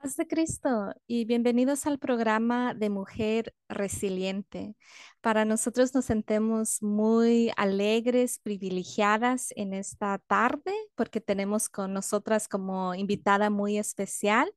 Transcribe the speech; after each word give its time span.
Paz 0.00 0.16
de 0.16 0.28
Cristo 0.28 0.94
y 1.08 1.24
bienvenidos 1.24 1.84
al 1.86 1.98
programa 1.98 2.72
de 2.72 2.90
Mujer 2.90 3.56
Resiliente. 3.68 4.76
Para 5.20 5.44
nosotros 5.44 5.92
nos 5.96 6.04
sentimos 6.04 6.80
muy 6.80 7.50
alegres, 7.56 8.38
privilegiadas 8.38 9.52
en 9.56 9.74
esta 9.74 10.18
tarde 10.18 10.74
porque 10.94 11.20
tenemos 11.20 11.68
con 11.68 11.92
nosotras 11.92 12.46
como 12.46 12.94
invitada 12.94 13.50
muy 13.50 13.78
especial 13.78 14.52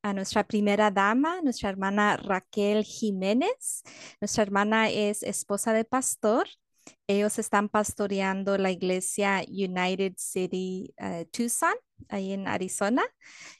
a 0.00 0.12
nuestra 0.12 0.46
primera 0.46 0.92
dama, 0.92 1.42
nuestra 1.42 1.70
hermana 1.70 2.18
Raquel 2.18 2.84
Jiménez. 2.84 3.82
Nuestra 4.20 4.44
hermana 4.44 4.90
es 4.90 5.24
esposa 5.24 5.72
de 5.72 5.84
pastor 5.84 6.46
ellos 7.06 7.38
están 7.38 7.68
pastoreando 7.68 8.58
la 8.58 8.70
iglesia 8.70 9.42
United 9.48 10.14
City 10.16 10.94
uh, 11.00 11.24
Tucson, 11.30 11.74
ahí 12.08 12.32
en 12.32 12.46
Arizona. 12.46 13.02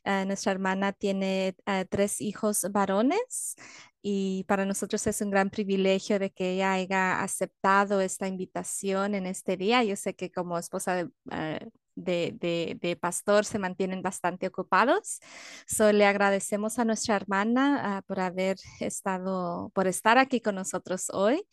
Uh, 0.05 0.25
nuestra 0.27 0.53
hermana 0.53 0.93
tiene 0.93 1.57
uh, 1.67 1.85
tres 1.89 2.21
hijos 2.21 2.67
varones 2.71 3.57
y 4.03 4.45
para 4.45 4.65
nosotros 4.65 5.07
es 5.07 5.21
un 5.21 5.31
gran 5.31 5.51
privilegio 5.51 6.19
de 6.19 6.31
que 6.31 6.53
ella 6.53 6.73
haya 6.73 7.23
aceptado 7.23 8.01
esta 8.01 8.29
invitación 8.29 9.15
en 9.15 9.27
este 9.27 9.57
día. 9.57 9.83
Yo 9.83 9.97
sé 9.97 10.15
que 10.15 10.31
como 10.31 10.59
esposa 10.59 10.95
de, 10.95 11.71
de, 11.97 12.79
de, 12.81 12.97
pastor 12.97 13.45
se 13.45 13.59
mantienen 13.59 14.03
bastante 14.03 14.47
ocupados. 14.47 15.19
So, 15.67 15.93
le 15.93 16.07
agradecemos 16.07 16.79
a 16.79 16.85
nuestra 16.85 17.17
hermana 17.17 18.03
por 18.07 18.21
haber 18.21 18.57
estado, 18.81 19.71
por 19.75 19.89
estar 19.89 20.17
aquí 20.17 20.41
con 20.41 20.55
nosotros 20.55 21.11
hoy 21.11 21.45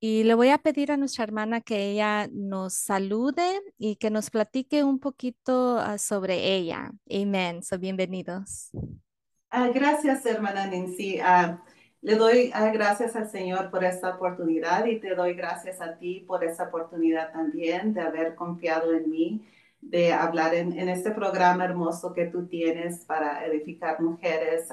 y 0.00 0.24
le 0.24 0.34
voy 0.34 0.48
a 0.48 0.56
pedir 0.56 0.90
a 0.92 0.96
nuestra 0.96 1.24
hermana 1.24 1.60
que 1.60 1.90
ella 1.90 2.26
nos 2.32 2.72
salude 2.72 3.60
y 3.76 3.96
que 3.96 4.08
nos 4.10 4.30
platique 4.30 4.82
un 4.82 4.98
poquito 4.98 5.76
uh, 5.76 5.98
sobre 5.98 6.54
ella. 6.54 6.90
Amén. 7.10 7.62
So, 7.62 7.78
bienvenidos. 7.78 8.70
Uh, 8.72 9.70
gracias, 9.74 10.24
hermana 10.24 10.66
Nancy. 10.66 11.20
Uh, 11.20 11.58
le 12.00 12.16
doy 12.16 12.50
gracias 12.72 13.14
al 13.14 13.28
Señor 13.28 13.70
por 13.70 13.84
esta 13.84 14.14
oportunidad 14.14 14.86
y 14.86 15.00
te 15.00 15.14
doy 15.14 15.34
gracias 15.34 15.82
a 15.82 15.98
ti 15.98 16.24
por 16.26 16.42
esta 16.44 16.64
oportunidad 16.64 17.30
también 17.30 17.92
de 17.92 18.00
haber 18.00 18.34
confiado 18.34 18.94
en 18.94 19.10
mí, 19.10 19.46
de 19.82 20.14
hablar 20.14 20.54
en, 20.54 20.72
en 20.78 20.88
este 20.88 21.10
programa 21.10 21.66
hermoso 21.66 22.14
que 22.14 22.24
tú 22.24 22.46
tienes 22.46 23.04
para 23.04 23.44
edificar 23.44 24.00
mujeres 24.00 24.68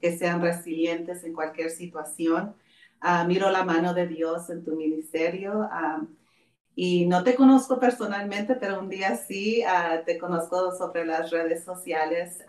que 0.00 0.18
sean 0.18 0.42
resilientes 0.42 1.22
en 1.22 1.34
cualquier 1.34 1.70
situación. 1.70 2.56
Ah, 3.00 3.24
miro 3.24 3.50
la 3.50 3.64
mano 3.64 3.94
de 3.94 4.06
Dios 4.06 4.48
en 4.50 4.64
tu 4.64 4.76
ministerio. 4.76 5.68
Ah, 5.70 6.02
y 6.76 7.06
no 7.06 7.22
te 7.22 7.34
conozco 7.34 7.78
personalmente, 7.78 8.56
pero 8.56 8.80
un 8.80 8.88
día 8.88 9.16
sí 9.16 9.62
uh, 9.64 10.04
te 10.04 10.18
conozco 10.18 10.72
sobre 10.76 11.06
las 11.06 11.30
redes 11.30 11.64
sociales, 11.64 12.44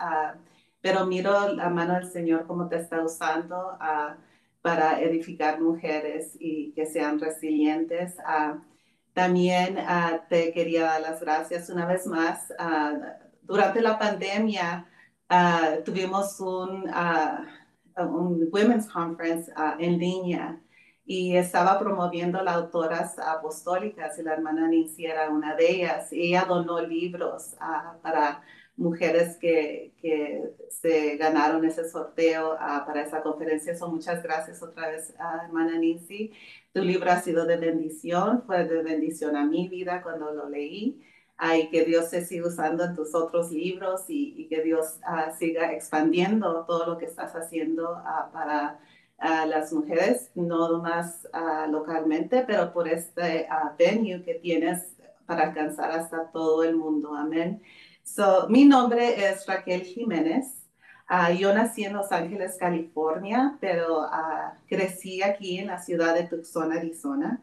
pero 0.80 1.06
miro 1.06 1.52
la 1.52 1.70
mano 1.70 1.94
del 1.94 2.10
Señor 2.10 2.46
como 2.46 2.68
te 2.68 2.76
está 2.76 3.02
usando 3.02 3.78
para 4.62 5.00
edificar 5.00 5.60
mujeres 5.60 6.32
y 6.40 6.72
que 6.72 6.86
sean 6.86 7.20
resilientes. 7.20 8.16
también 9.12 9.78
te 10.28 10.52
quería 10.52 10.84
dar 10.84 11.00
las 11.02 11.20
gracias 11.20 11.70
una 11.70 11.86
vez 11.86 12.06
más. 12.06 12.52
durante 13.42 13.80
la 13.80 13.98
pandemia 13.98 14.86
tuvimos 15.84 16.40
un 16.40 16.90
un 18.04 18.48
Women's 18.52 18.88
Conference 18.88 19.50
uh, 19.52 19.80
en 19.80 19.98
línea 19.98 20.60
y 21.04 21.36
estaba 21.36 21.78
promoviendo 21.78 22.42
las 22.42 22.56
autoras 22.56 23.18
apostólicas 23.18 24.18
y 24.18 24.22
la 24.22 24.34
hermana 24.34 24.68
Nancy 24.68 25.06
era 25.06 25.30
una 25.30 25.54
de 25.54 25.70
ellas. 25.70 26.12
Y 26.12 26.28
ella 26.28 26.44
donó 26.48 26.80
libros 26.80 27.54
uh, 27.60 28.00
para 28.02 28.42
mujeres 28.76 29.36
que, 29.36 29.94
que, 30.00 30.42
se 30.68 31.16
ganaron 31.16 31.64
ese 31.64 31.88
sorteo 31.88 32.54
uh, 32.54 32.84
para 32.84 33.02
esa 33.02 33.22
conferencia. 33.22 33.76
So, 33.76 33.88
muchas 33.88 34.22
gracias 34.22 34.62
otra 34.62 34.90
vez, 34.90 35.14
hermana 35.44 35.72
Nancy. 35.78 36.32
Tu 36.72 36.82
libro 36.82 37.10
ha 37.10 37.20
sido 37.20 37.46
de 37.46 37.56
bendición, 37.56 38.42
fue 38.46 38.64
de 38.64 38.82
bendición 38.82 39.36
a 39.36 39.46
mi 39.46 39.68
vida 39.68 40.02
cuando 40.02 40.32
lo 40.32 40.48
leí 40.48 41.00
y 41.38 41.68
que 41.68 41.84
Dios 41.84 42.08
se 42.08 42.24
siga 42.24 42.48
usando 42.48 42.84
en 42.84 42.94
tus 42.94 43.14
otros 43.14 43.50
libros 43.50 44.04
y, 44.08 44.46
que 44.48 44.62
Dios 44.62 44.98
ah, 45.04 45.32
siga 45.38 45.72
expandiendo 45.72 46.64
todo 46.64 46.86
lo 46.86 46.98
que 46.98 47.04
estás 47.04 47.34
haciendo 47.34 47.94
ah, 47.94 48.30
para 48.32 48.78
ah, 49.18 49.46
las 49.46 49.72
mujeres, 49.72 50.30
no 50.34 50.80
más 50.80 51.28
localmente, 51.68 52.44
pero 52.46 52.72
por 52.72 52.88
este 52.88 53.48
venue 53.78 54.22
que 54.22 54.34
tienes 54.34 54.94
para 55.26 55.48
alcanzar 55.48 55.90
hasta 55.90 56.30
todo 56.30 56.62
el 56.62 56.76
mundo. 56.76 57.14
Amén. 57.14 57.60
So, 58.02 58.48
mi 58.48 58.64
nombre 58.64 59.28
es 59.28 59.46
Raquel 59.46 59.82
Jiménez. 59.82 60.62
yo 61.38 61.52
nací 61.52 61.84
en 61.84 61.94
Los 61.94 62.12
Ángeles, 62.12 62.56
California, 62.58 63.58
pero 63.60 64.08
crecí 64.68 65.22
aquí 65.22 65.58
en 65.58 65.66
la 65.66 65.80
ciudad 65.80 66.14
de 66.14 66.24
Tucson, 66.24 66.72
Arizona. 66.72 67.42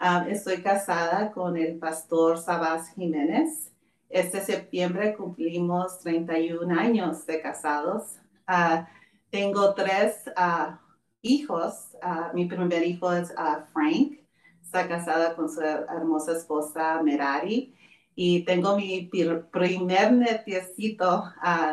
Ah, 0.00 0.26
estoy 0.28 0.62
casada 0.62 1.32
con 1.32 1.56
el 1.56 1.76
pastor 1.76 2.38
Sabás 2.38 2.90
Jiménez. 2.94 3.72
Este 4.08 4.40
septiembre 4.40 5.16
cumplimos 5.16 5.98
31 5.98 6.72
años 6.78 7.26
de 7.26 7.40
casados. 7.42 8.14
Uh, 8.48 8.84
tengo 9.28 9.74
tres 9.74 10.22
uh, 10.36 10.76
hijos. 11.20 11.96
mi 12.32 12.44
primer 12.44 12.84
hijo 12.86 13.12
es 13.12 13.34
Frank. 13.72 14.20
Está 14.62 14.86
casada 14.86 15.34
con 15.34 15.48
su 15.50 15.62
hermosa 15.62 16.30
esposa 16.30 17.02
Merari. 17.02 17.74
Y 18.14 18.44
tengo 18.44 18.76
mi 18.76 19.10
primer 19.50 20.12
netiecito 20.12 21.24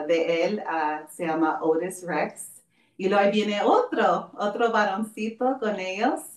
de 0.07 0.45
él, 0.45 0.63
se 1.11 1.27
llama 1.27 1.59
Otis 1.61 2.03
Rex. 2.07 2.63
Y 2.97 3.07
luego 3.07 3.31
viene 3.31 3.61
otro, 3.61 4.31
otro 4.35 4.71
varoncito 4.71 5.59
con 5.59 5.79
ellos 5.79 6.34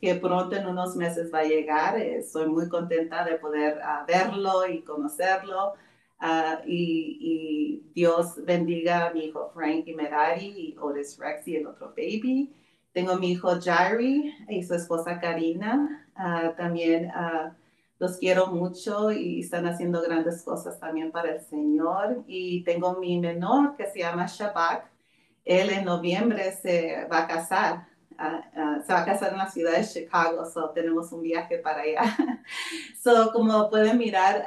que 0.00 0.14
pronto 0.16 0.56
en 0.56 0.66
unos 0.66 0.94
meses 0.96 1.32
va 1.32 1.40
a 1.40 1.44
llegar. 1.44 1.98
Estoy 1.98 2.48
muy 2.48 2.68
contenta 2.68 3.24
de 3.24 3.36
poder 3.36 3.78
uh, 3.78 4.06
verlo 4.06 4.66
y 4.66 4.82
conocerlo. 4.82 5.74
Uh, 6.20 6.62
y, 6.66 7.18
y, 7.20 7.92
Dios 7.94 8.36
bendiga 8.44 9.08
a 9.08 9.12
mi 9.12 9.24
hijo 9.24 9.50
Frank 9.52 9.84
y 9.86 9.94
Merari 9.94 10.46
y 10.46 10.76
Otis 10.78 11.18
Rex 11.18 11.48
y 11.48 11.56
el 11.56 11.66
otro 11.66 11.88
baby. 11.96 12.54
Tengo 12.92 13.16
mi 13.16 13.32
hijo 13.32 13.58
Jairi 13.60 14.34
y 14.48 14.62
su 14.62 14.74
esposa 14.74 15.18
Karina. 15.18 16.06
Uh, 16.16 16.54
también 16.56 17.10
los 17.98 18.18
quiero 18.18 18.48
mucho 18.48 19.12
y 19.12 19.40
están 19.40 19.66
haciendo 19.66 20.02
grandes 20.02 20.42
cosas 20.42 20.78
también 20.78 21.10
para 21.10 21.34
el 21.34 21.40
Señor. 21.40 22.22
Y 22.26 22.62
tengo 22.64 22.98
mi 22.98 23.18
menor 23.18 23.76
que 23.76 23.86
se 23.86 24.00
llama 24.00 24.26
Shabak. 24.26 24.90
Él 25.44 25.70
en 25.70 25.84
noviembre 25.86 26.52
se 26.52 27.06
va 27.10 27.20
a 27.20 27.26
casar 27.26 27.91
se 28.86 28.92
va 28.92 29.02
a 29.02 29.04
casar 29.04 29.32
en 29.32 29.38
la 29.38 29.50
ciudad 29.50 29.72
de 29.72 29.86
Chicago, 29.86 30.44
so 30.44 30.70
tenemos 30.70 31.10
un 31.12 31.22
viaje 31.22 31.58
para 31.58 31.82
allá. 31.82 32.02
so, 33.02 33.32
como 33.32 33.68
pueden 33.70 33.98
mirar, 33.98 34.44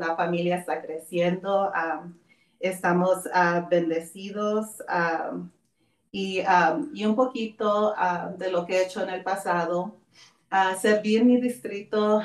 la 0.00 0.14
familia 0.16 0.56
está 0.56 0.80
creciendo, 0.80 1.72
estamos 2.60 3.24
bendecidos 3.70 4.82
y, 6.12 6.42
y, 6.94 7.06
un 7.06 7.16
poquito 7.16 7.94
de 8.36 8.50
lo 8.50 8.66
que 8.66 8.78
he 8.78 8.84
hecho 8.84 9.02
en 9.02 9.10
el 9.10 9.22
pasado. 9.22 9.96
serví 10.80 11.16
en 11.16 11.26
mi 11.26 11.40
distrito 11.40 12.22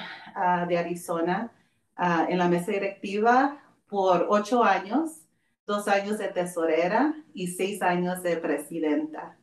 de 0.68 0.78
Arizona 0.78 1.52
en 1.98 2.38
la 2.38 2.48
mesa 2.48 2.72
directiva 2.72 3.60
por 3.88 4.26
ocho 4.30 4.64
años, 4.64 5.22
dos 5.66 5.88
años 5.88 6.18
de 6.18 6.28
tesorera 6.28 7.14
y 7.34 7.48
seis 7.48 7.82
años 7.82 8.24
de 8.24 8.38
presidenta. 8.38 9.38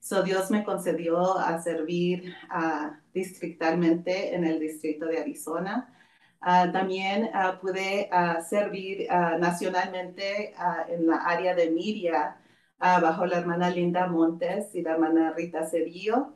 So 0.00 0.22
Dios 0.22 0.50
me 0.50 0.64
concedió 0.64 1.38
a 1.38 1.60
servir 1.60 2.34
uh, 2.50 2.90
distritalmente 3.12 4.34
en 4.34 4.44
el 4.44 4.58
distrito 4.58 5.04
de 5.04 5.20
Arizona. 5.20 5.94
Uh, 6.40 6.72
también 6.72 7.30
uh, 7.34 7.60
pude 7.60 8.08
servir 8.48 9.06
nacionalmente 9.38 10.54
en 10.88 11.06
la 11.06 11.16
área 11.16 11.54
de 11.54 11.70
Miria 11.70 12.38
bajo 12.78 13.26
la 13.26 13.38
hermana 13.40 13.68
Linda 13.68 14.06
Montes 14.06 14.74
y 14.74 14.80
la 14.80 14.92
hermana 14.92 15.34
Rita 15.36 15.66
Cedillo. 15.66 16.34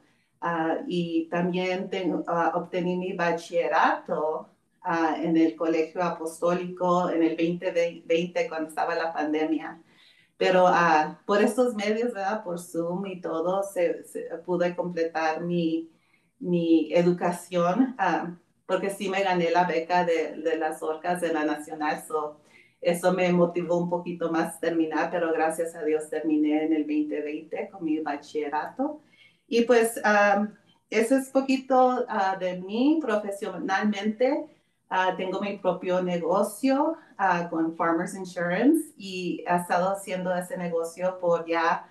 y 0.87 1.27
también 1.31 1.89
tengo, 1.89 2.23
obtení 2.53 2.97
mi 2.97 3.15
bachillerato 3.15 4.51
en 5.23 5.39
el 5.39 5.57
colegio 5.57 6.03
apostólico 6.03 7.09
en 7.09 7.23
el 7.23 7.35
2020 7.35 8.47
cuando 8.49 8.69
estaba 8.69 8.95
la 8.95 9.11
pandemia. 9.11 9.81
Pero 10.37 10.67
uh, 10.67 11.17
por 11.27 11.43
estos 11.43 11.75
medios, 11.75 12.13
¿verdad? 12.13 12.43
Por 12.45 12.59
Zoom 12.59 13.07
y 13.07 13.21
todo, 13.21 13.63
se, 13.63 14.05
pude 14.45 14.75
completar 14.75 15.41
mi, 15.43 15.91
mi 16.39 16.93
educación, 16.93 17.97
uh, 17.99 18.35
porque 18.67 18.91
sí 18.91 19.09
me 19.09 19.23
gané 19.23 19.51
la 19.51 19.65
beca 19.65 20.05
de, 20.05 20.37
de 20.37 20.59
las 20.59 20.83
orcas 20.83 21.21
de 21.21 21.33
la 21.33 21.45
Nacional. 21.45 22.03
So, 22.07 22.41
eso 22.81 23.13
me 23.13 23.33
motivó 23.33 23.79
un 23.79 23.89
poquito 23.89 24.31
más 24.31 24.61
terminar, 24.61 25.11
pero 25.11 25.33
gracias 25.33 25.75
a 25.75 25.85
Dios 25.85 26.11
terminé 26.11 26.65
en 26.65 26.73
el 26.73 26.83
2020 26.83 27.71
con 27.71 27.85
mi 27.85 28.01
bachillerato. 28.01 29.01
Y 29.47 29.63
pues 29.63 30.01
uh, 30.05 30.47
eso 30.91 31.17
es 31.17 31.31
poquito 31.31 32.07
de 32.39 32.61
mí 32.61 32.99
profesionalmente. 33.01 34.47
Tengo 35.17 35.41
mi 35.41 35.59
propio 35.59 36.03
negocio 36.03 36.97
uh, 37.19 37.49
con 37.49 37.77
Farmers 37.77 38.15
Insurance 38.15 38.93
y 38.97 39.45
he 39.47 39.57
estado 39.57 39.91
haciendo 39.91 40.35
ese 40.35 40.57
negocio 40.57 41.19
por 41.21 41.47
ya 41.47 41.89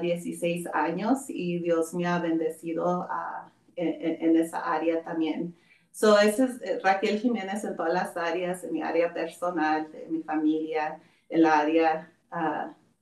16 0.00 0.66
años 0.74 1.26
y 1.28 1.60
Dios 1.60 1.94
me 1.94 2.06
ha 2.06 2.18
bendecido 2.18 3.08
en, 3.76 4.28
en, 4.28 4.36
esa 4.36 4.58
área 4.58 5.02
también. 5.04 5.54
So, 5.92 6.18
ese 6.18 6.44
es 6.44 6.62
eh, 6.62 6.80
Raquel 6.82 7.20
Jiménez 7.20 7.62
en 7.62 7.76
todas 7.76 7.92
las 7.92 8.16
áreas, 8.16 8.64
en 8.64 8.72
mi 8.72 8.82
área 8.82 9.12
personal, 9.14 9.88
en 9.92 10.12
mi 10.12 10.22
familia, 10.22 11.00
en 11.28 11.42
la 11.42 11.60
área 11.60 12.12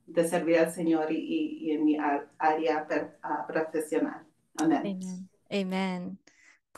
de 0.05 0.27
servir 0.27 0.59
al 0.59 0.71
Señor 0.71 1.11
y, 1.11 1.59
y 1.61 1.71
en 1.71 1.85
mi 1.85 1.97
área 2.37 2.87
profesional. 3.47 4.23
Amén. 4.57 4.99
Amén. 5.49 6.19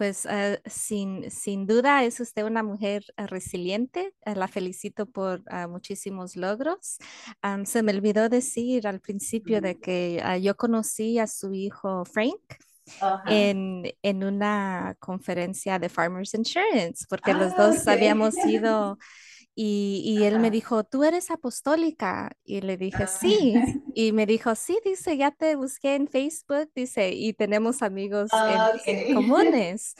Pues 0.01 0.25
uh, 0.25 0.57
sin, 0.65 1.29
sin 1.29 1.67
duda 1.67 2.03
es 2.03 2.19
usted 2.19 2.43
una 2.43 2.63
mujer 2.63 3.03
uh, 3.19 3.27
resiliente. 3.27 4.15
Uh, 4.25 4.33
la 4.33 4.47
felicito 4.47 5.05
por 5.05 5.43
muchísimos 5.69 6.35
logros. 6.35 6.97
Um, 7.43 7.65
se 7.65 7.83
me 7.83 7.91
olvidó 7.91 8.27
decir 8.27 8.87
al 8.87 8.99
principio 8.99 9.61
de 9.61 9.79
que 9.79 10.19
yo 10.41 10.57
conocí 10.57 11.19
a 11.19 11.27
su 11.27 11.53
hijo 11.53 12.03
Frank. 12.05 12.41
En, 13.27 13.83
en, 14.01 14.23
una 14.23 14.97
conferencia 14.99 15.77
de 15.77 15.87
Farmers 15.87 16.33
Insurance, 16.33 17.05
porque 17.07 17.33
los 17.33 17.53
ah, 17.53 17.67
dos 17.67 17.87
habíamos 17.87 18.35
ido 18.47 18.97
y, 19.53 20.23
él 20.23 20.39
me 20.39 20.49
dijo, 20.49 20.83
¿tú 20.85 21.03
eres 21.03 21.29
apostólica? 21.29 22.31
Y 22.45 22.61
le 22.61 22.77
dije, 22.77 23.03
ah. 23.03 23.07
sí. 23.07 23.53
Y 23.93 24.13
me 24.13 24.25
dijo, 24.25 24.55
sí, 24.55 24.79
dice, 24.85 25.17
ya 25.17 25.31
te 25.31 25.57
busqué 25.57 25.95
en 25.95 26.07
Facebook, 26.07 26.71
dice, 26.73 27.11
y 27.11 27.33
tenemos 27.33 27.81
amigos 27.81 28.29
en, 28.85 29.13
comunes. 29.13 29.95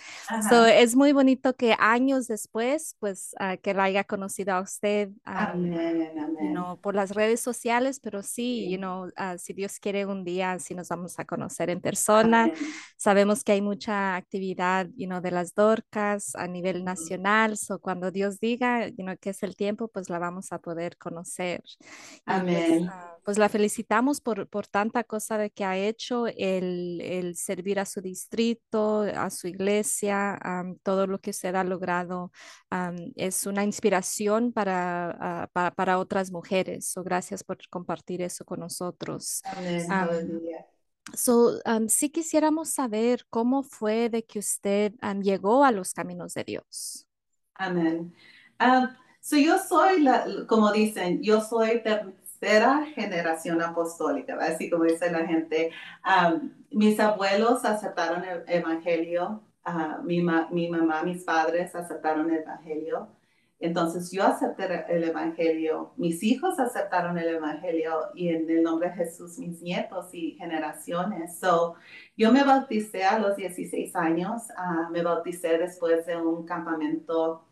so, 0.50 0.66
es 0.66 0.96
muy 0.96 1.12
bonito 1.12 1.58
que 1.58 1.76
años 1.78 2.28
después, 2.28 2.96
pues, 3.00 3.36
uh, 3.42 3.60
que 3.62 3.74
la 3.74 3.84
haya 3.84 4.06
conocido 4.06 4.54
a 4.54 4.62
usted, 4.62 5.10
um, 5.28 6.78
por 6.80 6.96
las 6.96 7.12
redes 7.12 7.42
sociales, 7.42 8.00
pero 8.00 8.24
sí, 8.24 8.70
you 8.72 8.78
know, 8.78 9.08
uh, 9.08 9.38
si 9.38 9.52
Dios 9.52 9.78
quiere 9.78 10.06
un 10.06 10.24
día, 10.24 10.58
sí 10.60 10.74
nos 10.74 10.88
vamos 10.88 11.20
a 11.20 11.26
conocer 11.26 11.70
en 11.70 11.82
persona. 11.82 12.50
Sabemos 12.96 13.44
que 13.44 13.52
hay 13.52 13.62
mucha 13.62 14.16
actividad, 14.16 14.88
you 14.96 15.08
know, 15.08 15.20
de 15.20 15.32
las 15.32 15.54
Dorcas 15.54 16.34
a 16.36 16.48
nivel 16.48 16.86
nacional, 16.86 17.58
so 17.58 17.80
cuando 17.80 18.10
Dios 18.10 18.40
diga, 18.40 18.88
you 18.88 19.04
know, 19.04 19.18
que 19.20 19.34
es 19.42 19.50
el 19.50 19.56
tiempo, 19.56 19.88
pues 19.88 20.10
la 20.10 20.20
vamos 20.20 20.52
a 20.52 20.60
poder 20.60 20.98
conocer. 20.98 21.62
Pues, 21.62 22.22
Amén. 22.26 22.90
Pues, 23.24 23.38
la 23.38 23.50
felicitamos 23.50 24.22
por, 24.22 24.48
por 24.48 24.68
tanta 24.68 25.04
cosa 25.04 25.38
de 25.38 25.50
que 25.50 25.66
ha 25.66 25.78
hecho, 25.78 26.28
el, 26.28 27.02
el 27.02 27.36
servir 27.36 27.80
a 27.80 27.86
su 27.86 28.02
distrito, 28.02 29.02
a 29.02 29.30
su 29.30 29.48
iglesia, 29.48 30.40
todo 30.84 31.08
lo 31.08 31.20
que 31.20 31.32
usted 31.32 31.56
ha 31.56 31.64
logrado 31.64 32.32
es 33.16 33.46
una 33.46 33.64
inspiración 33.64 34.52
para, 34.52 35.48
uh, 35.54 35.74
para, 35.76 36.00
otras 36.00 36.32
mujeres. 36.32 36.88
So, 36.88 37.04
gracias 37.04 37.44
por 37.44 37.58
compartir 37.70 38.22
eso 38.22 38.46
con 38.46 38.60
nosotros. 38.60 39.42
Amén. 39.46 40.42
So, 41.14 41.60
si 41.88 42.10
quisiéramos 42.10 42.70
saber 42.70 43.26
cómo 43.30 43.64
fue 43.64 44.10
de 44.10 44.24
que 44.24 44.40
usted 44.40 44.94
llegó 45.22 45.64
a 45.64 45.72
los 45.72 45.94
caminos 45.94 46.34
de 46.34 46.44
Dios. 46.44 47.08
Amén. 47.56 48.14
So 49.22 49.38
yo 49.38 49.58
soy, 49.60 50.02
la, 50.02 50.26
como 50.48 50.72
dicen, 50.72 51.22
yo 51.22 51.42
soy 51.42 51.82
tercera 51.84 52.88
generación 52.96 53.62
apostólica, 53.62 54.36
así 54.42 54.70
como 54.70 54.86
dice 54.86 55.12
la 55.12 55.28
gente. 55.28 55.72
mis 56.72 57.00
abuelos 57.00 57.64
aceptaron 57.64 58.24
el 58.26 58.44
evangelio, 58.48 59.44
uh, 59.66 60.04
mi, 60.04 60.24
mi, 60.52 60.70
mamá, 60.70 61.04
mis 61.04 61.24
padres 61.24 61.76
aceptaron 61.76 62.32
el 62.32 62.40
evangelio. 62.40 63.10
Entonces 63.60 64.12
yo 64.12 64.24
acepté 64.24 64.86
el 64.90 65.04
evangelio, 65.04 65.94
mis 65.98 66.24
hijos 66.24 66.60
aceptaron 66.60 67.16
el 67.20 67.36
evangelio 67.36 67.92
y 68.16 68.30
en 68.30 68.50
el 68.50 68.64
nombre 68.64 68.90
de 68.90 68.96
Jesús 68.96 69.38
mis 69.38 69.62
nietos 69.62 70.12
y 70.14 70.32
generaciones. 70.32 71.38
So, 71.40 71.76
yo 72.18 72.32
me 72.32 72.44
bauticé 72.44 73.04
a 73.04 73.20
los 73.20 73.36
16 73.36 73.96
años, 73.96 74.42
uh, 74.58 74.92
me 74.92 75.04
bauticé 75.04 75.60
después 75.60 76.08
de 76.08 76.18
un 76.18 76.44
campamento 76.44 77.46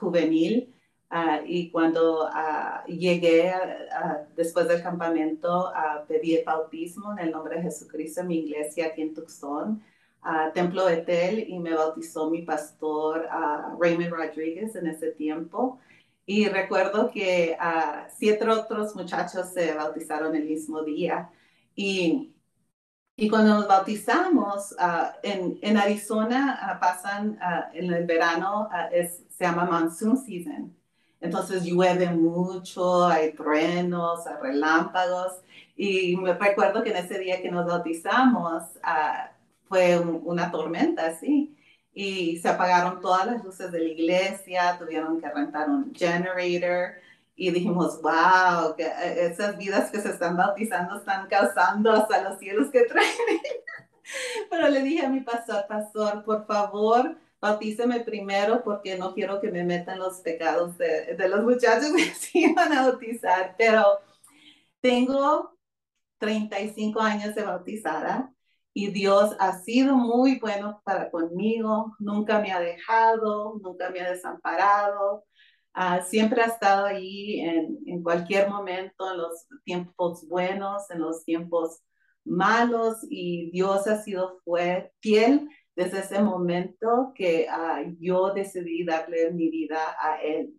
juvenil. 0.00 0.74
y 1.46 1.70
cuando 1.70 2.28
llegué 2.86 3.52
después 4.36 4.66
del 4.68 4.82
campamento, 4.82 5.72
pedí 6.08 6.36
el 6.36 6.44
bautismo 6.44 7.12
en 7.12 7.18
el 7.20 7.30
nombre 7.30 7.56
de 7.56 7.62
Jesucristo 7.62 8.22
en 8.22 8.26
mi 8.28 8.38
iglesia 8.38 8.86
aquí 8.86 9.02
en 9.02 9.14
Tucson, 9.14 9.82
Templo 10.54 10.88
Etel, 10.88 11.48
y 11.48 11.58
me 11.58 11.74
bautizó 11.74 12.30
mi 12.30 12.42
pastor 12.42 13.28
Raymond 13.78 14.10
Rodríguez 14.10 14.74
en 14.74 14.88
ese 14.88 15.12
tiempo. 15.12 15.78
Y 16.26 16.48
recuerdo 16.48 17.10
que 17.10 17.56
siete 18.16 18.48
otros 18.48 18.96
muchachos 18.96 19.50
se 19.52 19.74
bautizaron 19.74 20.34
el 20.34 20.46
mismo 20.46 20.82
día. 20.82 21.30
Y 21.76 22.33
y 23.16 23.28
cuando 23.28 23.54
nos 23.54 23.68
bautizamos, 23.68 24.74
en, 25.22 25.58
en, 25.62 25.76
Arizona 25.76 26.78
pasan 26.80 27.38
en 27.72 27.92
el 27.92 28.06
verano, 28.06 28.68
es, 28.92 29.22
se 29.30 29.44
llama 29.44 29.64
monsoon 29.64 30.16
season. 30.16 30.74
Entonces 31.24 31.64
llueve 31.64 32.10
mucho, 32.10 33.06
hay 33.06 33.32
truenos, 33.32 34.26
hay 34.26 34.34
relámpagos. 34.42 35.32
Y 35.74 36.16
me 36.16 36.34
recuerdo 36.34 36.82
que 36.82 36.90
en 36.90 36.98
ese 36.98 37.18
día 37.18 37.40
que 37.40 37.50
nos 37.50 37.66
bautizamos 37.66 38.62
uh, 38.84 39.28
fue 39.66 39.98
una 39.98 40.50
tormenta, 40.50 41.14
sí. 41.14 41.56
Y 41.94 42.38
se 42.38 42.48
apagaron 42.48 43.00
todas 43.00 43.26
las 43.26 43.42
luces 43.42 43.72
de 43.72 43.78
la 43.78 43.88
iglesia, 43.88 44.76
tuvieron 44.78 45.18
que 45.20 45.30
rentar 45.30 45.70
un 45.70 45.94
generator. 45.94 46.96
Y 47.36 47.50
dijimos, 47.50 48.00
wow, 48.00 48.76
que 48.76 48.84
eh, 48.84 49.26
esas 49.26 49.56
vidas 49.56 49.90
que 49.90 50.00
se 50.00 50.10
están 50.10 50.36
bautizando 50.36 50.98
están 50.98 51.26
causando 51.28 51.92
hasta 51.92 52.22
los 52.22 52.38
cielos 52.38 52.70
que 52.70 52.84
traen. 52.84 53.08
Pero 54.50 54.68
le 54.68 54.82
dije 54.82 55.04
a 55.04 55.08
mi 55.08 55.20
pastor, 55.20 55.66
pastor, 55.68 56.24
por 56.24 56.46
favor, 56.46 57.16
bautíceme 57.40 58.00
primero 58.00 58.62
porque 58.62 58.96
no 58.96 59.14
quiero 59.14 59.40
que 59.40 59.50
me 59.50 59.64
metan 59.64 59.98
los 59.98 60.20
pecados 60.20 60.78
de, 60.78 61.16
de 61.16 61.28
los 61.28 61.42
muchachos 61.42 61.92
que 61.94 62.04
se 62.14 62.38
iban 62.38 62.72
a 62.72 62.88
bautizar. 62.88 63.54
Pero 63.58 64.00
tengo 64.80 65.56
35 66.18 67.00
años 67.00 67.34
de 67.34 67.42
bautizada 67.42 68.34
y 68.72 68.90
Dios 68.90 69.36
ha 69.38 69.58
sido 69.60 69.94
muy 69.94 70.38
bueno 70.40 70.82
para 70.84 71.10
conmigo, 71.10 71.94
nunca 72.00 72.40
me 72.40 72.52
ha 72.52 72.60
dejado, 72.60 73.58
nunca 73.62 73.90
me 73.90 74.00
ha 74.00 74.10
desamparado. 74.10 75.24
Uh, 75.76 76.04
siempre 76.04 76.40
ha 76.40 76.46
estado 76.46 76.86
ahí 76.86 77.40
en, 77.40 77.78
en, 77.86 78.02
cualquier 78.02 78.48
momento, 78.48 79.10
en 79.10 79.18
los 79.18 79.46
tiempos 79.64 80.28
buenos, 80.28 80.88
en 80.90 81.00
los 81.00 81.24
tiempos 81.24 81.82
malos, 82.24 82.98
y 83.10 83.50
Dios 83.50 83.86
ha 83.88 84.00
sido 84.00 84.40
fiel 85.00 85.48
desde 85.74 85.98
ese 85.98 86.22
momento 86.22 87.12
que 87.16 87.48
uh, 87.50 87.96
yo 87.98 88.32
decidí 88.32 88.84
darle 88.84 89.32
mi 89.32 89.50
vida 89.50 89.96
a 90.00 90.22
Él. 90.22 90.54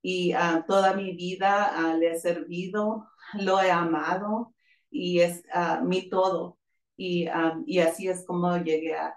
Y 0.00 0.34
uh, 0.34 0.64
toda 0.66 0.94
mi 0.94 1.14
vida 1.14 1.94
le 1.98 2.12
he 2.12 2.18
servido, 2.18 3.08
lo 3.34 3.60
he 3.60 3.70
amado 3.70 4.54
y 4.90 5.20
es 5.20 5.42
mi 5.82 6.08
todo. 6.08 6.58
Y, 6.96 7.28
um, 7.28 7.64
y, 7.66 7.80
así 7.80 8.08
es 8.08 8.24
como 8.24 8.56
llegué 8.56 8.94
a, 8.94 9.14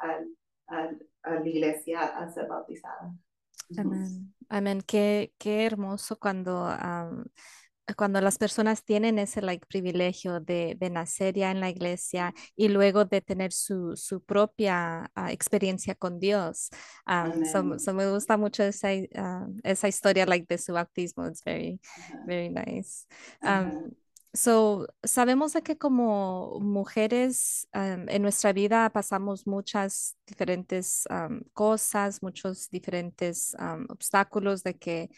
a, 0.67 0.89
a 1.23 1.33
la 1.35 1.47
iglesia 1.47 2.01
a 2.01 2.29
ser 2.29 2.47
bautizada. 2.47 3.13
Amén. 3.77 4.33
Amén. 4.49 4.81
Qué, 4.81 5.33
qué 5.37 5.65
hermoso 5.65 6.17
cuando, 6.17 6.67
cuando 7.95 8.21
las 8.21 8.37
personas 8.37 8.83
tienen 8.83 9.19
ese 9.19 9.41
like, 9.41 9.65
privilegio 9.67 10.39
de, 10.39 10.75
de, 10.79 10.89
nacer 10.89 11.35
ya 11.35 11.51
en 11.51 11.59
la 11.59 11.69
iglesia 11.69 12.33
y 12.55 12.69
luego 12.69 13.05
de 13.05 13.21
tener 13.21 13.51
su, 13.51 13.95
su 13.95 14.23
propia 14.23 15.11
ah, 15.15 15.31
experiencia 15.31 15.95
con 15.95 16.19
Dios. 16.19 16.69
so, 17.51 17.93
me 17.93 18.09
gusta 18.09 18.37
mucho 18.37 18.63
esa, 18.63 18.89
ah, 19.15 19.47
esa 19.63 19.87
historia 19.87 20.25
like, 20.25 20.45
de 20.47 20.57
su 20.57 20.73
bautismo. 20.73 21.27
It's 21.27 21.43
very, 21.43 21.79
very 22.25 22.49
nice. 22.49 23.05
So, 24.31 24.87
sabemos 25.03 25.53
de 25.53 25.63
que 25.63 25.79
como 25.79 26.59
mujeres 26.61 27.67
en 27.73 28.21
nuestra 28.21 28.53
vida 28.53 28.87
pasamos 28.91 29.47
muchas 29.47 30.17
diferentes 30.27 31.05
cosas, 31.53 32.21
muchos 32.21 32.69
diferentes 32.69 33.55
obstáculos 33.89 34.61
de 34.61 34.77
que 34.77 35.09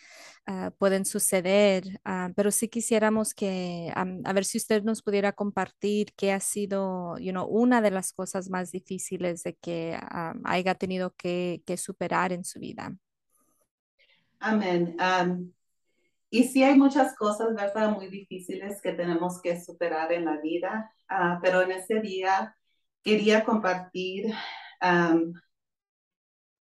ah, 0.46 0.72
pueden 0.78 1.04
suceder, 1.04 2.00
ah, 2.06 2.30
pero 2.38 2.52
sí 2.52 2.70
quisiéramos 2.70 3.34
que, 3.34 3.92
a 3.94 4.34
ver 4.34 4.46
si 4.46 4.58
usted 4.58 4.82
nos 4.84 5.02
pudiera 5.02 5.34
compartir 5.34 6.14
qué 6.16 6.32
ha 6.32 6.40
sido, 6.40 7.18
you 7.18 7.32
know, 7.32 7.46
una 7.46 7.82
de 7.82 7.92
las 7.92 8.14
cosas 8.14 8.50
más 8.50 8.72
difíciles 8.72 9.44
de 9.44 9.56
que 9.56 10.00
haya 10.46 10.76
tenido 10.76 11.14
que, 11.16 11.62
que, 11.66 11.76
superar 11.76 12.32
en 12.32 12.46
su 12.46 12.60
vida. 12.60 12.96
Amén. 14.40 14.96
Y 16.34 16.46
sí 16.46 16.64
hay 16.64 16.76
muchas 16.76 17.14
cosas, 17.18 17.54
¿verdad? 17.54 17.90
Muy 17.90 18.08
difíciles 18.08 18.82
que 18.82 18.94
tenemos 18.94 19.42
que 19.42 19.62
superar 19.62 20.14
en 20.14 20.24
la 20.24 20.38
vida, 20.38 20.90
ah, 21.10 21.40
pero 21.42 21.62
en 21.62 21.74
ese 21.74 22.00
día 22.00 22.56
quería 23.04 23.44
compartir 23.44 24.34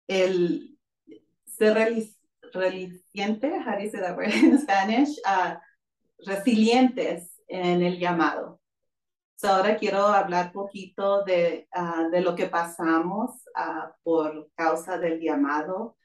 el 0.07 0.77
ser 1.45 1.75
resiliente, 2.51 3.47
how 3.59 3.77
do 3.77 3.83
you 3.83 3.91
say 3.91 3.99
that 3.99 4.17
word 4.17 4.33
in 4.33 4.57
Spanish? 4.57 5.19
Uh, 5.23 5.55
resilientes 6.25 7.39
en 7.47 7.83
el 7.83 7.99
llamado. 7.99 8.59
So 9.35 9.49
ahora 9.49 9.77
quiero 9.77 10.07
hablar 10.07 10.51
poquito 10.51 11.23
de, 11.25 11.67
uh, 11.75 12.09
de 12.09 12.21
lo 12.21 12.33
que 12.35 12.47
pasamos 12.47 13.31
uh, 13.55 13.91
por 14.01 14.49
causa 14.55 14.97
del 14.97 15.19
llamado. 15.19 15.95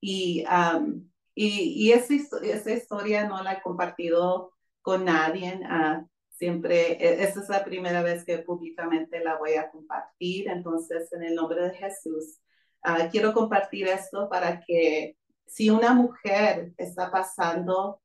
Y, 0.00 0.44
um, 0.46 1.06
y, 1.34 1.88
y 1.88 1.92
esa, 1.92 2.14
esa, 2.42 2.72
historia 2.72 3.26
no 3.26 3.42
la 3.42 3.54
he 3.54 3.62
compartido 3.62 4.52
con 4.82 5.04
nadie. 5.04 5.60
Uh, 5.62 6.06
siempre, 6.30 6.92
e, 6.92 7.22
esta 7.24 7.40
es 7.40 7.48
la 7.48 7.64
primera 7.64 8.02
vez 8.02 8.24
que 8.24 8.38
públicamente 8.38 9.22
la 9.22 9.38
voy 9.38 9.54
a 9.54 9.70
compartir. 9.70 10.48
Entonces, 10.48 11.12
en 11.12 11.24
el 11.24 11.34
nombre 11.34 11.62
de 11.62 11.74
Jesús, 11.74 12.40
quiero 13.10 13.32
compartir 13.32 13.88
esto 13.88 14.28
para 14.28 14.60
que 14.60 15.16
si 15.46 15.70
una 15.70 15.94
mujer 15.94 16.72
está 16.76 17.10
pasando 17.10 18.00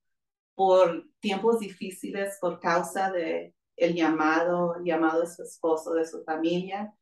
por 0.56 1.06
tiempos 1.20 1.60
difíciles 1.60 2.38
por 2.42 2.60
causa 2.60 3.12
de 3.12 3.56
el 3.76 3.96
llamado, 3.96 4.76
llamado 4.84 5.22
de 5.22 5.28
su 5.28 5.44
esposo, 5.44 5.94
de 5.94 6.06
su 6.06 6.24
familia, 6.24 6.94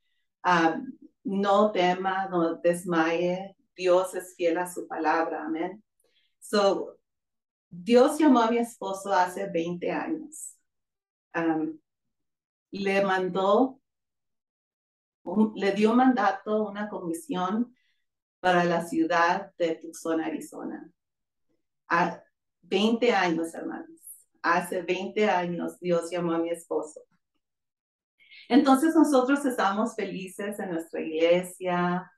no 1.23 1.71
tema, 1.71 2.27
no 2.29 2.55
desmaye. 2.55 3.55
Dios 3.75 4.15
es 4.15 4.35
fiel 4.35 4.57
a 4.57 4.71
su 4.71 4.87
palabra. 4.87 5.43
Amén. 5.45 5.83
So, 6.39 6.97
Dios 7.69 8.17
llamó 8.17 8.41
a 8.41 8.51
mi 8.51 8.57
esposo 8.57 9.11
hace 9.13 9.47
20 9.47 9.91
años. 9.91 10.55
le 12.71 13.03
mandó, 13.03 13.79
le 15.55 15.71
dio 15.73 15.93
mandato, 15.93 16.67
una 16.67 16.89
comisión 16.89 17.75
para 18.39 18.63
la 18.63 18.85
ciudad 18.85 19.53
de 19.57 19.75
Tucson, 19.75 20.21
Arizona. 20.21 20.89
A 21.89 22.23
20 22.61 23.13
años, 23.13 23.53
hermanos. 23.53 23.99
Hace 24.41 24.81
20 24.81 25.29
años 25.29 25.79
Dios 25.79 26.09
llamó 26.09 26.33
a 26.33 26.39
mi 26.39 26.49
esposo. 26.49 27.01
Entonces 28.49 28.95
nosotros 28.95 29.45
estamos 29.45 29.95
felices 29.95 30.59
en 30.59 30.71
nuestra 30.71 31.01
iglesia. 31.01 32.11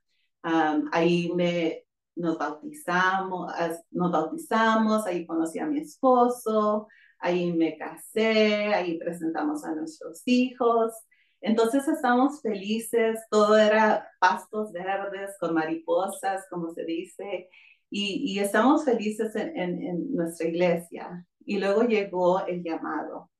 ahí 0.44 1.32
me, 1.36 1.86
nos 2.16 2.38
bautizamos, 2.38 3.52
nos 3.92 4.12
bautizamos, 4.12 5.06
ahí 5.06 5.26
conocí 5.26 5.60
a 5.60 5.66
mi 5.66 5.80
esposo, 5.80 6.88
ahí 7.20 7.54
me 7.54 7.78
casé, 7.78 8.74
ahí 8.74 8.98
presentamos 8.98 9.64
a 9.64 9.74
nuestros 9.76 10.22
hijos. 10.26 10.94
Entonces 11.42 11.88
estamos 11.88 12.42
felices, 12.42 13.20
todo 13.30 13.58
era 13.58 14.10
pastos 14.20 14.72
verdes 14.74 15.36
con 15.40 15.54
mariposas, 15.54 16.46
como 16.50 16.74
se 16.74 16.84
dice, 16.86 17.50
y, 17.90 18.38
estamos 18.40 18.86
felices 18.86 19.36
en, 19.36 19.58
en, 19.58 20.14
nuestra 20.14 20.48
iglesia. 20.48 21.26
Y 21.46 21.58
luego 21.60 21.84
llegó 21.84 22.46
el 22.46 22.64
llamado. 22.64 23.32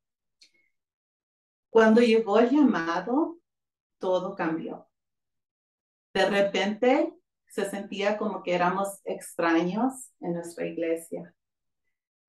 Cuando 1.70 2.02
llegó 2.02 2.40
el 2.40 2.50
llamado, 2.50 3.38
todo 4.00 4.36
cambió. 4.36 4.88
De 6.14 6.26
repente 6.30 7.19
se 7.50 7.70
sentía 7.70 8.18
como 8.18 8.44
que 8.44 8.54
éramos 8.54 9.02
extraños 9.06 10.12
en 10.20 10.34
nuestra 10.34 10.66
iglesia. 10.66 11.34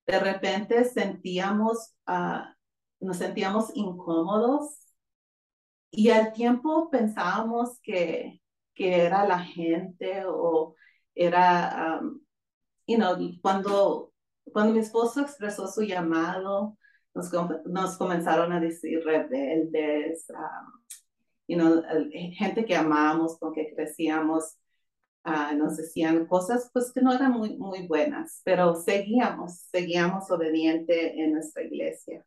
De 0.07 0.19
repente 0.19 0.83
sentíamos, 0.85 1.93
uh, 2.07 2.43
nos 2.99 3.17
sentíamos 3.17 3.71
incómodos 3.75 4.79
y 5.91 6.09
al 6.09 6.33
tiempo 6.33 6.89
pensábamos 6.89 7.79
que, 7.81 8.41
que 8.73 9.05
era 9.05 9.25
la 9.27 9.39
gente 9.39 10.23
o 10.25 10.75
era, 11.13 12.01
you 12.87 12.97
know, 12.97 13.15
cuando, 13.41 14.13
cuando 14.51 14.73
mi 14.73 14.79
esposo 14.79 15.21
expresó 15.21 15.67
su 15.67 15.83
llamado, 15.83 16.77
nos, 17.13 17.29
nos 17.65 17.97
comenzaron 17.97 18.53
a 18.53 18.59
decir 18.59 19.03
rebeldes, 19.03 20.25
um, 20.29 20.81
you 21.47 21.57
know, 21.57 21.83
gente 22.33 22.65
que 22.65 22.75
amamos, 22.75 23.37
con 23.37 23.53
que 23.53 23.73
crecíamos, 23.75 24.57
uh, 25.25 25.55
nos 25.55 25.77
decían 25.77 26.25
cosas 26.25 26.69
pues 26.73 26.91
que 26.91 27.01
no 27.01 27.13
eran 27.13 27.31
muy, 27.31 27.57
muy 27.57 27.87
buenas, 27.87 28.41
pero 28.43 28.75
seguíamos, 28.75 29.67
seguíamos 29.71 30.29
obediente 30.31 31.21
en 31.21 31.33
nuestra 31.33 31.63
iglesia. 31.63 32.25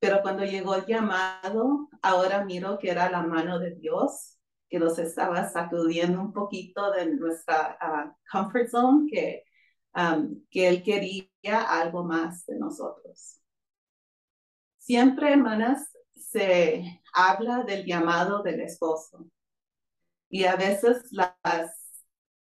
Pero 0.00 0.22
cuando 0.22 0.44
llegó 0.44 0.74
el 0.76 0.86
llamado, 0.86 1.88
ahora 2.02 2.44
miro 2.44 2.78
que 2.78 2.90
era 2.90 3.10
la 3.10 3.22
mano 3.22 3.58
de 3.58 3.74
Dios 3.74 4.38
que 4.68 4.78
nos 4.78 4.98
estaba 4.98 5.48
sacudiendo 5.48 6.20
un 6.20 6.32
poquito 6.32 6.90
de 6.92 7.06
nuestra 7.06 7.76
ah, 7.80 8.14
comfort 8.30 8.68
zone, 8.68 9.10
que, 9.10 9.44
um, 9.94 10.44
que 10.50 10.68
Él 10.68 10.82
quería 10.82 11.28
algo 11.68 12.04
más 12.04 12.44
de 12.46 12.58
nosotros. 12.58 13.40
Siempre, 14.78 15.32
hermanas, 15.32 15.90
se 16.14 17.02
habla 17.14 17.62
del 17.62 17.84
llamado 17.84 18.42
del 18.42 18.60
esposo. 18.60 19.26
Y 20.30 20.44
a 20.44 20.56
veces 20.56 21.08
las, 21.10 21.34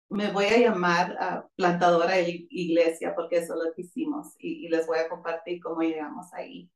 me 0.09 0.31
voy 0.31 0.45
a 0.45 0.57
llamar 0.57 1.17
uh, 1.19 1.49
plantadora 1.55 2.15
de 2.15 2.47
iglesia 2.49 3.13
porque 3.15 3.37
eso 3.37 3.53
es 3.53 3.65
lo 3.65 3.73
que 3.73 3.81
hicimos 3.81 4.33
y, 4.39 4.67
les 4.69 4.85
voy 4.87 4.99
a 4.99 5.09
compartir 5.09 5.61
cómo 5.61 5.81
llegamos 5.81 6.33
ahí 6.33 6.69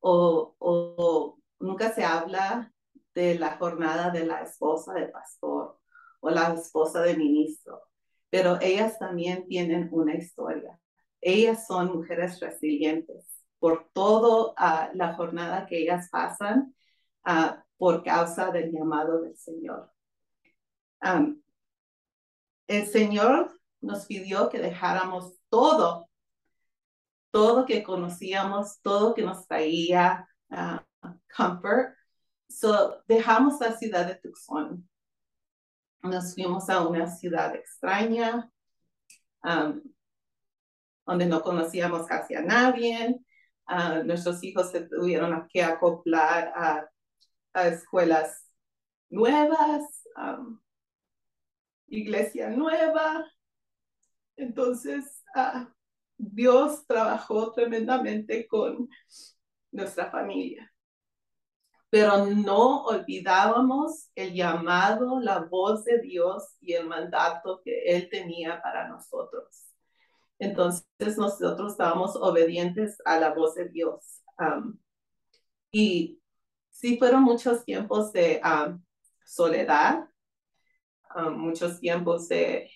o, 0.00 1.38
nunca 1.60 1.92
se 1.92 2.04
habla 2.04 2.72
de 3.14 3.38
la 3.38 3.56
jornada 3.56 4.10
de 4.10 4.26
la 4.26 4.42
esposa 4.42 4.92
de 4.94 5.06
pastor 5.08 5.78
o 6.20 6.30
la 6.30 6.54
esposa 6.54 7.02
de 7.02 7.16
ministro, 7.16 7.82
pero 8.30 8.58
ellas 8.60 8.98
también 8.98 9.46
tienen 9.46 9.88
una 9.92 10.14
historia. 10.14 10.78
Ellas 11.20 11.66
son 11.66 11.92
mujeres 11.92 12.40
resilientes 12.40 13.26
por 13.58 13.88
toda 13.92 14.54
la 14.94 15.14
jornada 15.14 15.66
que 15.66 15.78
ellas 15.78 16.08
pasan 16.10 16.74
por 17.82 18.04
causa 18.04 18.52
del 18.52 18.70
llamado 18.70 19.22
del 19.22 19.36
Señor. 19.36 19.90
el 22.68 22.86
Señor 22.86 23.60
nos 23.80 24.06
pidió 24.06 24.48
que 24.48 24.60
dejáramos 24.60 25.34
todo 25.48 26.08
todo 27.32 27.66
que 27.66 27.82
conocíamos, 27.82 28.80
todo 28.82 29.14
que 29.14 29.22
nos 29.22 29.48
traía 29.48 30.28
uh, 30.50 31.08
comfort. 31.36 31.96
So, 32.48 33.02
dejamos 33.08 33.58
la 33.58 33.72
ciudad 33.76 34.06
de 34.06 34.14
Tucson. 34.14 34.88
Nos 36.04 36.34
fuimos 36.34 36.70
a 36.70 36.86
una 36.86 37.08
ciudad 37.08 37.52
extraña, 37.56 38.48
um, 39.42 39.82
donde 41.04 41.26
no 41.26 41.42
conocíamos 41.42 42.06
casi 42.06 42.36
a 42.36 42.42
nadie. 42.42 43.18
Uh, 43.66 44.04
nuestros 44.04 44.40
hijos 44.44 44.70
se 44.70 44.82
tuvieron 44.82 45.48
que 45.48 45.64
acoplar 45.64 46.52
a, 46.54 46.91
a 47.52 47.68
escuelas 47.68 48.46
nuevas, 49.10 49.82
um, 50.16 50.58
iglesia 51.88 52.50
nueva. 52.50 53.24
Entonces, 54.36 55.22
uh, 55.36 55.66
Dios 56.16 56.86
trabajó 56.86 57.52
tremendamente 57.52 58.46
con 58.46 58.88
nuestra 59.70 60.10
familia. 60.10 60.72
Pero 61.90 62.24
no 62.26 62.84
olvidábamos 62.84 64.10
el 64.14 64.32
llamado, 64.32 65.20
la 65.20 65.40
voz 65.40 65.84
de 65.84 66.00
Dios 66.00 66.56
y 66.60 66.72
el 66.72 66.86
mandato 66.86 67.60
que 67.62 67.82
Él 67.84 68.08
tenía 68.10 68.62
para 68.62 68.88
nosotros. 68.88 69.72
Entonces 70.38 71.18
nosotros 71.18 71.72
estábamos 71.72 72.16
obedientes 72.16 72.96
a 73.04 73.18
la 73.20 73.34
voz 73.34 73.54
de 73.54 73.68
Dios. 73.68 74.22
y 75.70 76.21
sí 76.82 76.98
fueron 76.98 77.22
muchos 77.22 77.64
tiempos 77.64 78.12
de 78.12 78.42
soledad, 79.24 80.08
muchos 81.30 81.78
tiempos 81.78 82.28
de 82.28 82.68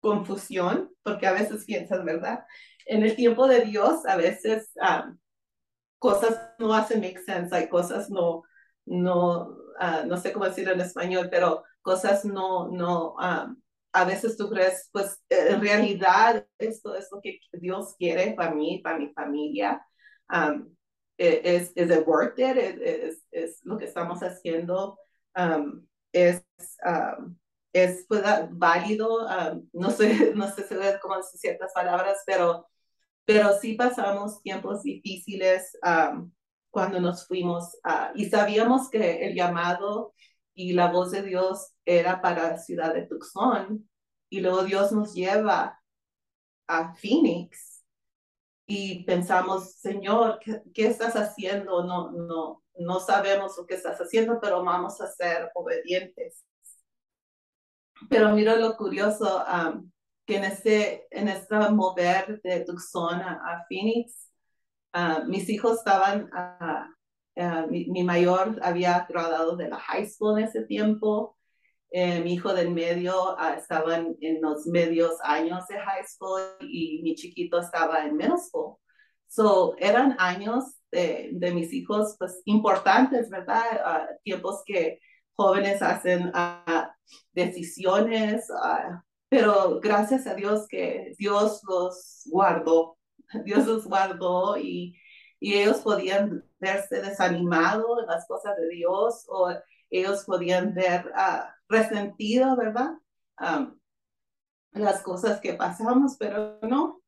confusión, 0.00 0.90
porque 1.04 1.28
a 1.28 1.32
veces 1.32 1.64
piensas, 1.64 2.04
¿verdad? 2.04 2.44
En 2.86 3.04
el 3.04 3.14
tiempo 3.14 3.46
de 3.46 3.60
Dios, 3.60 4.04
a 4.06 4.16
veces 4.16 4.72
cosas 5.98 6.50
no 6.58 6.74
hacen 6.74 7.00
make 7.00 7.22
sense, 7.22 7.54
hay 7.54 7.68
cosas 7.68 8.10
no, 8.10 8.42
no, 8.86 9.56
no 10.06 10.16
sé 10.16 10.32
cómo 10.32 10.44
decirlo 10.44 10.72
en 10.72 10.80
español, 10.80 11.28
pero 11.30 11.62
cosas 11.80 12.24
no, 12.24 12.68
no, 12.68 13.14
a 13.20 14.04
veces 14.04 14.36
tú 14.36 14.50
crees, 14.50 14.88
pues 14.90 15.22
en 15.28 15.60
realidad 15.60 16.44
esto 16.58 16.96
es 16.96 17.08
lo 17.12 17.20
que 17.20 17.38
Dios 17.52 17.94
quiere 17.96 18.32
para 18.32 18.52
mí, 18.52 18.80
para 18.82 18.98
mi 18.98 19.12
familia. 19.12 19.86
Es, 21.18 21.72
es 21.74 21.90
it 21.90 22.06
worth 22.06 22.38
it? 22.38 22.56
Es, 22.56 23.22
es, 23.30 23.60
lo 23.64 23.78
que 23.78 23.86
estamos 23.86 24.20
haciendo. 24.20 24.98
es, 26.12 26.44
es 27.72 28.04
pues, 28.08 28.22
válido, 28.50 29.26
ah, 29.28 29.58
no 29.72 29.90
sé, 29.90 30.32
no 30.34 30.48
sé 30.50 30.66
cómo 31.00 31.16
decir 31.16 31.40
ciertas 31.40 31.72
palabras, 31.72 32.22
pero, 32.26 32.68
pero 33.24 33.52
sí 33.58 33.74
pasamos 33.74 34.42
tiempos 34.42 34.82
difíciles, 34.82 35.78
cuando 36.70 37.00
nos 37.00 37.26
fuimos 37.26 37.76
y 38.14 38.30
sabíamos 38.30 38.88
que 38.88 39.26
el 39.26 39.34
llamado 39.34 40.14
y 40.54 40.72
la 40.72 40.90
voz 40.90 41.10
de 41.12 41.22
Dios 41.22 41.74
era 41.84 42.20
para 42.20 42.52
la 42.52 42.58
ciudad 42.58 42.94
de 42.94 43.06
Tucson 43.06 43.88
y 44.30 44.40
luego 44.40 44.64
Dios 44.64 44.90
nos 44.90 45.14
lleva 45.14 45.78
a 46.66 46.94
Phoenix 46.94 47.71
y 48.74 49.04
pensamos, 49.04 49.74
Señor, 49.74 50.38
¿qué, 50.40 50.62
qué 50.72 50.86
estás 50.86 51.14
haciendo? 51.14 51.84
No, 51.84 52.10
no, 52.10 52.62
no 52.78 53.00
sabemos 53.00 53.54
lo 53.58 53.66
que 53.66 53.74
estás 53.74 53.98
haciendo, 53.98 54.40
pero 54.40 54.64
vamos 54.64 54.98
a 55.02 55.08
ser 55.08 55.50
obedientes. 55.54 56.42
Pero 58.08 58.30
mira 58.30 58.56
lo 58.56 58.74
curioso, 58.78 59.44
que 60.24 60.36
en 60.38 60.44
este, 60.44 61.06
en 61.10 61.28
este 61.28 61.54
mover 61.70 62.40
de 62.40 62.60
Tucson 62.60 63.20
a, 63.20 63.62
Phoenix, 63.68 64.30
mis 65.26 65.50
hijos 65.50 65.78
estaban, 65.78 66.30
mi, 67.68 68.02
mayor 68.04 68.58
había 68.62 69.06
graduado 69.06 69.54
de 69.56 69.68
la 69.68 69.78
high 69.80 70.06
school 70.06 70.38
en 70.38 70.46
ese 70.46 70.62
tiempo, 70.62 71.36
eh, 71.92 72.20
mi 72.20 72.34
hijo 72.34 72.54
del 72.54 72.70
medio 72.70 73.36
estaba 73.56 73.96
en, 73.96 74.40
los 74.40 74.66
medios 74.66 75.12
años 75.22 75.66
de 75.68 75.78
high 75.78 76.06
school 76.06 76.40
y 76.60 77.02
mi 77.02 77.14
chiquito 77.14 77.60
estaba 77.60 78.04
en 78.06 78.16
middle 78.16 78.38
school. 78.38 78.76
So, 79.28 79.74
eran 79.78 80.16
años 80.18 80.64
de, 80.90 81.30
de 81.32 81.52
mis 81.52 81.72
hijos 81.72 82.16
pues 82.18 82.40
importantes, 82.46 83.28
¿verdad? 83.30 84.08
tiempos 84.24 84.62
que 84.64 85.00
jóvenes 85.34 85.82
hacen 85.82 86.32
decisiones, 87.32 88.48
pero 89.28 89.80
gracias 89.80 90.26
a 90.26 90.34
Dios 90.34 90.66
que 90.68 91.14
Dios 91.18 91.62
los 91.68 92.22
guardó, 92.26 92.98
Dios 93.44 93.66
los 93.66 93.86
guardó 93.86 94.56
y, 94.56 94.94
y 95.40 95.54
ellos 95.54 95.78
podían 95.78 96.44
verse 96.58 97.02
desanimados 97.02 98.00
en 98.00 98.06
las 98.06 98.26
cosas 98.26 98.56
de 98.56 98.68
Dios 98.68 99.24
o 99.28 99.50
ellos 99.92 100.24
podían 100.24 100.74
ver 100.74 101.06
uh, 101.14 101.44
resentido, 101.68 102.56
¿verdad? 102.56 102.94
las 104.72 105.02
cosas 105.02 105.40
que 105.40 105.54
pasamos, 105.54 106.16
pero 106.18 106.58
no, 106.62 107.02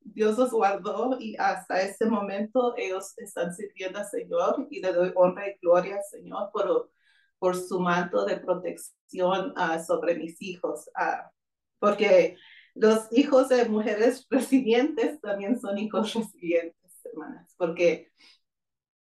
Dios 0.00 0.38
los 0.38 0.50
guardó 0.50 1.16
y 1.18 1.34
hasta 1.36 1.80
este 1.80 2.06
momento 2.06 2.74
ellos 2.76 3.14
están 3.16 3.54
sirviendo 3.54 3.98
al 3.98 4.06
Señor 4.06 4.66
y 4.70 4.80
le 4.80 4.92
doy 4.92 5.12
honra 5.14 5.48
y 5.48 5.58
gloria 5.60 5.96
al 5.96 6.04
Señor 6.04 6.50
por, 6.52 6.90
por 7.38 7.56
su 7.56 7.80
manto 7.80 8.24
de 8.24 8.36
protección 8.36 9.52
uh, 9.56 9.82
sobre 9.84 10.16
mis 10.16 10.40
hijos. 10.40 10.88
Porque 11.78 12.36
los 12.74 13.08
hijos 13.10 13.48
de 13.48 13.64
mujeres 13.64 14.26
resilientes 14.30 15.20
también 15.20 15.60
son 15.60 15.78
hijos 15.78 16.14
resilientes, 16.14 17.00
hermanas, 17.04 17.54
porque 17.56 18.12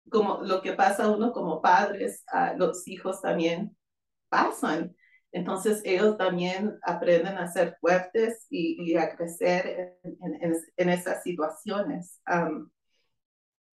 como 0.10 0.42
lo 0.42 0.62
que 0.62 0.74
pasa 0.74 1.10
uno 1.10 1.32
como 1.32 1.62
padres, 1.62 2.24
a 2.28 2.54
los 2.54 2.88
hijos 2.88 3.22
también 3.22 3.76
pasan. 4.30 4.96
Entonces 5.32 5.82
ellos 5.84 6.18
también 6.18 6.80
aprenden 6.84 7.38
a 7.38 7.52
ser 7.52 7.78
fuertes 7.82 8.48
y, 8.50 8.96
a 8.96 9.16
crecer 9.16 10.00
en, 10.04 10.90
esas 10.90 11.24
situaciones. 11.24 12.22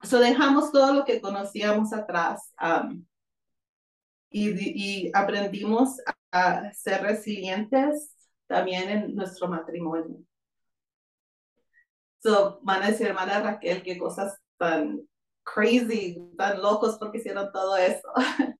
So 0.02 0.18
dejamos 0.18 0.72
todo 0.72 0.92
lo 0.92 1.04
que 1.04 1.20
conocíamos 1.20 1.92
atrás 1.92 2.52
y, 4.30 5.06
y, 5.06 5.10
aprendimos 5.14 5.98
a 6.32 6.72
ser 6.72 7.02
resilientes 7.02 8.12
también 8.48 8.88
en 8.88 9.14
nuestro 9.14 9.46
matrimonio. 9.46 10.18
So, 12.22 12.60
van 12.62 12.82
a 12.82 12.88
decir, 12.88 13.08
hermana 13.08 13.40
Raquel, 13.40 13.82
qué 13.82 13.98
cosas 13.98 14.38
tan 14.56 15.00
crazy, 15.44 16.18
tan 16.36 16.60
locos 16.60 16.96
porque 16.98 17.18
hicieron 17.18 17.50
todo 17.52 17.76
eso. 17.76 18.08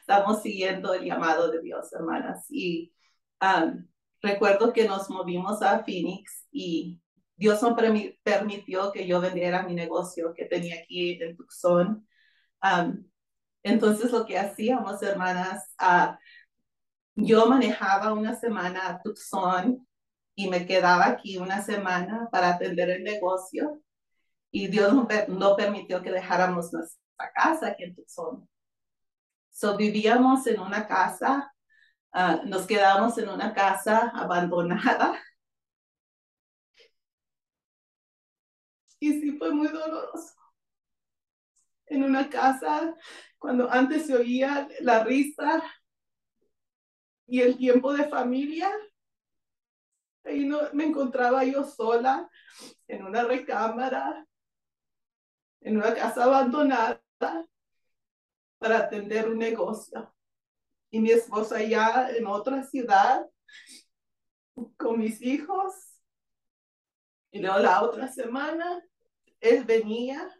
Estamos 0.00 0.42
siguiendo 0.42 0.94
el 0.94 1.04
llamado 1.04 1.50
de 1.50 1.60
Dios, 1.60 1.92
hermanas. 1.92 2.46
Y 2.50 2.92
um, 3.40 3.86
recuerdo 4.22 4.72
que 4.72 4.86
nos 4.86 5.10
movimos 5.10 5.62
a 5.62 5.84
Phoenix 5.84 6.46
y 6.50 7.00
Dios 7.36 7.62
nos 7.62 7.76
permitió 8.22 8.92
que 8.92 9.06
yo 9.06 9.20
vendiera 9.20 9.62
mi 9.62 9.74
negocio 9.74 10.34
que 10.34 10.46
tenía 10.46 10.76
aquí 10.82 11.20
en 11.20 11.36
Tucson. 11.36 12.06
Um, 12.62 13.04
entonces 13.62 14.12
lo 14.12 14.24
que 14.26 14.38
hacíamos, 14.38 15.02
hermanas, 15.02 15.74
yo 17.16 17.46
manejaba 17.46 18.12
una 18.12 18.34
semana 18.36 18.88
a 18.88 19.02
Tucson 19.02 19.86
y 20.34 20.48
me 20.48 20.66
quedaba 20.66 21.06
aquí 21.06 21.38
una 21.38 21.62
semana 21.62 22.28
para 22.30 22.50
atender 22.50 22.90
el 22.90 23.02
negocio 23.02 23.82
y 24.56 24.68
Dios 24.68 24.94
no, 25.28 25.56
permitió 25.56 26.00
que 26.00 26.10
dejáramos 26.10 26.72
nuestra 26.72 27.32
casa 27.34 27.68
aquí 27.68 27.84
en 27.84 27.94
Tucson. 27.94 28.48
So 29.50 29.76
vivíamos 29.76 30.46
en 30.46 30.60
una 30.60 30.86
casa, 30.86 31.52
ah, 32.12 32.40
nos 32.46 32.66
quedamos 32.66 33.18
en 33.18 33.28
una 33.28 33.52
casa 33.52 34.10
abandonada. 34.14 35.20
Y 38.98 39.20
sí 39.20 39.32
fue 39.36 39.52
muy 39.52 39.68
doloroso. 39.68 40.34
En 41.84 42.02
una 42.02 42.30
casa, 42.30 42.94
cuando 43.38 43.70
antes 43.70 44.06
se 44.06 44.16
oía 44.16 44.66
la 44.80 45.04
risa, 45.04 45.62
y 47.26 47.40
el 47.40 47.58
tiempo 47.58 47.92
de 47.92 48.08
familia. 48.08 48.70
Ahí 50.24 50.46
no, 50.46 50.60
me 50.72 50.86
encontraba 50.86 51.44
yo 51.44 51.64
sola 51.64 52.28
en 52.88 53.04
una 53.04 53.24
recámara, 53.24 54.26
en 55.66 55.76
una 55.78 55.92
casa 55.94 56.22
abandonada 56.22 57.02
para 58.58 58.78
atender 58.78 59.28
un 59.28 59.38
negocio. 59.38 60.14
Y 60.92 61.00
mi 61.00 61.10
esposa 61.10 61.60
ya 61.60 62.08
en 62.10 62.24
otra 62.26 62.62
ciudad 62.62 63.26
con 64.76 65.00
mis 65.00 65.20
hijos. 65.20 65.74
Y 67.32 67.40
luego 67.40 67.58
la 67.58 67.82
otra 67.82 68.06
semana 68.06 68.80
él 69.40 69.64
venía, 69.64 70.32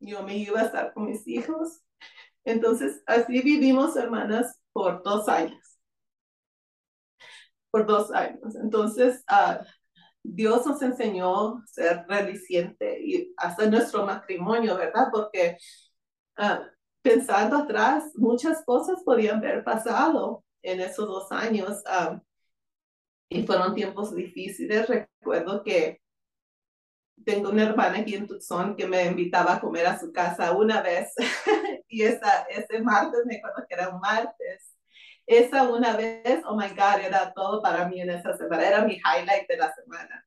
yo 0.00 0.24
me 0.24 0.36
iba 0.36 0.60
a 0.60 0.64
estar 0.64 0.92
con 0.92 1.06
mis 1.06 1.24
hijos. 1.28 1.80
Entonces 2.42 3.00
así 3.06 3.42
vivimos, 3.42 3.94
hermanas, 3.94 4.60
por 4.72 5.04
dos 5.04 5.28
años 5.28 5.74
por 7.74 7.86
dos 7.86 8.12
años. 8.12 8.54
Entonces, 8.54 9.24
uh, 9.28 9.64
Dios 10.24 10.66
nos 10.66 10.80
enseñó 10.82 11.58
a 11.58 11.66
ser 11.66 12.04
resiliente 12.08 12.98
y 13.04 13.32
hacer 13.36 13.70
nuestro 13.70 14.06
matrimonio, 14.06 14.76
¿verdad? 14.76 15.08
Porque 15.12 15.58
uh, 16.38 16.64
pensando 17.02 17.58
atrás, 17.58 18.04
muchas 18.16 18.64
cosas 18.64 19.02
podían 19.04 19.38
haber 19.38 19.62
pasado 19.62 20.42
en 20.62 20.80
esos 20.80 21.06
dos 21.06 21.30
años 21.30 21.82
uh, 21.86 22.18
y 23.28 23.46
fueron 23.46 23.74
tiempos 23.74 24.14
difíciles. 24.14 24.88
Recuerdo 24.88 25.62
que 25.62 26.00
tengo 27.24 27.50
una 27.50 27.64
hermana 27.64 27.98
aquí 27.98 28.14
en 28.14 28.26
Tucson 28.26 28.76
que 28.76 28.86
me 28.86 29.04
invitaba 29.04 29.54
a 29.54 29.60
comer 29.60 29.86
a 29.86 29.98
su 30.00 30.10
casa 30.10 30.52
una 30.52 30.82
vez 30.82 31.12
y 31.88 32.02
ese 32.02 32.80
martes, 32.82 33.20
me 33.26 33.36
acuerdo 33.36 33.66
que 33.68 33.74
era 33.74 33.90
un 33.90 34.00
martes, 34.00 34.43
esa 35.26 35.68
una 35.70 35.96
vez, 35.96 36.42
oh 36.46 36.56
my 36.56 36.68
God, 36.68 37.00
era 37.04 37.32
todo 37.32 37.62
para 37.62 37.88
mí 37.88 38.00
en 38.00 38.10
esa 38.10 38.36
semana, 38.36 38.66
era 38.66 38.84
mi 38.84 38.94
highlight 38.94 39.48
de 39.48 39.56
la 39.56 39.74
semana. 39.74 40.26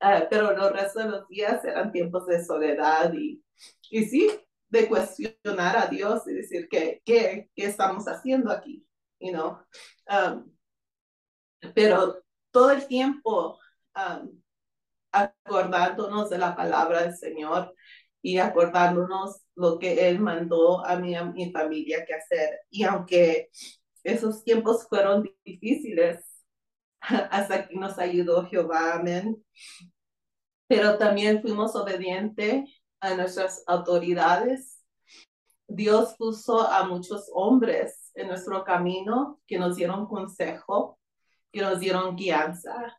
Ah, 0.00 0.26
pero 0.28 0.52
los 0.56 0.72
restos 0.72 1.04
de 1.04 1.10
los 1.10 1.28
días 1.28 1.64
eran 1.64 1.92
tiempos 1.92 2.26
de 2.26 2.44
soledad 2.44 3.12
y, 3.14 3.42
y 3.90 4.04
sí, 4.04 4.30
de 4.68 4.88
cuestionar 4.88 5.76
a 5.76 5.86
Dios 5.86 6.26
y 6.26 6.34
decir, 6.34 6.68
¿qué, 6.70 7.00
qué, 7.04 7.48
qué 7.54 7.64
estamos 7.66 8.06
haciendo 8.06 8.50
aquí? 8.50 8.86
You 9.20 9.32
know? 9.32 9.58
Um, 10.08 10.52
pero 11.74 12.22
todo 12.50 12.72
el 12.72 12.86
tiempo 12.86 13.58
um, 13.96 14.42
acordándonos 15.12 16.28
de 16.28 16.38
la 16.38 16.54
palabra 16.56 17.02
del 17.02 17.16
Señor 17.16 17.74
y 18.20 18.38
acordándonos 18.38 19.42
lo 19.54 19.78
que 19.78 20.08
Él 20.08 20.18
mandó 20.18 20.84
a 20.84 20.96
mí 20.96 21.14
a 21.14 21.24
mi 21.24 21.52
familia 21.52 22.04
que 22.04 22.14
hacer. 22.14 22.60
Y 22.70 22.82
aunque 22.84 23.50
esos 24.04 24.44
tiempos 24.44 24.86
fueron 24.88 25.28
difíciles 25.44 26.24
hasta 27.00 27.66
que 27.66 27.74
nos 27.74 27.98
ayudó 27.98 28.46
Jehová, 28.46 28.94
amén. 28.94 29.42
Pero 30.68 30.98
también 30.98 31.40
fuimos 31.42 31.74
obedientes 31.74 32.70
a 33.00 33.14
nuestras 33.14 33.62
autoridades. 33.66 34.82
Dios 35.66 36.14
puso 36.18 36.60
a 36.60 36.86
muchos 36.86 37.30
hombres 37.32 38.10
en 38.14 38.28
nuestro 38.28 38.64
camino 38.64 39.40
que 39.46 39.58
nos 39.58 39.76
dieron 39.76 40.06
consejo, 40.06 40.98
que 41.52 41.62
nos 41.62 41.80
dieron 41.80 42.16
guianza. 42.16 42.98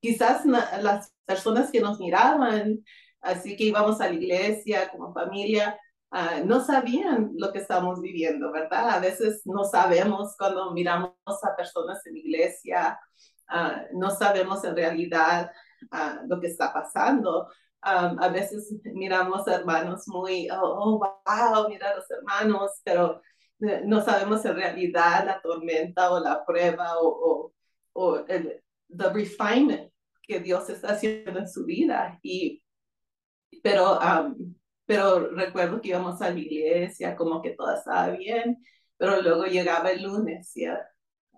quizás 0.00 0.44
las 0.44 1.14
personas 1.24 1.70
que 1.70 1.80
nos 1.80 1.98
miraban, 1.98 2.84
así 3.20 3.56
que 3.56 3.64
íbamos 3.64 4.00
a 4.00 4.08
la 4.08 4.14
iglesia 4.14 4.90
como 4.90 5.14
familia, 5.14 5.78
Ah, 6.16 6.40
no 6.44 6.64
sabían 6.64 7.32
lo 7.36 7.52
que 7.52 7.58
estamos 7.58 8.00
viviendo, 8.00 8.52
¿verdad? 8.52 8.88
A 8.90 9.00
veces 9.00 9.42
no 9.46 9.64
sabemos 9.64 10.36
cuando 10.38 10.70
miramos 10.72 11.10
a 11.42 11.56
personas 11.56 12.06
en 12.06 12.16
iglesia, 12.16 13.00
uh, 13.50 13.98
no 13.98 14.10
sabemos 14.12 14.62
en 14.62 14.76
realidad 14.76 15.50
uh, 15.90 16.24
lo 16.28 16.40
que 16.40 16.46
está 16.46 16.72
pasando. 16.72 17.48
a 17.82 18.28
veces 18.28 18.72
miramos 18.94 19.46
hermanos 19.48 20.04
muy, 20.06 20.48
oh, 20.52 21.00
wow, 21.00 21.68
mira 21.68 21.96
los 21.96 22.08
hermanos, 22.08 22.70
pero 22.84 23.20
eh, 23.60 23.82
no 23.84 24.00
sabemos 24.00 24.44
en 24.44 24.54
realidad 24.56 25.26
la 25.26 25.40
tormenta 25.42 26.12
o 26.12 26.20
la 26.20 26.44
prueba 26.46 26.92
o, 27.00 27.52
o, 27.92 28.18
el 28.28 28.62
the 28.88 29.10
refinement 29.12 29.90
que 30.22 30.38
Dios 30.40 30.70
está 30.70 30.92
haciendo 30.92 31.40
en 31.40 31.48
su 31.48 31.64
vida. 31.64 32.18
Y, 32.22 32.62
pero, 33.62 33.98
pero 34.86 35.30
recuerdo 35.30 35.80
que 35.80 35.88
íbamos 35.88 36.20
a 36.22 36.30
la 36.30 36.38
iglesia, 36.38 37.16
como 37.16 37.42
que 37.42 37.50
todo 37.50 37.74
estaba 37.74 38.10
bien, 38.10 38.58
pero 38.96 39.20
luego 39.22 39.44
llegaba 39.46 39.90
el 39.90 40.02
lunes, 40.02 40.56
y 40.56 40.66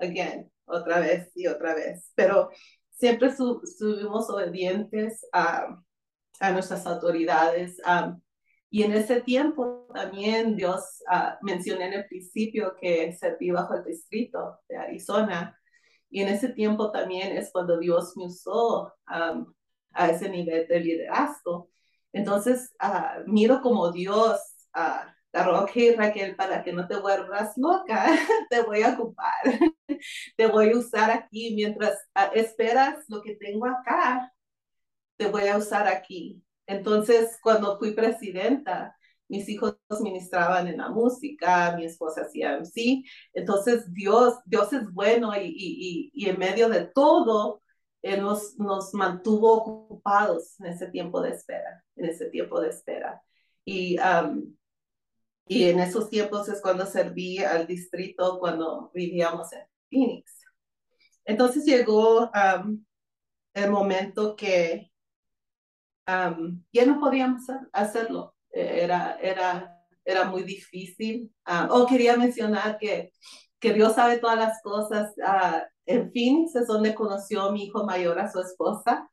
again, 0.01 0.51
otra 0.67 1.01
vez 1.01 1.31
y 1.35 1.47
otra 1.47 1.75
vez. 1.75 2.13
Pero 2.15 2.51
siempre 2.91 3.29
estuvimos 3.29 4.29
obedientes 4.31 5.27
a, 5.33 5.83
a 6.41 6.53
nuestras 6.53 6.87
autoridades. 6.87 7.81
y 8.71 8.83
en 8.83 8.93
ese 8.93 9.21
tiempo 9.23 9.87
también 9.95 10.57
Dios 10.57 11.03
uh, 11.11 11.45
mencioné 11.45 11.87
en 11.87 11.93
el 11.95 12.07
principio 12.07 12.75
que 12.81 13.13
serví 13.15 13.51
bajo 13.51 13.75
el 13.75 13.85
distrito 13.85 14.59
de 14.69 14.77
Arizona. 14.77 15.59
Y 16.11 16.23
en 16.23 16.29
ese 16.29 16.51
tiempo 16.51 16.91
también 16.93 17.37
es 17.37 17.51
cuando 17.53 17.79
Dios 17.79 18.17
me 18.17 18.27
usó 18.27 18.93
a 19.07 20.11
ese 20.11 20.29
nivel 20.29 20.67
de 20.69 20.81
liderazgo. 20.81 21.71
Entonces, 22.17 22.73
uh, 22.83 23.31
miro 23.31 23.61
como 23.61 23.93
Dios, 23.93 24.41
uh, 24.75 25.61
ok, 25.63 25.71
Raquel, 25.99 26.35
para 26.35 26.63
que 26.65 26.73
no 26.73 26.89
te 26.89 26.97
vuelvas 26.97 27.53
loca, 27.59 28.07
te 28.51 28.63
voy 28.63 28.83
a 28.83 28.95
ocupar, 28.95 29.35
te 30.37 30.47
voy 30.47 30.71
a 30.71 30.79
usar 30.79 31.11
aquí 31.11 31.55
mientras 31.55 31.99
esperas 32.33 33.05
lo 33.09 33.21
que 33.21 33.37
tengo 33.37 33.67
acá, 33.67 34.33
te 35.19 35.27
voy 35.27 35.47
a 35.49 35.59
usar 35.59 35.87
aquí. 35.89 36.43
Entonces, 36.67 37.39
cuando 37.43 37.79
fui 37.79 37.93
presidenta, 37.93 38.97
mis 39.29 39.47
hijos 39.51 39.77
ministraban 40.01 40.69
en 40.69 40.79
la 40.79 40.89
música, 40.89 41.77
mi 41.77 41.85
esposa 41.85 42.23
hacía 42.23 42.57
MC, 42.57 43.05
entonces 43.35 43.93
Dios, 43.93 44.37
Dios 44.47 44.73
es 44.73 44.91
bueno 44.91 45.37
y, 45.37 45.53
y, 45.55 46.11
y 46.15 46.31
en 46.31 46.39
medio 46.39 46.71
de 46.71 46.87
todo, 46.87 47.61
Él 48.07 48.23
nos, 48.23 48.57
nos 48.57 48.95
mantuvo 48.95 49.53
ocupados 49.53 50.61
en 50.61 50.66
ese 50.66 50.87
tiempo 50.88 51.21
de 51.21 51.31
espera, 51.31 51.85
en 51.97 52.05
ese 52.07 52.31
tiempo 52.31 52.61
de 52.61 52.69
espera. 52.69 53.21
Y, 53.64 53.97
y 55.49 55.64
en 55.64 55.81
esos 55.81 56.09
tiempos 56.09 56.49
es 56.49 56.61
cuando 56.62 56.87
serví 56.87 57.38
al 57.38 57.66
distrito, 57.66 58.38
cuando 58.38 58.92
vivíamos 58.95 59.53
en 59.53 59.62
Phoenix. 59.90 60.40
Entonces 61.25 61.64
llegó 61.64 62.31
el 63.55 63.71
momento 63.71 64.37
que 64.37 64.92
ya 66.07 66.87
no 66.87 67.01
podíamos 67.01 67.42
hacerlo. 67.73 68.37
Era, 68.53 69.19
era, 69.21 69.85
era 70.05 70.25
muy 70.27 70.45
difícil. 70.45 71.35
o 71.45 71.83
oh, 71.83 71.87
quería 71.87 72.16
mencionar 72.16 72.79
que, 72.79 73.11
que 73.59 73.73
Dios 73.73 73.95
sabe 73.95 74.19
todas 74.19 74.38
las 74.38 74.62
cosas. 74.62 75.12
Uh, 75.19 75.76
en 75.87 76.12
Phoenix 76.12 76.55
es 76.57 76.66
donde 76.66 76.94
conoció 76.94 77.51
mi 77.53 77.64
hijo 77.64 77.85
mayor 77.85 78.18
a 78.18 78.31
su 78.31 78.40
esposa. 78.40 79.09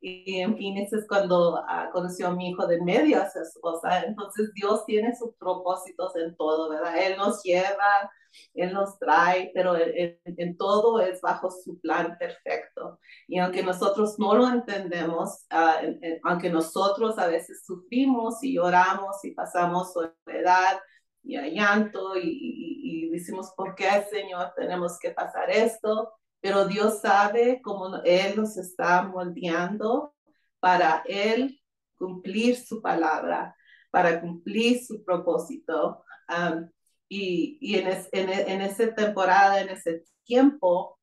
Y 0.00 0.40
en 0.40 0.56
Phoenix 0.56 0.92
es 0.92 1.06
cuando 1.06 1.54
uh, 1.54 1.92
conoció 1.92 2.28
a 2.28 2.34
mi 2.34 2.50
hijo 2.50 2.66
de 2.66 2.80
medio 2.82 3.22
a 3.22 3.30
su 3.30 3.40
esposa. 3.40 4.02
Entonces 4.02 4.50
Dios 4.54 4.84
tiene 4.84 5.14
sus 5.14 5.34
propósitos 5.36 6.16
en 6.16 6.34
todo, 6.36 6.70
¿verdad? 6.70 6.96
Él 6.98 7.16
nos 7.16 7.42
lleva 7.42 8.10
él 8.54 8.72
nos 8.72 8.98
trae, 8.98 9.50
pero 9.54 9.76
en, 9.76 10.56
todo 10.56 11.00
es 11.00 11.20
bajo 11.20 11.50
su 11.50 11.80
plan 11.80 12.16
perfecto. 12.18 12.98
Y 13.26 13.38
aunque 13.38 13.62
nosotros 13.62 14.18
no 14.18 14.34
lo 14.34 14.48
entendemos, 14.48 15.46
ah, 15.50 15.80
aunque 16.24 16.50
nosotros 16.50 17.18
a 17.18 17.26
veces 17.26 17.64
sufrimos 17.64 18.42
y 18.42 18.54
lloramos 18.54 19.24
y 19.24 19.32
pasamos 19.32 19.92
soledad 19.92 20.80
y 21.22 21.36
llanto 21.54 22.16
y, 22.16 22.28
y, 22.28 23.06
y 23.06 23.10
decimos, 23.10 23.52
¿por 23.56 23.74
qué, 23.74 23.88
Señor, 24.10 24.52
tenemos 24.56 24.98
que 24.98 25.10
pasar 25.10 25.50
esto? 25.50 26.12
Pero 26.40 26.66
Dios 26.66 27.00
sabe 27.00 27.60
cómo 27.62 28.02
Él 28.04 28.34
nos 28.36 28.56
está 28.56 29.02
moldeando 29.02 30.14
para 30.60 31.02
Él 31.06 31.60
cumplir 31.96 32.56
su 32.56 32.82
palabra, 32.82 33.54
para 33.90 34.20
cumplir 34.20 34.84
su 34.84 35.04
propósito. 35.04 36.04
Um, 36.28 36.68
y, 37.08 37.58
y 37.60 37.76
en, 37.76 37.88
en, 38.12 38.28
en, 38.30 38.60
esa 38.62 38.94
temporada, 38.94 39.60
en 39.60 39.68
ese 39.68 40.04
tiempo, 40.24 40.98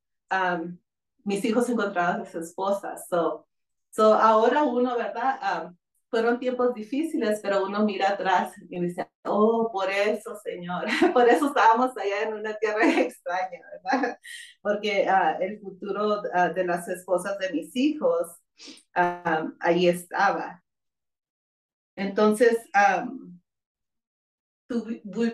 mis 1.24 1.46
hijos 1.46 1.70
encontraron 1.70 2.22
a 2.22 2.26
sus 2.26 2.48
esposas. 2.48 3.08
So, 3.08 3.48
so 3.92 4.14
ahora 4.14 4.64
uno, 4.64 4.98
¿verdad? 4.98 5.72
fueron 6.10 6.40
tiempos 6.40 6.74
difíciles, 6.74 7.40
pero 7.42 7.66
uno 7.66 7.86
mira 7.86 8.10
atrás 8.10 8.54
y 8.70 8.80
dice, 8.82 9.09
oh, 9.26 9.70
por 9.72 9.90
eso, 9.90 10.36
Señor, 10.44 10.86
por 11.14 11.28
eso 11.28 11.48
estábamos 11.48 11.96
allá 11.98 12.24
en 12.24 12.34
una 12.34 12.56
tierra 12.56 12.90
extraña, 13.00 13.62
¿verdad? 13.72 14.20
Porque 14.62 15.08
uh, 15.08 15.42
el 15.42 15.60
futuro 15.60 16.22
uh, 16.22 16.54
de 16.54 16.66
las 16.66 16.88
esposas 16.88 17.38
de 17.40 17.52
mis 17.54 17.76
hijos 17.76 18.28
um, 18.96 19.56
ahí 19.60 19.88
estaba. 19.88 20.64
Entonces, 21.96 22.58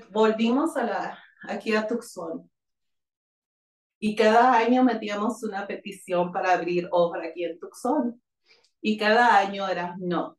volvimos 0.09 0.75
a 0.77 0.83
la, 0.83 1.19
aquí 1.47 1.75
a 1.75 1.87
Tucson. 1.87 2.49
Y 3.99 4.15
cada 4.15 4.57
año 4.57 4.83
metíamos 4.83 5.43
una 5.43 5.67
petición 5.67 6.31
para 6.31 6.53
abrir 6.53 6.87
obra 6.91 7.27
aquí 7.27 7.43
en 7.45 7.59
Tucson. 7.59 8.21
Y 8.81 8.97
cada 8.97 9.37
año 9.37 9.67
era 9.67 9.95
no, 9.99 10.37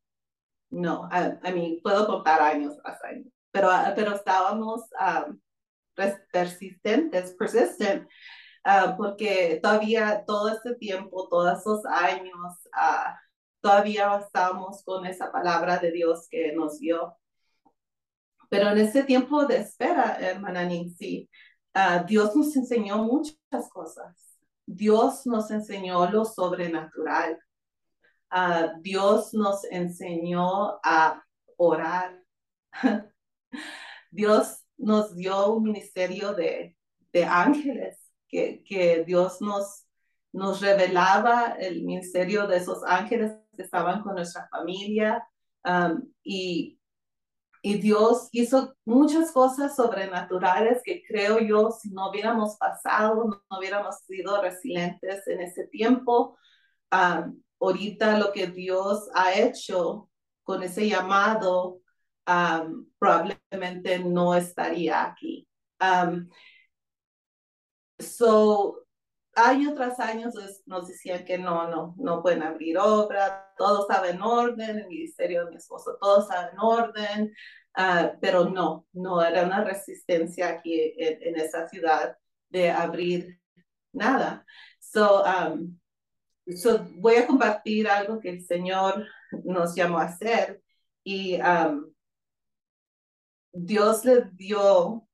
no. 0.71 1.09
A, 1.11 1.51
mí 1.53 1.81
puedo 1.83 2.07
contar 2.07 2.41
años 2.43 2.77
tras 2.83 3.03
años, 3.05 3.33
pero, 3.57 3.71
pero 3.95 4.15
estábamos 4.15 4.83
um, 5.01 5.41
persistentes, 6.31 7.35
persistent, 7.39 8.07
uh, 8.67 8.95
porque 8.99 9.59
todavía 9.63 10.25
todo 10.27 10.51
este 10.51 10.75
tiempo, 10.75 11.27
todos 11.31 11.61
esos 11.61 11.87
años, 11.87 12.53
todavía 13.63 14.15
estábamos 14.19 14.85
con 14.85 15.07
esa 15.07 15.33
palabra 15.33 15.79
de 15.79 15.91
Dios 15.91 16.27
que 16.31 16.53
nos 16.53 16.79
dio. 16.81 17.17
Pero 18.51 18.69
en 18.69 18.79
ese 18.79 19.05
tiempo 19.05 19.47
de 19.47 19.57
espera, 19.57 20.19
hermana 20.21 20.65
Nancy, 20.65 21.31
uh, 21.75 22.05
Dios 22.07 22.37
nos 22.37 22.55
enseñó 22.57 22.99
muchas 22.99 23.71
cosas. 23.73 24.15
Dios 24.67 25.25
nos 25.25 25.51
enseñó 25.51 26.11
lo 26.11 26.27
sobrenatural. 26.27 27.39
Dios 28.83 29.33
nos 29.33 29.65
enseñó 29.71 30.79
a 30.85 31.25
orar. 31.57 32.21
Dios 34.11 34.65
nos 34.77 35.17
dio 35.17 35.53
un 35.55 35.65
ministerio 35.65 36.33
de, 36.35 36.77
de 37.13 37.25
ángeles, 37.25 37.99
que, 38.29 38.63
que 38.65 39.05
Dios 39.05 39.41
nos, 39.41 39.87
nos 40.33 40.61
revelaba 40.61 41.57
el 41.59 41.85
ministerio 41.85 42.47
de 42.47 42.59
esos 42.59 42.83
ángeles 42.85 43.33
que 43.57 43.63
estaban 43.63 44.03
con 44.03 44.15
nuestra 44.15 44.49
familia. 44.51 45.27
Um, 45.65 46.13
y 46.23 46.77
y 47.67 47.79
Dios 47.79 48.29
hizo 48.31 48.77
muchas 48.85 49.33
cosas 49.33 49.75
sobrenaturales 49.75 50.81
que 50.85 51.03
creo 51.03 51.41
yo, 51.41 51.73
si 51.73 51.91
no 51.91 52.11
hubiéramos 52.11 52.57
pasado, 52.59 53.25
no 53.25 53.59
hubiéramos 53.59 53.97
sido 54.07 54.41
resilientes 54.41 55.27
en 55.27 55.41
ese 55.41 55.67
tiempo, 55.67 56.39
ahorita 57.59 58.21
lo 58.21 58.33
que 58.33 58.47
Dios 58.47 59.09
ha 59.17 59.35
hecho 59.35 60.09
con 60.45 60.63
ese 60.63 60.89
llamado, 60.89 61.81
probablemente 62.99 63.99
no 64.01 64.35
estaría 64.35 65.05
aquí. 65.05 65.49
so, 67.99 68.87
año 69.35 69.75
tras 69.75 70.01
año 70.01 70.31
nos 70.67 70.89
decían 70.89 71.25
que 71.25 71.39
no, 71.39 71.69
no, 71.69 71.95
no 71.99 72.23
pueden 72.23 72.43
abrir 72.43 72.79
obra, 72.79 73.53
todo 73.57 73.83
estaba 73.83 74.09
en 74.09 74.23
orden, 74.23 74.79
el 74.79 74.89
ministerio 74.89 75.45
de 75.45 75.51
mi 75.51 75.57
esposo, 75.57 75.97
todo 76.01 76.23
estaba 76.23 76.49
en 76.49 76.59
orden, 76.59 77.35
uh, 77.77 78.19
pero 78.21 78.49
no, 78.49 78.87
no 78.93 79.23
era 79.23 79.45
una 79.45 79.63
resistencia 79.63 80.49
aquí 80.49 80.95
en, 80.97 81.23
en 81.23 81.41
esa 81.41 81.69
ciudad 81.69 82.17
de 82.49 82.71
abrir 82.71 83.41
nada. 83.93 84.45
So, 84.81 85.23
um, 85.25 85.79
so, 86.57 86.87
voy 86.95 87.17
a 87.17 87.27
compartir 87.27 87.89
algo 87.89 88.21
que 88.21 88.31
el 88.31 88.45
Señor 88.45 89.07
nos 89.45 89.75
llamó 89.75 89.99
a 89.99 90.05
hacer 90.05 90.63
y 91.05 91.39
um, 91.41 91.93
Dios 93.59 94.05
le 94.05 94.31
dio 94.33 95.09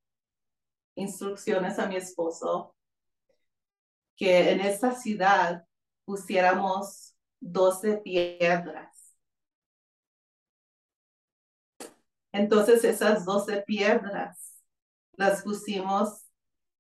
instrucciones 0.97 1.79
a 1.79 1.87
mi 1.87 1.97
esposo 1.97 2.75
que 4.17 4.51
en 4.51 4.61
esta 4.61 4.95
ciudad 4.97 5.65
pusiéramos 6.05 7.15
12 7.41 7.99
piedras. 7.99 9.17
Entonces 12.33 12.83
esas 12.83 13.25
12 13.25 13.63
piedras 13.63 14.61
las 15.13 15.43
pusimos 15.43 16.27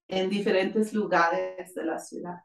en 0.08 0.28
diferentes 0.30 0.92
lugares 0.92 1.74
de 1.74 1.84
la 1.84 2.00
ciudad. 2.00 2.40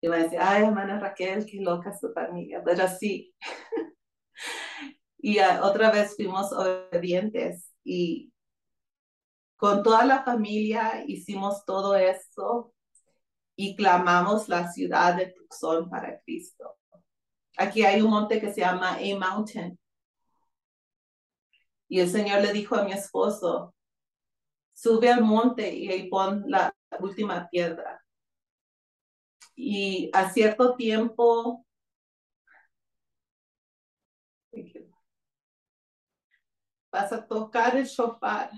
Y 0.00 0.06
van 0.06 0.20
a 0.20 0.22
decir, 0.24 0.38
ay, 0.40 0.62
hermana 0.62 1.00
Raquel, 1.00 1.44
qué 1.44 1.60
loca 1.60 1.92
su 1.96 2.12
familia, 2.12 2.62
pero 2.64 2.86
sí. 2.86 3.34
y 5.24 5.40
uh, 5.40 5.62
otra 5.62 5.90
vez 5.90 6.16
fuimos 6.16 6.52
obedientes 6.52 7.72
y 7.82 8.30
con 9.56 9.82
toda 9.82 10.04
la 10.04 10.22
familia 10.22 11.02
hicimos 11.06 11.64
todo 11.64 11.96
eso 11.96 12.74
y 13.56 13.74
clamamos 13.74 14.50
la 14.50 14.70
ciudad 14.70 15.16
de 15.16 15.28
Tucson 15.28 15.88
para 15.88 16.20
Cristo. 16.20 16.76
Aquí 17.56 17.86
hay 17.86 18.02
un 18.02 18.10
monte 18.10 18.38
que 18.38 18.52
se 18.52 18.60
llama 18.60 18.98
A 18.98 19.18
Mountain. 19.18 19.78
Y 21.88 22.00
el 22.00 22.10
Señor 22.10 22.42
le 22.42 22.52
dijo 22.52 22.76
a 22.76 22.84
mi 22.84 22.92
esposo, 22.92 23.74
sube 24.74 25.10
al 25.10 25.22
monte 25.22 25.74
y 25.74 25.88
ahí 25.88 26.10
pon 26.10 26.44
la 26.48 26.76
última 27.00 27.48
piedra. 27.48 28.04
Y 29.56 30.10
a 30.12 30.28
cierto 30.28 30.76
tiempo, 30.76 31.64
vas 36.94 37.12
a 37.12 37.26
tocar 37.26 37.76
el 37.76 37.86
shofar. 37.86 38.52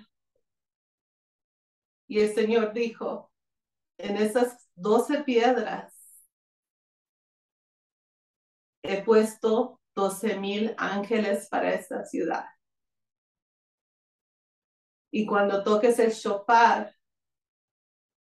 Y 2.06 2.20
el 2.20 2.34
Señor 2.34 2.74
dijo, 2.74 3.32
en 3.98 4.18
esas 4.18 4.68
doce 4.74 5.24
piedras 5.24 5.94
he 8.82 9.02
puesto 9.02 9.80
doce 9.94 10.38
mil 10.38 10.74
ángeles 10.76 11.48
para 11.48 11.72
esta 11.72 12.04
ciudad. 12.04 12.44
Y 15.10 15.24
cuando 15.24 15.64
toques 15.64 15.98
el 15.98 16.12
shofar, 16.12 16.94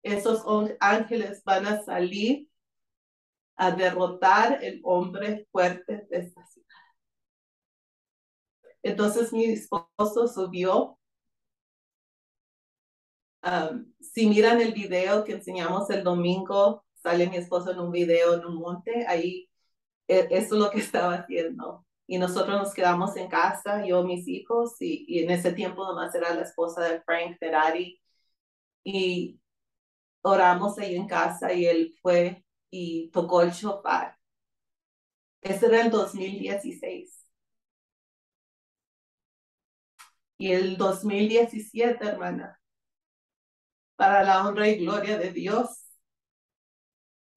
esos 0.03 0.43
ángeles 0.79 1.43
van 1.43 1.67
a 1.67 1.83
salir 1.83 2.49
a 3.55 3.69
derrotar 3.69 4.63
el 4.63 4.81
hombre 4.83 5.47
fuerte 5.51 6.07
de 6.09 6.17
esta 6.17 6.43
ciudad. 6.47 6.60
Entonces 8.83 9.31
mi 9.33 9.45
esposo 9.45 10.27
subió. 10.27 10.97
si 13.99 14.27
miran 14.27 14.61
el 14.61 14.73
video 14.73 15.23
que 15.23 15.33
enseñamos 15.33 15.89
el 15.89 16.03
domingo, 16.03 16.83
sale 17.01 17.27
mi 17.29 17.37
esposo 17.37 17.71
en 17.71 17.79
un 17.79 17.91
video 17.91 18.35
en 18.35 18.45
un 18.45 18.55
monte, 18.55 19.05
ahí 19.07 19.49
e, 20.07 20.27
eso 20.31 20.55
es 20.55 20.61
lo 20.61 20.71
que 20.71 20.79
estaba 20.81 21.15
haciendo. 21.15 21.85
Y 22.07 22.17
nosotros 22.17 22.59
nos 22.59 22.73
quedamos 22.73 23.15
en 23.17 23.29
casa, 23.29 23.85
yo, 23.85 24.03
mis 24.03 24.27
hijos, 24.27 24.75
y, 24.81 25.19
en 25.23 25.31
ese 25.31 25.53
tiempo 25.53 25.85
nomás 25.85 26.13
era 26.15 26.33
la 26.33 26.41
esposa 26.43 26.83
de 26.83 27.01
Frank 27.01 27.37
Ferrari. 27.39 28.01
Y 28.83 29.39
oramos 30.23 30.77
ahí 30.79 30.95
en 30.95 31.07
casa 31.07 31.53
y 31.53 31.65
él 31.65 31.95
fue 32.01 32.45
y 32.71 33.09
tocó 33.11 33.41
el 33.43 33.51
shofar. 33.51 34.17
Ese 35.41 35.67
era 35.67 35.81
el 35.81 35.91
2016. 35.91 37.20
Y 40.41 40.53
el 40.53 40.75
2017, 40.75 42.03
hermana, 42.03 42.59
para 43.95 44.23
la 44.23 44.47
honra 44.47 44.67
y 44.69 44.79
gloria 44.79 45.19
de 45.19 45.31
Dios, 45.31 45.85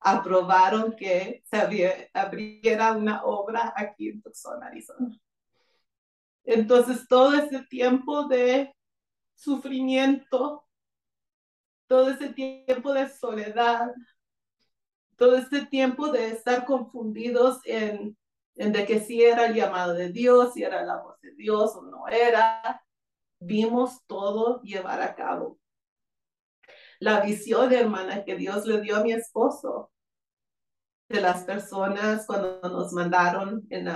aprobaron 0.00 0.96
que 0.96 1.44
se 1.44 2.08
abriera 2.14 2.92
una 2.92 3.22
obra 3.24 3.74
aquí 3.76 4.08
en 4.08 4.22
Tucson, 4.22 4.62
Arizona. 4.62 5.14
Entonces, 6.44 7.06
todo 7.06 7.34
ese 7.34 7.64
tiempo 7.64 8.26
de 8.26 8.74
sufrimiento, 9.34 10.66
todo 11.86 12.08
ese 12.08 12.30
tiempo 12.30 12.94
de 12.94 13.10
soledad, 13.10 13.92
todo 15.16 15.36
ese 15.36 15.66
tiempo 15.66 16.08
de 16.08 16.28
estar 16.28 16.64
confundidos 16.64 17.58
en, 17.66 18.16
en 18.54 18.72
de 18.72 18.86
que 18.86 18.98
si 18.98 19.22
era 19.22 19.44
el 19.44 19.54
llamado 19.54 19.92
de 19.92 20.08
Dios, 20.08 20.54
si 20.54 20.62
era 20.62 20.82
la 20.82 21.02
voz 21.02 21.20
de 21.20 21.34
Dios 21.34 21.76
o 21.76 21.82
no 21.82 22.08
era, 22.08 22.80
vimos 23.44 24.04
todo 24.06 24.60
llevar 24.62 25.02
a 25.02 25.14
cabo. 25.14 25.58
La 27.00 27.20
visión, 27.20 27.72
hermana, 27.72 28.24
que 28.24 28.36
Dios 28.36 28.66
le 28.66 28.80
dio 28.80 28.96
a 28.96 29.02
mi 29.02 29.12
esposo 29.12 29.90
de 31.08 31.20
las 31.20 31.44
personas 31.44 32.26
cuando 32.26 32.60
nos 32.62 32.92
mandaron 32.92 33.66
en 33.70 33.88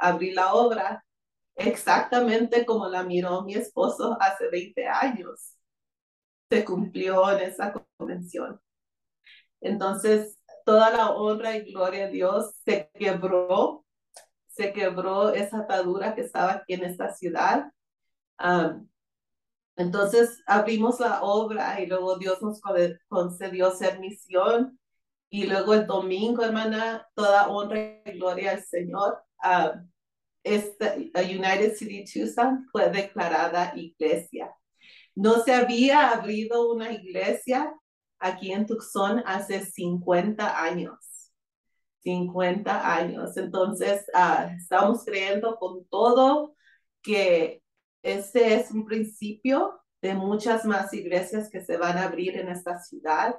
abrir 0.00 0.34
la 0.34 0.54
obra, 0.54 1.04
exactamente 1.54 2.64
como 2.64 2.88
la 2.88 3.02
miró 3.02 3.42
mi 3.42 3.54
esposo 3.54 4.16
hace 4.20 4.48
20 4.48 4.86
años, 4.86 5.54
se 6.48 6.64
cumplió 6.64 7.30
en 7.30 7.40
esa 7.40 7.74
convención. 7.98 8.60
Entonces, 9.60 10.38
toda 10.64 10.90
la 10.90 11.10
honra 11.10 11.56
y 11.56 11.70
gloria 11.72 12.06
a 12.06 12.08
Dios 12.08 12.54
se 12.64 12.90
quebró, 12.94 13.84
se 14.48 14.72
quebró 14.72 15.30
esa 15.30 15.58
atadura 15.58 16.14
que 16.14 16.22
estaba 16.22 16.52
aquí 16.52 16.74
en 16.74 16.84
esta 16.84 17.12
ciudad 17.12 17.70
entonces 19.76 20.42
abrimos 20.46 21.00
la 21.00 21.22
obra 21.22 21.80
y 21.80 21.86
luego 21.86 22.18
Dios 22.18 22.40
nos 22.42 22.60
concedió 23.08 23.70
ser 23.72 24.00
misión. 24.00 24.78
Y 25.32 25.46
luego 25.46 25.74
el 25.74 25.86
domingo, 25.86 26.42
hermana, 26.42 27.06
toda 27.14 27.48
honra 27.48 28.00
y 28.04 28.18
gloria 28.18 28.52
al 28.52 28.64
Señor. 28.64 29.22
esta 30.42 30.96
United 31.22 31.76
City 31.76 32.04
Tucson 32.04 32.66
fue 32.72 32.90
declarada 32.90 33.72
iglesia. 33.76 34.52
No 35.14 35.42
se 35.42 35.54
había 35.54 36.10
abrido 36.10 36.72
una 36.72 36.92
iglesia 36.92 37.72
aquí 38.18 38.52
en 38.52 38.66
Tucson 38.66 39.22
hace 39.26 39.64
50 39.64 40.62
años. 40.62 41.32
50 42.02 42.94
años. 42.96 43.36
Entonces, 43.36 44.04
uh, 44.14 44.50
estamos 44.56 45.04
creyendo 45.04 45.56
con 45.56 45.84
todo 45.86 46.54
que 47.02 47.59
este 48.02 48.54
es 48.54 48.70
un 48.70 48.84
principio 48.84 49.80
de 50.02 50.14
muchas 50.14 50.64
más 50.64 50.92
iglesias 50.94 51.50
que 51.50 51.62
se 51.62 51.76
van 51.76 51.98
a 51.98 52.04
abrir 52.04 52.36
en 52.38 52.48
esta 52.48 52.78
ciudad. 52.78 53.36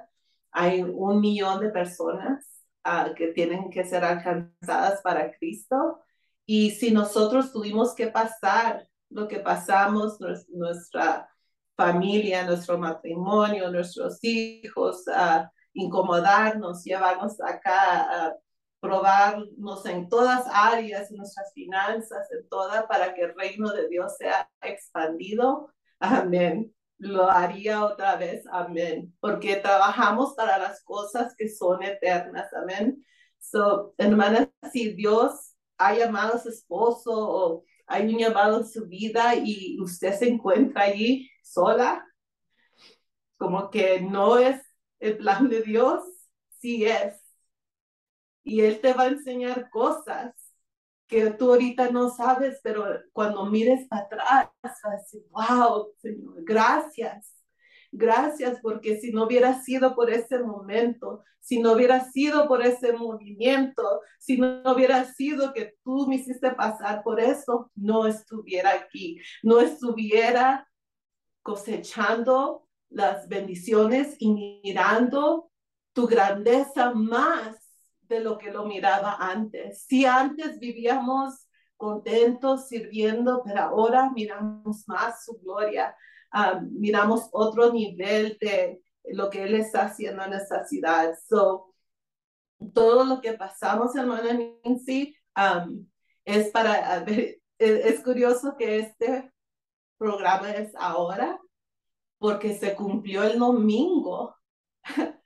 Hay 0.52 0.82
un 0.82 1.20
millón 1.20 1.60
de 1.60 1.70
personas 1.70 2.46
ah, 2.84 3.10
que 3.16 3.28
tienen 3.28 3.70
que 3.70 3.84
ser 3.84 4.04
alcanzadas 4.04 5.00
para 5.02 5.32
Cristo. 5.36 6.00
Y 6.46 6.70
si 6.72 6.90
nosotros 6.92 7.52
tuvimos 7.52 7.94
que 7.94 8.08
pasar 8.08 8.86
lo 9.10 9.28
que 9.28 9.40
pasamos, 9.40 10.18
nuestra 10.48 11.28
familia, 11.76 12.44
nuestro 12.44 12.78
matrimonio, 12.78 13.70
nuestros 13.70 14.18
hijos, 14.22 15.06
a 15.08 15.50
incomodarnos, 15.74 16.84
llevarnos 16.84 17.40
acá 17.40 18.26
a 18.26 18.36
probarnos 18.82 19.86
en 19.86 20.08
todas 20.08 20.44
áreas, 20.52 21.08
en 21.12 21.18
nuestras 21.18 21.52
finanzas, 21.54 22.28
en 22.32 22.48
toda, 22.48 22.88
para 22.88 23.14
que 23.14 23.22
el 23.22 23.34
reino 23.36 23.72
de 23.72 23.88
Dios 23.88 24.16
sea 24.18 24.50
expandido. 24.60 25.72
Amén. 26.00 26.74
Lo 26.98 27.30
haría 27.30 27.84
otra 27.84 28.16
vez. 28.16 28.44
Amén. 28.50 29.14
Porque 29.20 29.54
trabajamos 29.54 30.34
para 30.34 30.58
las 30.58 30.82
cosas 30.82 31.32
que 31.38 31.48
son 31.48 31.84
eternas. 31.84 32.52
Amén. 32.54 33.06
So, 33.38 33.94
hermanas, 33.98 34.48
si 34.72 34.92
Dios 34.94 35.54
ha 35.78 35.94
llamado 35.94 36.34
a 36.34 36.40
su 36.40 36.48
esposo 36.48 37.12
o 37.12 37.64
hay 37.86 38.12
un 38.12 38.18
llamado 38.18 38.58
en 38.58 38.66
su 38.66 38.88
vida 38.88 39.36
y 39.36 39.80
usted 39.80 40.18
se 40.18 40.28
encuentra 40.28 40.82
allí 40.82 41.30
sola, 41.44 42.04
como 43.36 43.70
que 43.70 44.00
no 44.00 44.38
es 44.38 44.60
el 44.98 45.18
plan 45.18 45.48
de 45.48 45.62
Dios, 45.62 46.02
sí 46.58 46.84
es 46.84 47.21
y 48.44 48.60
Él 48.62 48.80
te 48.80 48.92
va 48.92 49.04
a 49.04 49.08
enseñar 49.08 49.70
cosas 49.70 50.34
que 51.06 51.30
tú 51.30 51.50
ahorita 51.50 51.90
no 51.90 52.08
sabes, 52.08 52.58
pero 52.62 52.86
cuando 53.12 53.44
mires 53.46 53.86
para 53.86 54.02
atrás 54.02 54.48
vas 54.62 55.16
wow, 55.30 55.92
Señor, 56.00 56.42
gracias. 56.42 57.34
Gracias 57.94 58.58
porque 58.62 58.98
si 58.98 59.12
no 59.12 59.24
hubiera 59.24 59.62
sido 59.62 59.94
por 59.94 60.10
ese 60.10 60.38
momento, 60.38 61.22
si 61.40 61.60
no 61.60 61.72
hubiera 61.72 62.10
sido 62.10 62.48
por 62.48 62.64
ese 62.64 62.94
movimiento, 62.94 64.00
si 64.18 64.38
no 64.38 64.62
hubiera 64.72 65.04
sido 65.04 65.52
que 65.52 65.74
tú 65.84 66.06
me 66.08 66.16
hiciste 66.16 66.52
pasar 66.52 67.02
por 67.02 67.20
eso, 67.20 67.70
no 67.74 68.06
estuviera 68.06 68.72
aquí, 68.72 69.20
no 69.42 69.60
estuviera 69.60 70.66
cosechando 71.42 72.66
las 72.88 73.28
bendiciones 73.28 74.16
y 74.18 74.60
mirando 74.64 75.50
tu 75.92 76.06
grandeza 76.06 76.92
más 76.94 77.61
de 78.12 78.20
lo 78.20 78.38
que 78.38 78.50
lo 78.50 78.66
miraba 78.66 79.16
antes. 79.18 79.84
Si 79.86 80.04
antes 80.04 80.58
vivíamos 80.58 81.48
contentos 81.76 82.68
sirviendo, 82.68 83.42
pero 83.44 83.62
ahora 83.62 84.10
miramos 84.10 84.86
más 84.86 85.24
su 85.24 85.38
gloria, 85.38 85.96
ah, 86.30 86.60
miramos 86.70 87.28
otro 87.32 87.72
nivel 87.72 88.36
de 88.40 88.80
lo 89.04 89.30
que 89.30 89.44
Él 89.44 89.54
está 89.54 89.86
haciendo 89.86 90.22
en 90.24 90.34
esta 90.34 90.64
ciudad. 90.64 91.14
So, 91.28 91.74
todo 92.74 93.04
lo 93.04 93.20
que 93.20 93.32
pasamos, 93.32 93.96
hermana 93.96 94.38
Nancy, 94.64 95.16
um, 95.36 95.86
es 96.24 96.50
para 96.50 97.00
ver, 97.00 97.40
es, 97.58 97.86
es 97.86 98.00
curioso 98.00 98.56
que 98.56 98.78
este 98.78 99.32
programa 99.98 100.50
es 100.52 100.74
ahora, 100.76 101.40
porque 102.18 102.54
se 102.54 102.74
cumplió 102.74 103.24
el 103.24 103.38
domingo 103.38 104.36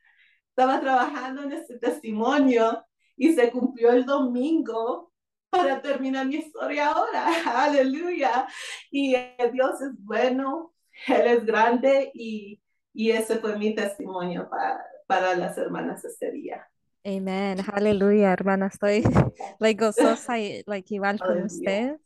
estaba 0.56 0.80
trabajando 0.80 1.42
en 1.42 1.52
este 1.52 1.78
testimonio 1.78 2.82
y 3.14 3.34
se 3.34 3.50
cumplió 3.50 3.90
el 3.90 4.06
domingo 4.06 5.12
para 5.50 5.82
terminar 5.82 6.26
mi 6.26 6.36
historia 6.36 6.92
ahora. 6.92 7.26
Aleluya. 7.64 8.46
Y 8.90 9.14
Dios 9.52 9.82
es 9.82 9.92
bueno, 9.98 10.72
Él 11.08 11.26
es 11.26 11.44
grande 11.44 12.10
y, 12.14 12.62
y 12.94 13.10
ese 13.10 13.36
fue 13.36 13.58
mi 13.58 13.74
testimonio 13.74 14.48
para, 14.48 14.82
para 15.06 15.36
las 15.36 15.58
hermanas 15.58 16.02
este 16.06 16.32
día. 16.32 16.66
Amén, 17.04 17.58
aleluya, 17.70 18.32
hermana. 18.32 18.68
Estoy 18.68 19.02
like, 19.60 19.84
gozosa 19.84 20.38
y 20.38 20.62
like, 20.66 20.94
igual 20.94 21.18
con 21.18 21.42
usted. 21.42 21.98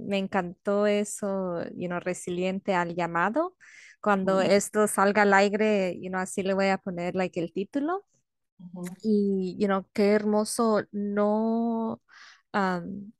me 0.00 0.16
encantó 0.16 0.86
eso, 0.86 1.62
you 1.74 1.88
know, 1.88 2.00
resiliente 2.00 2.72
al 2.72 2.94
llamado. 2.94 3.54
Cuando 4.06 4.40
esto 4.40 4.86
salga 4.86 5.22
al 5.22 5.34
aire, 5.34 5.98
you 6.00 6.10
know, 6.10 6.20
así 6.20 6.44
le 6.44 6.54
voy 6.54 6.68
a 6.68 6.78
poner 6.78 7.16
like 7.16 7.40
el 7.40 7.52
título. 7.52 8.04
Y, 9.02 9.56
you 9.58 9.66
know, 9.66 9.84
qué 9.92 10.12
hermoso 10.12 10.84
no 10.92 12.00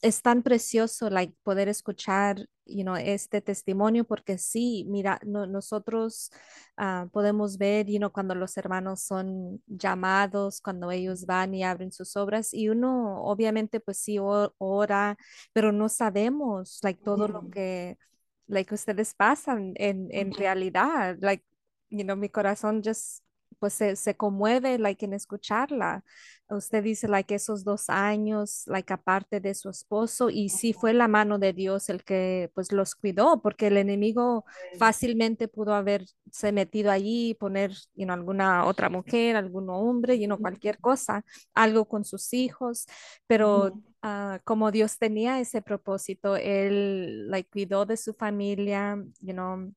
es 0.01 0.23
tan 0.23 0.45
precioso 0.45 1.11
like, 1.11 1.35
poder 1.43 1.69
escuchar 1.69 2.37
you 2.65 2.85
know, 2.85 2.95
este 2.95 3.41
testimonio 3.41 4.05
porque 4.05 4.39
sí, 4.39 4.87
mira, 4.89 5.19
nosotros 5.25 6.31
ah, 6.77 7.09
podemos 7.13 7.59
ver 7.59 7.87
you 7.87 7.99
know, 7.99 8.13
cuando 8.13 8.37
los 8.37 8.57
hermanos 8.57 9.03
son 9.03 9.61
llamados, 9.67 10.61
cuando 10.61 10.93
ellos 10.93 11.27
van 11.27 11.53
y 11.53 11.65
abren 11.65 11.91
sus 11.91 12.15
obras 12.17 12.55
y 12.55 12.69
uno 12.69 13.25
obviamente 13.25 13.81
pues 13.81 13.99
sí 13.99 14.19
ora, 14.21 15.17
pero 15.53 15.73
no 15.73 15.89
sabemos 15.89 16.79
like, 16.85 17.03
todo 17.03 17.27
lo 17.27 17.51
que 17.51 17.99
like, 18.49 18.73
ustedes 18.75 19.15
pasan 19.15 19.75
en, 19.77 20.09
en 20.13 20.33
realidad. 20.33 21.19
Like, 21.21 21.45
you 21.91 22.05
know, 22.05 22.17
mi 22.17 22.29
corazón 22.29 22.83
just 22.83 23.23
pues 23.59 23.75
se, 23.75 23.97
se, 23.97 24.17
conmueve, 24.17 24.79
like, 24.79 25.05
en 25.05 25.13
escucharla. 25.13 26.05
Usted 26.49 26.83
dice, 26.83 27.09
like, 27.09 27.35
esos 27.35 27.65
dos 27.65 27.89
años, 27.89 28.63
like, 28.67 28.93
aparte 28.93 29.41
de 29.41 29.55
su 29.55 29.69
esposo, 29.69 30.31
y 30.31 30.49
sí 30.49 30.73
fue 30.73 30.93
la 30.93 31.09
mano 31.09 31.39
de 31.39 31.53
Dios 31.53 31.89
el 31.89 32.05
que, 32.05 32.51
pues, 32.55 32.73
los 32.73 32.95
cuidó, 32.95 33.41
porque 33.43 33.67
el 33.69 33.77
enemigo 33.77 34.45
fácilmente 34.79 35.49
pudo 35.49 35.75
haberse 35.75 36.53
metido 36.53 36.91
allí, 36.91 37.35
poner, 37.35 37.73
you 37.95 38.05
know, 38.05 38.15
alguna 38.15 38.65
otra 38.65 38.89
mujer, 38.89 39.37
algún 39.37 39.69
hombre, 39.71 40.19
you 40.19 40.27
know, 40.27 40.39
cualquier 40.39 40.79
cosa, 40.79 41.25
algo 41.55 41.87
con 41.87 42.05
sus 42.05 42.33
hijos, 42.33 42.87
pero 43.27 43.73
uh, 44.03 44.39
como 44.45 44.71
Dios 44.71 44.99
tenía 44.99 45.41
ese 45.41 45.63
propósito, 45.63 46.37
él, 46.37 47.29
like, 47.29 47.51
cuidó 47.51 47.87
de 47.87 47.97
su 47.97 48.15
familia, 48.15 49.03
you 49.21 49.33
know, 49.33 49.73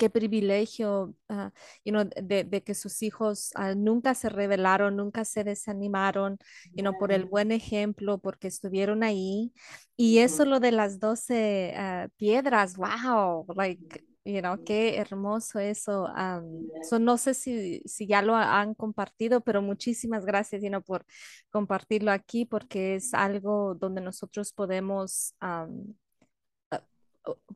qué 0.00 0.08
privilegio 0.08 1.14
uh, 1.28 1.50
you 1.84 1.92
know, 1.92 2.04
de, 2.04 2.44
de, 2.44 2.62
que 2.62 2.74
sus 2.74 3.02
hijos 3.02 3.50
uh, 3.54 3.74
nunca 3.76 4.14
se 4.14 4.30
rebelaron, 4.30 4.96
nunca 4.96 5.26
se 5.26 5.44
desanimaron, 5.44 6.38
you 6.74 6.82
know, 6.82 6.96
por 6.98 7.12
el 7.12 7.26
buen 7.26 7.52
ejemplo, 7.52 8.16
porque 8.16 8.48
estuvieron 8.48 9.02
ahí. 9.02 9.52
Y 9.98 10.20
eso 10.20 10.46
lo 10.46 10.58
de 10.58 10.72
las 10.72 11.00
doce 11.00 11.74
uh, 11.76 12.08
piedras, 12.16 12.76
wow, 12.78 13.44
like, 13.54 14.06
you 14.24 14.40
know, 14.40 14.64
qué 14.64 14.96
hermoso 14.96 15.58
eso. 15.58 16.06
Um, 16.06 16.66
so 16.88 16.98
no 16.98 17.18
sé 17.18 17.34
si, 17.34 17.82
si 17.84 18.06
ya 18.06 18.22
lo 18.22 18.34
han 18.34 18.72
compartido, 18.74 19.42
pero 19.42 19.60
muchísimas 19.60 20.24
gracias, 20.24 20.62
you 20.62 20.70
know, 20.70 20.82
por 20.82 21.04
compartirlo 21.50 22.10
aquí, 22.10 22.46
porque 22.46 22.94
es 22.94 23.12
algo 23.12 23.74
donde 23.74 24.00
nosotros 24.00 24.54
podemos... 24.54 25.34
Um, 25.42 25.92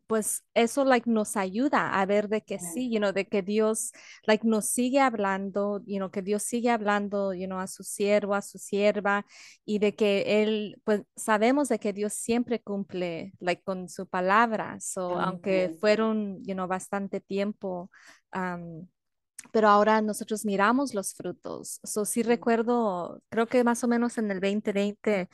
pues 0.06 0.44
eso 0.54 0.84
like 0.84 1.08
nos 1.08 1.36
ayuda 1.36 2.00
a 2.00 2.06
ver 2.06 2.28
de 2.28 2.42
que 2.42 2.58
sí, 2.58 2.90
you 2.90 2.98
know, 2.98 3.12
de 3.12 3.26
que 3.26 3.42
Dios 3.42 3.92
like 4.26 4.46
nos 4.46 4.66
sigue 4.66 5.00
hablando, 5.00 5.82
you 5.86 5.96
know, 5.96 6.10
que 6.10 6.22
Dios 6.22 6.42
sigue 6.42 6.70
hablando, 6.70 7.32
you 7.32 7.46
know, 7.46 7.58
a 7.58 7.66
su 7.66 7.82
siervo, 7.82 8.34
a 8.34 8.42
su 8.42 8.58
sierva 8.58 9.24
y 9.64 9.78
de 9.78 9.94
que 9.94 10.42
él 10.42 10.80
pues 10.84 11.02
sabemos 11.16 11.68
de 11.68 11.78
que 11.78 11.92
Dios 11.92 12.12
siempre 12.12 12.60
cumple 12.60 13.32
like 13.40 13.62
con 13.62 13.88
su 13.88 14.06
palabra, 14.06 14.78
so 14.80 15.18
aunque 15.18 15.76
fueron, 15.80 16.42
you 16.44 16.54
know, 16.54 16.66
bastante 16.66 17.20
tiempo 17.20 17.90
pero 19.52 19.68
ahora 19.68 20.00
nosotros 20.00 20.44
miramos 20.44 20.94
los 20.94 21.14
frutos. 21.14 21.80
So 21.84 22.04
sí 22.04 22.22
recuerdo, 22.22 23.22
creo 23.28 23.46
que 23.46 23.64
más 23.64 23.84
o 23.84 23.88
menos 23.88 24.18
en 24.18 24.30
el 24.30 24.40
2020 24.40 25.28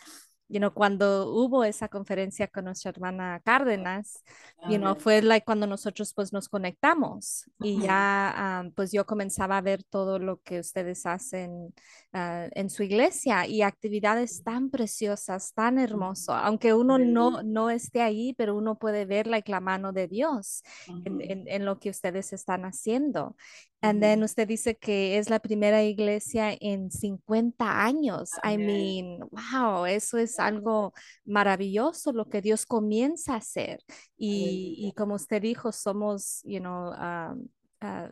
you 0.50 0.58
know, 0.58 0.72
cuando 0.74 1.32
hubo 1.32 1.62
esa 1.62 1.88
conferencia 1.88 2.48
con 2.48 2.64
nuestra 2.64 2.90
hermana 2.90 3.40
Cárdenas, 3.44 4.24
you 4.68 4.78
know, 4.78 4.96
fue 4.96 5.22
like 5.22 5.44
cuando 5.44 5.66
nosotros 5.66 6.12
pues 6.12 6.32
nos 6.32 6.48
conectamos 6.48 7.48
y 7.60 7.80
ya 7.80 8.68
pues 8.74 8.90
yo 8.90 9.06
comenzaba 9.06 9.58
a 9.58 9.60
ver 9.60 9.84
todo 9.84 10.18
lo 10.18 10.42
que 10.42 10.58
ustedes 10.58 11.06
hacen 11.06 11.72
ah, 12.12 12.48
en 12.52 12.68
su 12.68 12.82
iglesia 12.82 13.46
y 13.46 13.62
actividades 13.62 14.42
tan 14.42 14.70
preciosas, 14.70 15.54
tan 15.54 15.78
hermoso, 15.78 16.34
aunque 16.34 16.74
uno 16.74 16.98
no, 16.98 17.44
no 17.44 17.70
esté 17.70 18.02
ahí, 18.02 18.34
pero 18.36 18.56
uno 18.56 18.76
puede 18.76 19.04
ver 19.04 19.28
like, 19.28 19.50
la 19.50 19.60
mano 19.60 19.92
de 19.92 20.08
Dios 20.08 20.64
en, 21.04 21.20
en, 21.20 21.44
en, 21.46 21.64
lo 21.64 21.78
que 21.78 21.90
ustedes 21.90 22.32
están 22.32 22.64
haciendo. 22.64 23.36
And 23.83 24.03
then 24.03 24.23
usted 24.23 24.47
dice 24.47 24.77
que 24.77 25.16
es 25.16 25.31
la 25.31 25.38
primera 25.38 25.83
iglesia 25.83 26.55
en 26.61 26.90
50 26.90 27.83
años. 27.83 28.31
I 28.45 28.59
mean, 28.59 29.21
wow, 29.31 29.87
eso 29.87 30.19
es 30.19 30.38
algo 30.38 30.93
maravilloso 31.25 32.12
lo 32.12 32.29
que 32.29 32.43
Dios 32.43 32.66
comienza 32.66 33.35
a 33.35 33.37
hacer. 33.38 33.79
Y, 34.19 34.75
y 34.79 34.93
como 34.93 35.14
usted 35.14 35.40
dijo, 35.40 35.73
somos, 35.73 36.43
you 36.45 36.61
know, 36.61 36.93
um, 36.93 37.49
uh, 37.83 38.09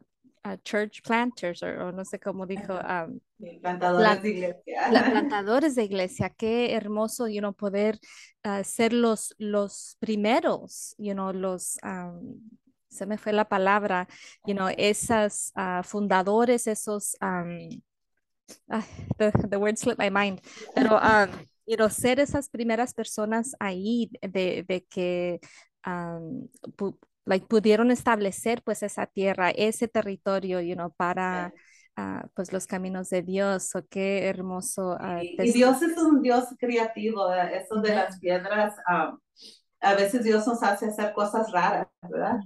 uh, 0.48 0.56
church 0.64 1.02
planters, 1.02 1.62
o 1.62 1.92
no 1.92 2.04
sé 2.04 2.18
cómo 2.18 2.46
dijo. 2.46 2.72
Um, 2.72 3.20
plantadores 3.60 4.22
de 4.22 4.30
iglesia. 4.30 4.88
plantadores 5.10 5.74
de 5.74 5.84
iglesia. 5.84 6.30
Qué 6.30 6.72
hermoso, 6.72 7.28
you 7.28 7.40
know, 7.40 7.52
poder 7.52 7.98
uh, 8.46 8.64
ser 8.64 8.94
los, 8.94 9.34
los 9.36 9.96
primeros, 10.00 10.94
you 10.96 11.12
know, 11.12 11.30
los... 11.30 11.76
Um, 11.82 12.40
se 12.88 13.06
me 13.06 13.18
fue 13.18 13.32
la 13.32 13.48
palabra, 13.48 14.08
you 14.46 14.54
know, 14.54 14.68
esas 14.76 15.52
uh, 15.56 15.82
fundadores, 15.82 16.66
esos, 16.66 17.16
um, 17.20 17.68
the, 19.18 19.32
the, 19.48 19.56
word 19.56 19.76
slipped 19.76 19.98
my 19.98 20.10
mind, 20.10 20.40
pero, 20.74 20.98
um, 20.98 21.30
you 21.66 21.76
know, 21.76 21.88
ser 21.88 22.18
esas 22.18 22.48
primeras 22.48 22.94
personas 22.94 23.54
ahí 23.60 24.10
de, 24.22 24.64
de 24.66 24.86
que, 24.88 25.40
um, 25.86 26.48
pu 26.76 26.98
like, 27.26 27.46
pudieron 27.46 27.90
establecer 27.90 28.62
pues 28.62 28.82
esa 28.82 29.06
tierra, 29.06 29.50
ese 29.50 29.88
territorio, 29.88 30.60
you 30.60 30.74
know, 30.74 30.92
para... 30.96 31.52
Uh, 32.00 32.22
pues 32.32 32.52
los 32.52 32.68
caminos 32.68 33.10
de 33.10 33.22
Dios, 33.22 33.74
o 33.74 33.84
qué 33.88 34.28
hermoso. 34.28 34.96
Uh, 35.00 35.18
y, 35.20 35.50
Dios 35.50 35.82
es 35.82 35.98
un 35.98 36.22
Dios 36.22 36.44
creativo, 36.56 37.28
eso 37.32 37.80
de 37.80 37.92
las 37.92 38.20
piedras, 38.20 38.76
a 39.80 39.94
veces 39.94 40.22
Dios 40.22 40.46
nos 40.46 40.62
hace 40.62 40.86
hacer 40.86 41.12
cosas 41.12 41.50
raras, 41.50 41.88
¿verdad? 42.02 42.38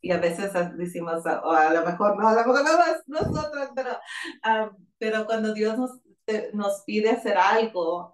Y 0.00 0.12
a 0.12 0.18
veces 0.18 0.52
decimos, 0.76 1.24
o 1.26 1.50
a 1.50 1.72
lo 1.72 1.84
mejor 1.84 2.16
no, 2.16 2.28
a 2.28 2.32
lo 2.32 2.38
mejor 2.38 2.64
no 2.64 2.78
más 2.78 3.02
nosotros, 3.06 3.70
pero, 3.74 3.98
pero 4.98 5.26
cuando 5.26 5.52
Dios 5.54 5.76
nos, 5.76 6.00
nos 6.52 6.82
pide 6.84 7.10
hacer 7.10 7.36
algo, 7.36 8.12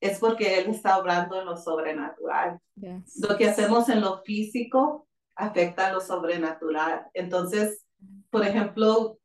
es 0.00 0.18
porque 0.18 0.58
Él 0.58 0.70
está 0.70 0.98
obrando 0.98 1.40
en 1.40 1.46
lo 1.46 1.56
sobrenatural. 1.56 2.58
Lo 2.76 3.36
que 3.36 3.48
hacemos 3.48 3.88
en 3.88 4.00
lo 4.00 4.22
físico 4.22 5.08
afecta 5.36 5.86
a 5.86 5.92
lo 5.92 6.00
sobrenatural. 6.00 7.06
Entonces, 7.14 7.84
por 8.30 8.44
ejemplo, 8.44 9.18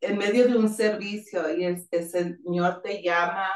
en 0.00 0.18
medio 0.18 0.46
de 0.46 0.56
un 0.56 0.68
servicio 0.68 1.54
y 1.56 1.64
el, 1.64 1.86
el 1.90 2.08
Señor 2.08 2.82
te 2.82 3.02
llama 3.02 3.48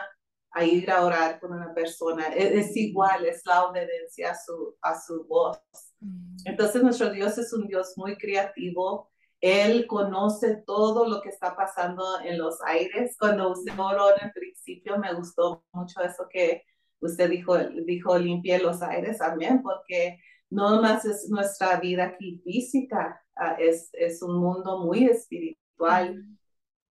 a 0.50 0.64
ir 0.64 0.90
a 0.90 1.04
orar 1.04 1.38
con 1.40 1.52
una 1.52 1.72
persona, 1.74 2.28
es, 2.28 2.68
es 2.68 2.76
igual, 2.76 3.24
es 3.26 3.42
la 3.44 3.66
obediencia 3.66 4.32
a 4.32 4.34
su, 4.34 4.76
a 4.82 4.98
su 5.00 5.24
voz. 5.26 5.60
Entonces 6.48 6.82
nuestro 6.82 7.11
Dios 7.11 7.37
es 7.37 7.52
un 7.52 7.66
Dios 7.66 7.92
muy 7.96 8.16
creativo. 8.16 9.11
Él 9.40 9.87
conoce 9.87 10.62
todo 10.66 11.06
lo 11.06 11.20
que 11.20 11.28
está 11.28 11.54
pasando 11.54 12.02
en 12.24 12.38
los 12.38 12.58
aires. 12.64 13.16
Cuando 13.18 13.52
usted 13.52 13.78
oró 13.78 14.16
en 14.16 14.26
el 14.26 14.32
principio, 14.32 14.96
me 14.98 15.12
gustó 15.12 15.62
mucho 15.72 16.00
eso 16.00 16.26
que 16.30 16.62
usted 17.00 17.28
dijo, 17.28 17.58
dijo 17.84 18.18
limpie 18.18 18.58
los 18.61 18.80
aires 18.80 19.18
también, 19.18 19.62
porque 19.62 20.18
no 20.49 20.80
más 20.80 21.05
es 21.05 21.28
nuestra 21.28 21.78
vida 21.78 22.05
aquí 22.05 22.40
física, 22.42 23.22
ah, 23.36 23.57
es, 23.59 23.90
es 23.92 24.22
un 24.22 24.40
mundo 24.40 24.78
muy 24.78 25.05
espiritual. 25.05 26.24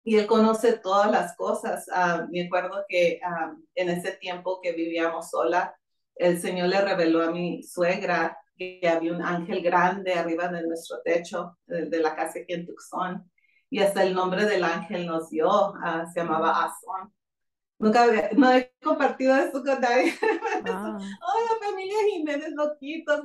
Y 0.03 0.18
él 0.18 0.28
conoce 0.28 0.74
todas 0.78 1.10
las 1.12 1.36
cosas. 1.36 1.88
Ah, 1.91 2.28
me 2.32 2.45
acuerdo 2.45 2.86
que 2.88 3.20
ah, 3.24 3.55
en 3.74 3.89
ese 3.89 4.12
tiempo 4.18 4.62
que 4.62 4.74
vivíamos 4.74 5.32
sola, 5.32 5.76
el 6.16 6.39
Señor 6.39 6.70
le 6.70 6.80
reveló 6.80 7.24
a 7.24 7.32
mi 7.32 7.64
suegra 7.64 8.38
que 8.58 8.82
había 8.88 9.14
un 9.14 9.22
ángel 9.22 9.62
grande 9.62 10.14
arriba 10.14 10.47
de 10.47 10.66
nuestro 10.66 11.01
techo 11.03 11.58
de, 11.66 11.99
la 11.99 12.16
casa 12.16 12.39
aquí 12.39 12.53
en 12.53 12.66
Tucson. 12.66 13.30
Y 13.70 13.80
hasta 13.80 14.03
el 14.03 14.14
nombre 14.14 14.45
del 14.45 14.64
ángel 14.64 15.05
nos 15.05 15.30
dio, 15.30 15.49
ah, 15.49 16.05
se 16.14 16.22
llamaba 16.22 16.64
Aswan. 16.64 17.12
Nunca 17.80 18.03
había, 18.03 18.30
no 18.36 18.51
he 18.51 18.74
compartido 18.82 19.36
eso 19.36 19.64
con 19.64 19.82
nadie. 19.82 20.14
Ah. 20.70 20.97
la 20.99 21.68
familia 21.68 21.95
Jiménez 22.12 22.51
loquitos, 22.55 23.22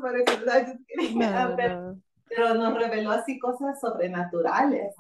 pero, 1.57 1.97
pero 2.29 2.55
nos 2.55 2.75
reveló 2.75 3.11
así 3.11 3.39
cosas 3.39 3.81
sobrenaturales. 3.81 4.95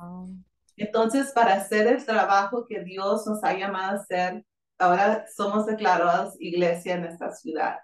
Entonces, 0.76 1.30
para 1.32 1.54
hacer 1.54 1.86
el 1.86 2.04
trabajo 2.04 2.66
que 2.66 2.82
Dios 2.82 3.26
nos 3.26 3.44
ha 3.44 3.56
llamado 3.56 3.92
a 3.92 4.00
hacer, 4.00 4.44
ahora 4.78 5.26
somos 5.34 5.66
declarados 5.66 6.34
iglesia 6.40 6.94
en 6.94 7.04
esta 7.04 7.30
ciudad. 7.32 7.78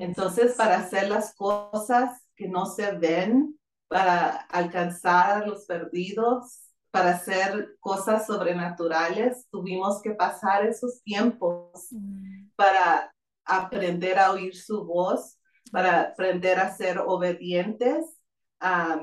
Entonces, 0.00 0.54
para 0.54 0.78
hacer 0.78 1.08
las 1.08 1.34
cosas 1.34 2.22
que 2.34 2.48
no 2.48 2.66
se 2.66 2.92
ven, 2.92 3.58
para 3.88 4.28
alcanzar 4.50 5.42
a 5.42 5.46
los 5.46 5.64
perdidos, 5.64 6.66
para 6.90 7.10
hacer 7.10 7.76
cosas 7.80 8.26
sobrenaturales, 8.26 9.46
tuvimos 9.50 10.00
que 10.02 10.12
pasar 10.12 10.66
esos 10.66 11.02
tiempos 11.02 11.88
mm. 11.90 12.48
para 12.56 13.12
aprender 13.44 14.18
a 14.18 14.32
oír 14.32 14.56
su 14.56 14.84
voz, 14.84 15.38
para 15.70 16.00
aprender 16.02 16.58
a 16.58 16.74
ser 16.74 16.98
obedientes. 16.98 18.04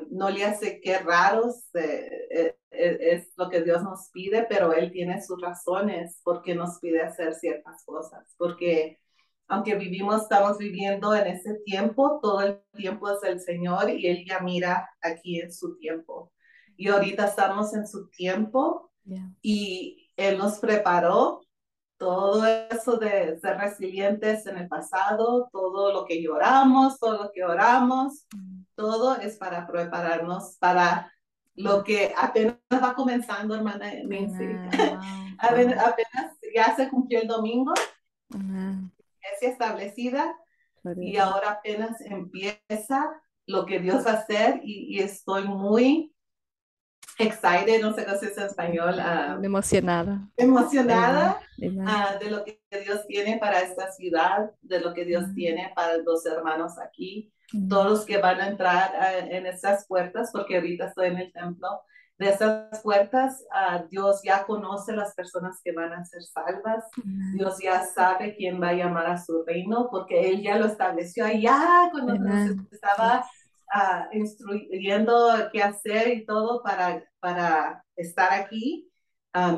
no 0.09 0.29
le 0.29 0.45
hace 0.45 0.81
que 0.81 0.97
raros 0.99 1.69
eh, 1.75 2.09
eh, 2.31 2.57
eh, 2.71 2.97
es 3.01 3.31
lo 3.37 3.49
que 3.49 3.61
Dios 3.61 3.83
nos 3.83 4.09
pide, 4.11 4.45
pero 4.49 4.73
Él 4.73 4.91
tiene 4.91 5.21
sus 5.21 5.39
razones 5.41 6.19
porque 6.23 6.55
nos 6.55 6.79
pide 6.79 7.03
hacer 7.03 7.35
ciertas 7.35 7.83
cosas, 7.85 8.33
porque 8.37 8.99
aunque 9.47 9.75
vivimos, 9.75 10.23
estamos 10.23 10.57
viviendo 10.57 11.13
en 11.13 11.27
ese 11.27 11.55
tiempo, 11.65 12.19
todo 12.21 12.41
el 12.41 12.61
tiempo 12.75 13.09
es 13.11 13.23
el 13.23 13.39
Señor 13.39 13.89
y 13.89 14.07
Él 14.07 14.25
ya 14.27 14.39
mira 14.39 14.89
aquí 15.01 15.39
en 15.39 15.53
su 15.53 15.77
tiempo. 15.77 16.31
Y 16.75 16.87
ahorita 16.87 17.27
estamos 17.27 17.73
en 17.73 17.87
su 17.87 18.09
tiempo 18.09 18.91
y 19.41 20.09
Él 20.15 20.37
nos 20.37 20.59
preparó 20.59 21.41
todo 21.97 22.45
eso 22.45 22.97
de 22.97 23.39
ser 23.39 23.57
resilientes 23.57 24.45
en 24.45 24.57
el 24.57 24.67
pasado, 24.67 25.49
todo 25.51 25.93
lo 25.93 26.05
que 26.05 26.21
lloramos, 26.21 26.99
todo 26.99 27.23
lo 27.23 27.31
que 27.31 27.43
oramos, 27.43 28.25
mm. 28.35 28.63
todo 28.75 29.15
es 29.17 29.37
para 29.37 29.65
prepararnos 29.67 30.57
para 30.59 31.13
lo 31.55 31.83
que 31.83 32.13
apenas 32.17 32.57
va 32.71 32.93
comenzando, 32.95 33.55
hermana 33.55 33.91
apenas, 35.37 36.37
ya 36.53 36.75
se 36.75 36.89
cumplió 36.89 37.21
el 37.21 37.27
domingo, 37.27 37.73
es 39.31 39.49
establecida 39.49 40.35
y 40.97 41.17
ahora 41.17 41.51
apenas 41.51 42.01
empieza 42.01 43.21
lo 43.45 43.65
que 43.65 43.79
Dios 43.79 44.05
va 44.05 44.11
a 44.11 44.17
hacer 44.17 44.61
y, 44.63 44.99
estoy 44.99 45.45
muy 45.45 46.13
excited, 47.19 47.81
no 47.81 47.93
sé 47.93 48.05
qué 48.05 48.11
es 48.11 48.37
en 48.37 48.43
español. 48.43 48.95
Ah, 48.99 49.39
emocionada. 49.41 50.29
Emocionada 50.37 51.39
ah, 51.85 52.17
de 52.19 52.31
lo 52.31 52.43
que 52.43 52.59
Dios 52.83 53.05
tiene 53.07 53.37
para 53.37 53.61
esta 53.61 53.91
ciudad, 53.91 54.51
de 54.61 54.79
lo 54.79 54.93
que 54.93 55.05
Dios 55.05 55.25
tiene 55.35 55.71
para 55.75 55.97
los 55.97 56.25
hermanos 56.25 56.73
aquí, 56.79 57.31
todos 57.69 57.89
los 57.89 58.05
que 58.05 58.17
van 58.17 58.41
a 58.41 58.47
entrar 58.47 58.93
ah, 58.95 59.17
en 59.17 59.45
estas 59.45 59.85
puertas, 59.87 60.31
porque 60.31 60.55
ahorita 60.55 60.87
estoy 60.87 61.07
en 61.07 61.17
el 61.17 61.31
templo, 61.31 61.81
de 62.17 62.29
esas 62.29 62.81
puertas, 62.81 63.43
Dios 63.89 64.21
ya 64.23 64.45
conoce 64.45 64.95
las 64.95 65.15
personas 65.15 65.59
que 65.63 65.71
van 65.71 65.93
a 65.93 66.05
ser 66.05 66.23
salvas. 66.23 66.85
Dios 67.33 67.57
ya 67.61 67.85
sabe 67.85 68.35
quién 68.35 68.61
va 68.61 68.69
a 68.69 68.73
llamar 68.73 69.07
a 69.07 69.17
su 69.17 69.43
reino, 69.43 69.89
porque 69.89 70.29
Él 70.29 70.41
ya 70.41 70.57
lo 70.57 70.67
estableció 70.67 71.25
allá 71.25 71.89
cuando 71.91 72.13
estaba 72.71 73.25
instruyendo 74.11 75.49
qué 75.51 75.63
hacer 75.63 76.07
y 76.09 76.25
todo 76.25 76.61
para, 76.61 77.03
para 77.19 77.83
estar 77.95 78.31
aquí. 78.31 78.89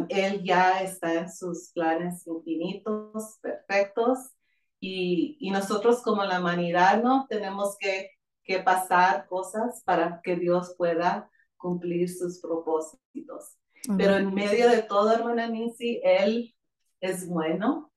él 0.10 0.44
ya 0.44 0.82
está 0.82 1.14
en 1.14 1.32
sus 1.32 1.72
planes 1.74 2.26
infinitos, 2.26 3.38
perfectos. 3.42 4.32
Y, 4.80 5.38
y 5.40 5.52
nosotros 5.52 6.02
como 6.04 6.24
la 6.24 6.40
humanidad, 6.40 7.02
¿no? 7.02 7.26
Tenemos 7.28 7.76
que, 7.80 8.12
que 8.44 8.60
pasar 8.60 9.26
cosas 9.28 9.82
para 9.84 10.22
que 10.22 10.36
Dios 10.36 10.76
pueda 10.78 11.30
cumplir 11.66 12.08
sus 12.08 12.40
propósitos. 12.40 13.58
Pero 13.98 14.18
en 14.18 14.32
medio 14.34 14.70
de 14.70 14.84
todo, 14.84 15.12
hermana 15.12 15.48
Nancy, 15.48 16.00
Él 16.04 16.54
es 17.02 17.28
bueno. 17.28 17.92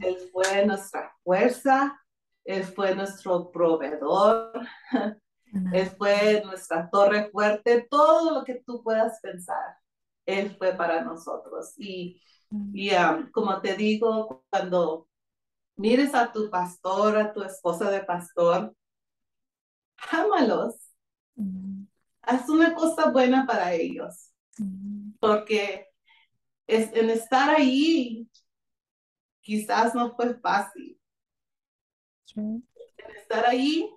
Él 0.00 0.16
fue 0.32 0.64
nuestra 0.64 1.14
fuerza, 1.22 2.00
Él 2.44 2.64
fue 2.64 2.94
nuestro 2.94 3.50
proveedor, 3.50 4.52
Él 5.72 5.86
fue 5.98 6.42
nuestra 6.46 6.88
torre 6.88 7.30
fuerte, 7.30 7.86
todo 7.90 8.38
lo 8.38 8.44
que 8.44 8.62
tú 8.66 8.82
puedas 8.82 9.20
pensar, 9.20 9.76
Él 10.24 10.56
fue 10.56 10.72
para 10.72 11.02
nosotros. 11.02 11.74
Y, 11.76 12.22
y 12.72 12.90
um, 12.94 13.30
como 13.30 13.60
te 13.60 13.76
digo, 13.76 14.44
cuando 14.48 15.08
mires 15.76 16.14
a 16.14 16.32
tu 16.32 16.48
pastor, 16.48 17.18
a 17.18 17.34
tu 17.34 17.42
esposa 17.42 17.90
de 17.90 18.00
pastor, 18.00 18.74
ámalos 20.10 20.76
haz 22.26 22.48
una 22.48 22.74
cosa 22.74 23.10
buena 23.10 23.46
para 23.46 23.72
ellos. 23.72 24.30
Porque 25.20 25.86
es, 26.66 26.92
en 26.94 27.10
estar 27.10 27.50
ahí 27.50 28.28
quizás 29.40 29.94
no 29.94 30.14
fue 30.14 30.34
fácil. 30.40 30.98
En 32.36 32.62
estar 33.20 33.46
ahí 33.46 33.88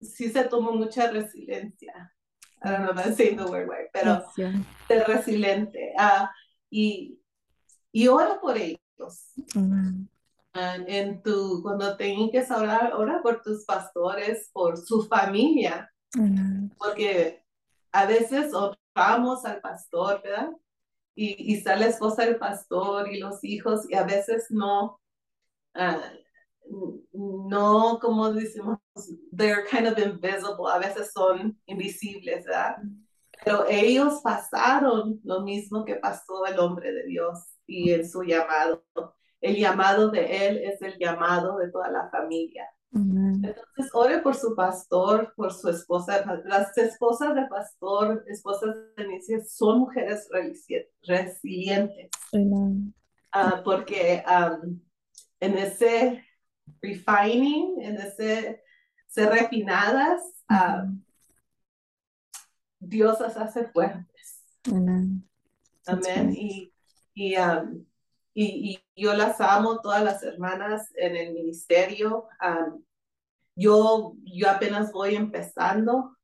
sí 0.00 0.30
se 0.30 0.44
tomó 0.44 0.72
mucha 0.72 1.10
resiliencia. 1.10 2.12
I 2.62 2.70
don't 2.70 2.82
know 2.82 2.92
if 2.92 2.98
I'm 2.98 3.14
saying 3.14 3.36
the 3.36 3.44
word 3.44 3.68
right, 3.68 3.88
pero 3.92 4.24
ser 4.88 5.06
resiliente. 5.06 5.92
Uh, 5.98 6.26
y, 6.70 7.20
y 7.92 8.08
ora 8.08 8.40
por 8.40 8.56
ellos. 8.56 9.32
en 10.54 11.22
tu, 11.22 11.62
cuando 11.62 11.96
tengas 11.96 12.48
que 12.48 12.54
orar, 12.54 12.94
ora 12.94 13.22
por 13.22 13.42
tus 13.42 13.64
pastores, 13.64 14.50
por 14.52 14.78
su 14.78 15.06
familia, 15.06 15.90
porque 16.78 17.42
a 17.92 18.06
veces 18.06 18.52
honramos 18.54 19.44
al 19.44 19.60
pastor, 19.60 20.22
¿verdad? 20.22 20.50
Y, 21.14 21.52
y 21.52 21.56
está 21.56 21.76
la 21.76 21.86
esposa 21.86 22.24
del 22.24 22.36
pastor 22.36 23.10
y 23.10 23.18
los 23.18 23.42
hijos, 23.42 23.88
y 23.88 23.94
a 23.94 24.04
veces 24.04 24.46
no, 24.50 25.00
uh, 25.74 27.48
no, 27.48 27.98
como 28.00 28.32
decimos, 28.32 28.78
they're 29.32 29.64
kind 29.70 29.86
of 29.86 29.98
invisible, 29.98 30.70
a 30.70 30.78
veces 30.78 31.12
son 31.12 31.58
invisibles, 31.66 32.44
¿verdad? 32.44 32.76
Pero 33.44 33.66
ellos 33.68 34.20
pasaron 34.22 35.20
lo 35.24 35.42
mismo 35.42 35.84
que 35.84 35.96
pasó 35.96 36.46
el 36.46 36.58
hombre 36.58 36.92
de 36.92 37.04
Dios 37.04 37.38
y 37.66 37.92
en 37.92 38.08
su 38.08 38.22
llamado. 38.22 38.84
El 39.40 39.56
llamado 39.56 40.10
de 40.10 40.48
él 40.48 40.58
es 40.58 40.80
el 40.82 40.98
llamado 40.98 41.58
de 41.58 41.70
toda 41.70 41.90
la 41.90 42.08
familia. 42.10 42.68
Entonces, 42.92 43.90
ore 43.92 44.20
por 44.20 44.34
su 44.34 44.54
pastor, 44.54 45.32
por 45.36 45.52
su 45.52 45.68
esposa. 45.68 46.24
Las 46.44 46.76
esposas 46.78 47.34
de 47.34 47.46
pastor, 47.46 48.24
esposas 48.28 48.74
de 48.96 49.04
Inicia, 49.04 49.44
son 49.44 49.80
mujeres 49.80 50.28
resilientes. 51.02 52.10
Uh, 52.32 53.62
porque 53.64 54.24
um, 54.26 54.80
en 55.40 55.58
ese 55.58 56.24
refining, 56.80 57.82
en 57.82 57.96
ese 57.96 58.62
ser 59.06 59.28
refinadas, 59.30 60.22
uh, 60.50 60.90
Dios 62.78 63.20
las 63.20 63.36
hace 63.36 63.66
fuertes. 63.68 64.42
Amén. 65.86 66.34
Y, 66.34 66.72
y, 67.14 67.36
um, 67.36 67.84
y, 68.38 68.72
y, 68.94 69.02
yo 69.02 69.14
las 69.14 69.40
amo, 69.40 69.80
todas 69.80 70.04
las 70.04 70.22
hermanas 70.22 70.90
en 70.94 71.16
el 71.16 71.32
ministerio. 71.32 72.28
Um, 72.42 72.84
yo, 73.54 74.12
yo 74.24 74.50
apenas 74.50 74.92
voy 74.92 75.14
empezando, 75.16 76.14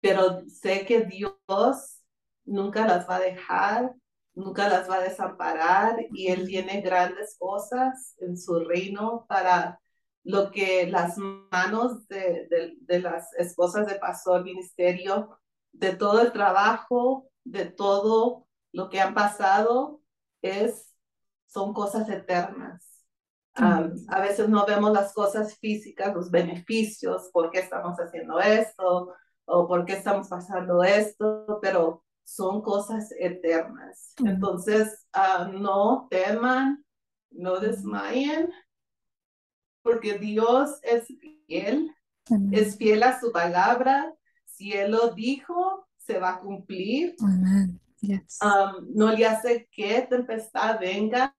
pero 0.00 0.40
sé 0.48 0.86
que 0.86 1.02
Dios 1.02 2.02
nunca 2.46 2.86
las 2.86 3.06
va 3.06 3.16
a 3.16 3.20
dejar, 3.20 3.94
nunca 4.34 4.66
las 4.70 4.88
va 4.88 4.96
a 4.96 5.02
desamparar 5.02 6.06
y 6.10 6.28
Él 6.28 6.46
tiene 6.46 6.80
grandes 6.80 7.36
cosas 7.38 8.14
en 8.20 8.38
su 8.38 8.60
reino 8.60 9.26
para 9.28 9.78
lo 10.24 10.50
que 10.50 10.86
las 10.86 11.18
manos 11.18 12.08
de, 12.08 12.76
de 12.80 13.00
las 13.00 13.34
esposas 13.34 13.86
de 13.86 13.96
pastor 13.96 14.42
ministerio, 14.42 15.38
de 15.72 15.94
todo 15.94 16.22
el 16.22 16.32
trabajo, 16.32 17.28
de 17.44 17.66
todo 17.66 18.46
lo 18.72 18.88
que 18.88 19.00
han 19.00 19.12
pasado, 19.12 20.00
es, 20.42 20.94
son 21.46 21.72
cosas 21.72 22.08
eternas 22.08 22.88
a 23.60 24.20
veces 24.20 24.48
no 24.48 24.64
vemos 24.66 24.92
las 24.92 25.12
cosas 25.12 25.56
físicas, 25.58 26.14
los 26.14 26.30
beneficios, 26.30 27.28
por 27.32 27.50
qué 27.50 27.60
estamos 27.60 27.98
haciendo 27.98 28.38
esto 28.40 29.14
o 29.44 29.66
por 29.66 29.84
qué 29.84 29.94
estamos 29.94 30.28
pasando 30.28 30.82
esto, 30.82 31.58
pero 31.60 32.04
son 32.24 32.62
cosas 32.62 33.12
eternas. 33.18 34.14
Entonces, 34.24 35.06
ah, 35.12 35.50
no 35.52 36.06
teman, 36.10 36.84
no 37.30 37.58
desmayen, 37.58 38.50
porque 39.82 40.18
Dios 40.18 40.78
es 40.82 41.06
fiel, 41.46 41.94
es 42.52 42.76
fiel 42.76 43.02
a 43.02 43.18
su 43.18 43.32
palabra. 43.32 44.14
Si 44.44 44.72
Él 44.72 44.90
lo 44.90 45.12
dijo, 45.14 45.88
se 45.96 46.18
va 46.18 46.34
a 46.34 46.40
cumplir. 46.40 47.16
No 48.94 49.12
le 49.12 49.26
hace 49.26 49.68
que 49.70 50.02
tempestad 50.02 50.78
venga, 50.78 51.34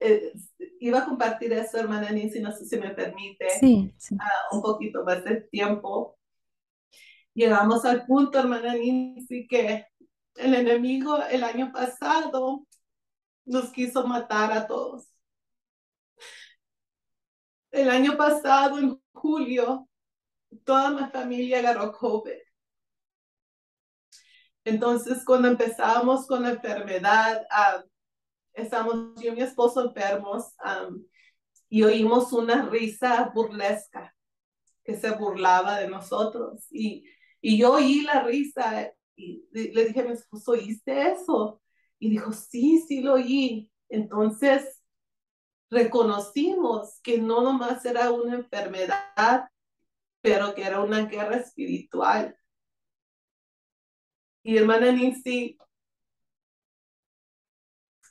eh, 0.00 0.32
iba 0.80 1.00
a 1.00 1.04
compartir 1.04 1.52
eso, 1.52 1.78
hermana 1.78 2.10
Nancy, 2.10 2.40
no 2.40 2.52
sé 2.52 2.66
si 2.66 2.78
me 2.78 2.90
permite 2.90 3.48
sí, 3.58 3.92
ah, 4.20 4.48
un 4.52 4.62
poquito 4.62 5.04
más 5.04 5.24
de 5.24 5.42
tiempo. 5.42 6.18
llegamos 7.34 7.84
al 7.84 8.06
punto, 8.06 8.38
hermana 8.38 8.74
Nancy, 8.74 9.46
que 9.48 9.86
el 10.36 10.54
enemigo 10.54 11.18
el 11.24 11.44
año 11.44 11.72
pasado 11.72 12.66
nos 13.44 13.70
quiso 13.70 14.06
matar 14.06 14.52
a 14.52 14.66
todos. 14.66 15.08
El 17.70 17.90
año 17.90 18.16
pasado, 18.16 18.78
en 18.78 19.00
julio, 19.12 19.88
toda 20.64 20.90
mi 20.90 21.10
familia 21.10 21.58
agarró 21.58 21.92
COVID. 21.92 22.45
Entonces, 24.66 25.24
cuando 25.24 25.46
empezamos 25.46 26.26
con 26.26 26.42
la 26.42 26.50
enfermedad, 26.50 27.46
uh, 27.52 27.88
estamos 28.52 29.14
yo 29.22 29.30
y 29.32 29.36
mi 29.36 29.42
esposo 29.42 29.80
enfermos 29.80 30.56
y 31.68 31.84
oímos 31.84 32.32
una 32.32 32.68
risa 32.68 33.30
burlesca 33.32 34.12
que 34.82 34.96
se 34.96 35.12
burlaba 35.12 35.78
de 35.78 35.86
nosotros. 35.86 36.66
Y, 36.72 37.04
y 37.40 37.58
yo 37.58 37.74
oí 37.74 38.02
la 38.02 38.24
risa 38.24 38.92
y 39.14 39.46
le 39.52 39.84
dije 39.84 40.00
a 40.00 40.04
mi 40.04 40.14
esposo, 40.14 40.50
¿oíste 40.50 41.12
eso? 41.12 41.62
Y 42.00 42.10
dijo, 42.10 42.32
sí, 42.32 42.84
sí 42.88 43.02
lo 43.02 43.14
oí. 43.14 43.70
Entonces 43.88 44.82
reconocimos 45.70 46.98
que 47.04 47.18
no 47.18 47.40
nomás 47.40 47.84
era 47.84 48.10
una 48.10 48.34
enfermedad, 48.34 49.48
pero 50.20 50.56
que 50.56 50.64
era 50.64 50.80
una 50.80 51.06
guerra 51.06 51.36
espiritual. 51.36 52.36
Y 54.46 54.58
hermana 54.58 54.92
Nancy, 54.92 55.58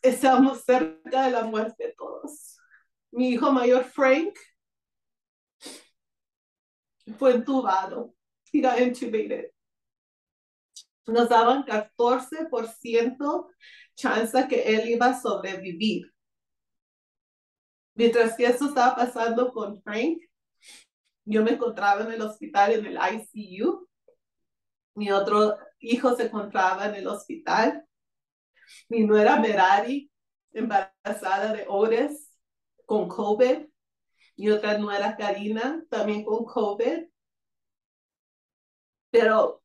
estamos 0.02 0.66
cerca 0.66 1.24
de 1.24 1.32
la 1.32 1.46
muerte 1.46 1.96
todos. 1.98 2.60
Mi 3.12 3.30
hijo 3.30 3.54
mayor, 3.54 3.86
Frank, 3.86 4.36
fue 7.18 7.36
entubado. 7.36 8.14
He 8.52 8.62
got 8.62 8.82
intubated. 8.82 9.52
Nos 11.08 11.30
daban 11.30 11.64
14% 11.64 13.50
chance 13.96 14.48
que 14.50 14.62
él 14.76 14.90
iba 14.90 15.06
a 15.06 15.22
sobrevivir. 15.22 16.14
Mientras 17.94 18.36
que 18.36 18.46
eso 18.46 18.66
estaba 18.66 18.94
pasando 18.94 19.54
con 19.54 19.82
Frank, 19.82 20.18
yo 21.24 21.42
me 21.44 21.52
encontraba 21.52 22.04
en 22.04 22.12
el 22.12 22.22
hospital 22.22 22.74
en 22.74 22.88
el 22.88 22.98
ICU. 22.98 23.88
Mi 24.96 25.12
otro 25.12 25.58
hijo 25.92 26.16
se 26.16 26.26
encontraba 26.26 26.88
en 26.88 26.96
el 26.96 27.08
hospital. 27.08 27.86
Mi 28.90 29.02
nuera 29.02 29.40
Merari, 29.40 30.12
embarazada 30.52 31.54
de 31.54 31.66
Ores, 31.68 32.32
con 32.86 33.08
COVID. 33.08 33.68
Mi 34.38 34.50
otra 34.50 34.78
nuera 34.78 35.16
Karina, 35.16 35.84
también 35.90 36.26
con 36.26 36.46
COVID. 36.46 37.06
Pero 39.12 39.64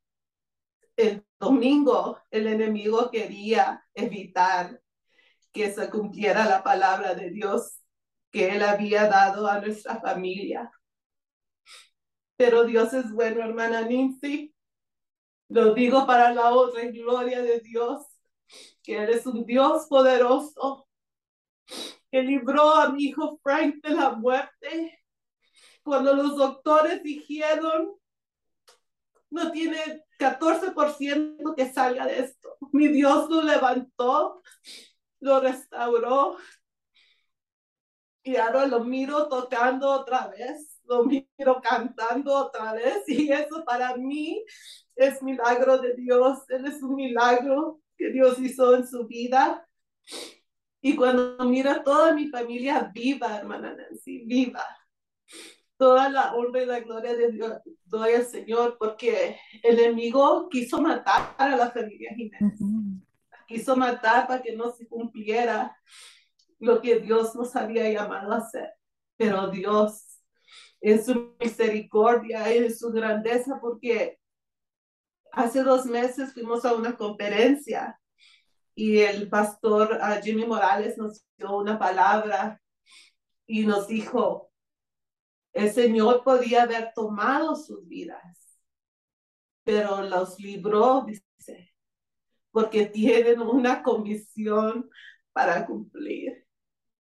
el 0.96 1.24
domingo 1.38 2.20
el 2.30 2.46
enemigo 2.46 3.10
quería 3.10 3.84
evitar 3.94 4.80
que 5.52 5.72
se 5.72 5.90
cumpliera 5.90 6.44
la 6.44 6.62
palabra 6.62 7.14
de 7.14 7.30
Dios 7.30 7.80
que 8.30 8.50
él 8.54 8.62
había 8.62 9.08
dado 9.08 9.48
a 9.48 9.60
nuestra 9.60 10.00
familia. 10.00 10.70
Pero 12.36 12.64
Dios 12.64 12.92
es 12.92 13.10
bueno, 13.12 13.42
hermana 13.42 13.82
Nancy. 13.82 14.54
Lo 15.50 15.74
digo 15.74 16.06
para 16.06 16.32
la 16.32 16.52
otra 16.52 16.84
gloria 16.84 17.42
de 17.42 17.58
Dios, 17.58 18.06
que 18.84 18.96
eres 18.98 19.26
un 19.26 19.44
Dios 19.44 19.86
poderoso, 19.88 20.86
que 22.08 22.22
libró 22.22 22.70
a 22.76 22.90
mi 22.90 23.06
hijo 23.06 23.40
Frank 23.42 23.82
de 23.82 23.90
la 23.90 24.10
muerte. 24.10 25.00
Cuando 25.82 26.14
los 26.14 26.36
doctores 26.36 27.02
dijeron, 27.02 27.96
no 29.30 29.50
tiene 29.50 30.04
14% 30.20 31.54
que 31.56 31.72
salga 31.72 32.06
de 32.06 32.20
esto. 32.20 32.56
Mi 32.70 32.86
Dios 32.86 33.28
lo 33.28 33.42
levantó, 33.42 34.42
lo 35.18 35.40
restauró. 35.40 36.36
Y 38.22 38.36
ahora 38.36 38.66
lo 38.66 38.84
miro 38.84 39.28
tocando 39.28 39.90
otra 39.90 40.28
vez, 40.28 40.69
lo 40.90 41.04
miro 41.04 41.60
cantando 41.62 42.34
otra 42.34 42.72
vez. 42.72 43.08
Y 43.08 43.30
eso 43.30 43.64
para 43.64 43.96
mí 43.96 44.44
es 44.96 45.22
milagro 45.22 45.78
de 45.78 45.94
Dios. 45.94 46.38
Él 46.48 46.66
es 46.66 46.82
un 46.82 46.96
milagro 46.96 47.80
que 47.96 48.10
Dios 48.10 48.38
hizo 48.40 48.74
en 48.74 48.86
su 48.86 49.06
vida. 49.06 49.66
Y 50.82 50.96
cuando 50.96 51.44
mira 51.44 51.84
toda 51.84 52.12
mi 52.12 52.28
familia 52.28 52.90
viva, 52.92 53.36
hermana 53.36 53.74
Nancy, 53.74 54.24
viva. 54.24 54.64
Toda 55.76 56.10
la 56.10 56.34
honra 56.34 56.62
y 56.62 56.66
la 56.66 56.80
gloria 56.80 57.14
de 57.14 57.30
Dios 57.32 57.52
doy 57.84 58.14
al 58.14 58.26
Señor 58.26 58.76
porque 58.78 59.38
el 59.62 59.78
enemigo 59.78 60.48
quiso 60.50 60.80
matar 60.80 61.34
a 61.38 61.48
la 61.56 61.70
familia 61.70 62.12
Jiménez. 62.14 62.58
Quiso 63.46 63.76
matar 63.76 64.26
para 64.26 64.42
que 64.42 64.54
no 64.54 64.70
se 64.72 64.86
cumpliera 64.86 65.76
lo 66.58 66.80
que 66.80 67.00
Dios 67.00 67.34
nos 67.34 67.56
había 67.56 67.90
llamado 67.90 68.32
a 68.32 68.38
hacer. 68.38 68.70
Pero 69.16 69.48
Dios, 69.48 70.09
en 70.80 71.04
su 71.04 71.34
misericordia 71.38 72.52
en 72.52 72.74
su 72.74 72.90
grandeza, 72.90 73.58
porque 73.60 74.18
hace 75.32 75.62
dos 75.62 75.86
meses 75.86 76.32
fuimos 76.32 76.64
a 76.64 76.74
una 76.74 76.96
conferencia 76.96 77.98
y 78.74 79.00
el 79.00 79.28
pastor 79.28 79.98
uh, 80.00 80.22
Jimmy 80.22 80.46
Morales 80.46 80.96
nos 80.96 81.24
dio 81.36 81.56
una 81.56 81.78
palabra 81.78 82.60
y 83.46 83.66
nos 83.66 83.88
dijo, 83.88 84.50
el 85.52 85.70
Señor 85.72 86.22
podía 86.24 86.62
haber 86.62 86.92
tomado 86.94 87.56
sus 87.56 87.86
vidas, 87.86 88.62
pero 89.64 90.02
los 90.02 90.38
libró, 90.38 91.04
dice, 91.06 91.74
porque 92.52 92.86
tienen 92.86 93.40
una 93.40 93.82
comisión 93.82 94.88
para 95.32 95.66
cumplir. 95.66 96.46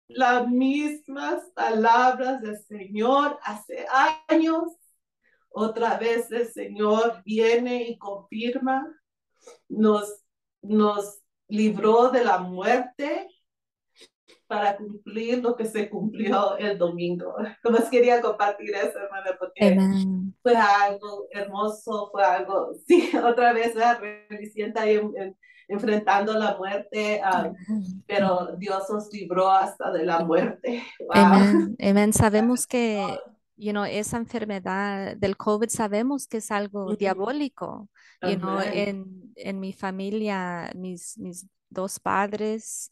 Las 0.10 0.48
mismas 0.48 1.44
palabras 1.54 2.42
del 2.42 2.58
Señor 2.58 3.38
hace 3.44 3.86
años. 4.28 4.64
Otra 5.50 5.98
vez 5.98 6.32
el 6.32 6.48
Señor 6.48 7.22
viene 7.24 7.84
y 7.90 7.98
confirma, 7.98 8.88
nos, 9.68 10.24
nos 10.62 11.20
libró 11.48 12.10
de 12.10 12.24
la 12.24 12.40
muerte 12.40 13.28
para 14.48 14.76
cumplir 14.78 15.44
lo 15.44 15.56
que 15.56 15.66
se 15.66 15.90
cumplió 15.92 16.58
el 16.58 16.80
domingo. 16.80 17.36
Como 17.64 17.78
quería 17.92 18.20
compartir 18.20 18.74
eso, 18.74 18.98
hermana, 18.98 19.38
porque 19.38 19.78
fue 20.42 20.56
algo 20.56 21.28
hermoso, 21.30 22.10
fue 22.12 22.24
algo, 22.24 22.74
sí, 22.88 23.12
otra 23.16 23.54
vez 23.54 23.76
la 23.76 24.02
ahí 24.76 25.00
enfrentando 25.70 26.34
la 26.34 26.58
muerte, 26.58 27.22
ah, 27.24 27.52
pero 28.06 28.56
Dios 28.58 28.90
nos 28.90 29.12
libró 29.14 29.50
hasta 29.50 29.92
de 29.92 30.06
la 30.06 30.20
muerte. 30.26 30.84
Amén. 31.10 32.12
Sabemos 32.12 32.68
que 32.68 33.02
you 33.56 33.72
know, 33.72 33.84
esa 33.84 34.18
enfermedad 34.18 35.18
del 35.18 35.36
COVID 35.36 35.68
sabemos 35.68 36.28
que 36.28 36.38
es 36.38 36.50
algo 36.50 36.96
diabólico. 36.96 37.90
You 38.22 38.38
know, 38.38 38.60
en, 38.62 39.34
en, 39.36 39.60
mi 39.60 39.74
familia, 39.74 40.72
mis, 40.76 41.18
mis 41.18 41.46
dos 41.70 42.00
padres, 42.00 42.90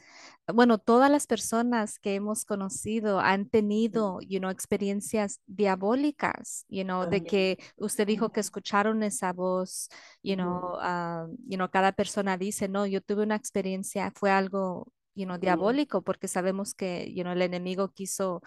bueno, 0.53 0.77
todas 0.77 1.11
las 1.11 1.27
personas 1.27 1.99
que 1.99 2.15
hemos 2.15 2.45
conocido 2.45 3.19
han 3.19 3.49
tenido, 3.49 4.19
you 4.21 4.39
know, 4.39 4.49
experiencias 4.49 5.41
diabólicas, 5.45 6.65
you 6.69 6.83
know, 6.83 7.05
de 7.05 7.23
que 7.23 7.57
usted 7.75 8.07
dijo 8.07 8.31
que 8.31 8.39
escucharon 8.39 9.03
esa 9.03 9.33
voz, 9.33 9.89
you 10.23 10.35
know, 10.35 10.77
uh, 10.77 11.27
you 11.47 11.57
know, 11.57 11.69
cada 11.69 11.91
persona 11.91 12.37
dice, 12.37 12.69
no, 12.69 12.85
yo 12.85 13.01
tuve 13.01 13.23
una 13.23 13.35
experiencia, 13.35 14.11
fue 14.15 14.31
algo, 14.31 14.87
you 15.15 15.25
know, 15.25 15.37
diabólico, 15.37 16.01
porque 16.01 16.29
sabemos 16.29 16.73
que, 16.73 17.11
you 17.13 17.23
know, 17.23 17.33
el 17.33 17.41
enemigo 17.41 17.89
quiso 17.89 18.41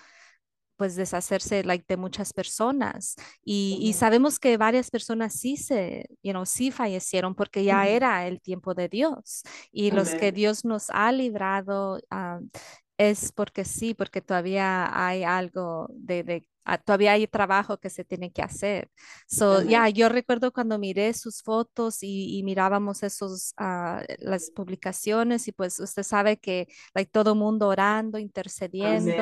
pues 0.81 0.97
deshacerse 0.97 1.63
like, 1.63 1.85
de 1.87 1.99
muchas 1.99 2.33
personas 2.33 3.15
y, 3.45 3.77
y, 3.83 3.93
sabemos 3.93 4.39
que 4.39 4.57
varias 4.57 4.91
personas 4.91 5.35
sí 5.35 5.59
se, 5.59 6.07
you 6.23 6.33
know, 6.33 6.47
sí 6.47 6.71
fallecieron 6.71 7.35
porque 7.35 7.65
ya 7.65 7.87
era 7.87 8.27
el 8.27 8.41
tiempo 8.41 8.73
de 8.73 8.89
Dios 8.89 9.43
y 9.71 9.91
los 9.91 10.15
que 10.15 10.33
Dios 10.33 10.65
nos 10.65 10.89
ha 10.89 11.13
librado 11.13 11.99
uh, 12.11 12.49
es 12.97 13.31
porque 13.33 13.67
sí, 13.67 13.93
porque 13.93 14.23
todavía 14.23 14.89
hay 15.07 15.23
algo 15.23 15.87
de, 15.93 16.23
de 16.23 16.37
Ah, 16.37 16.50
todavía 16.85 17.13
hay 17.13 17.27
trabajo 17.27 17.79
que 17.79 17.91
se 17.91 18.05
tiene 18.05 18.33
que 18.33 18.43
hacer. 18.43 18.91
So, 19.27 19.63
ya, 19.63 19.89
yo 19.89 20.09
recuerdo 20.09 20.53
cuando 20.53 20.79
miré 20.79 21.13
sus 21.15 21.43
fotos 21.43 21.99
y, 22.03 22.43
mirábamos 22.45 23.03
esos, 23.03 23.55
uh, 23.61 24.03
las 24.19 24.51
publicaciones 24.51 25.49
y 25.49 25.53
pues 25.53 25.79
usted 25.81 26.03
sabe 26.03 26.39
que 26.39 26.69
like, 26.95 27.11
todo 27.11 27.35
mundo 27.35 27.69
orando, 27.69 28.19
intercediendo, 28.19 29.13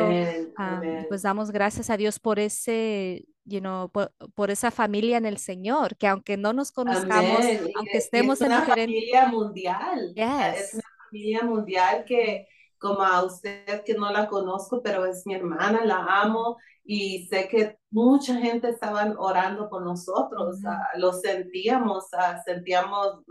pues 1.09 1.23
damos 1.23 1.51
gracias 1.51 1.91
a 1.91 1.97
Dios 1.97 2.19
por 2.19 2.39
ese, 2.39 3.25
you 3.45 3.61
know, 3.61 3.91
por, 3.91 4.51
esa 4.51 4.71
familia 4.71 5.17
en 5.17 5.27
el 5.27 5.39
Señor, 5.39 5.97
que 5.97 6.07
aunque 6.07 6.37
no 6.37 6.53
nos 6.53 6.73
conozcamos, 6.73 7.41
aunque 7.77 7.99
estemos 7.99 8.41
en 8.41 8.51
diferentes... 8.51 8.77
familia 8.77 9.27
mundial. 9.27 10.13
Es 10.17 10.75
una 10.75 10.83
familia 11.05 11.43
mundial 11.43 12.05
que 12.07 12.47
como 12.79 13.03
a 13.03 13.25
usted 13.25 13.83
que 13.85 13.95
no 13.95 14.11
la 14.11 14.29
conozco, 14.29 14.81
pero 14.83 15.05
es 15.05 15.27
mi 15.27 15.35
hermana, 15.35 15.85
la 15.85 16.05
amo 16.23 16.57
y 16.91 17.27
sé 17.27 17.49
que 17.49 17.77
mucha 17.91 18.37
gente 18.37 18.71
estaba 18.71 19.15
orando 19.19 19.69
por 19.69 19.83
nosotros, 19.83 20.57
lo 20.97 21.13
sentíamos, 21.13 22.07
sentíamos, 22.47 23.25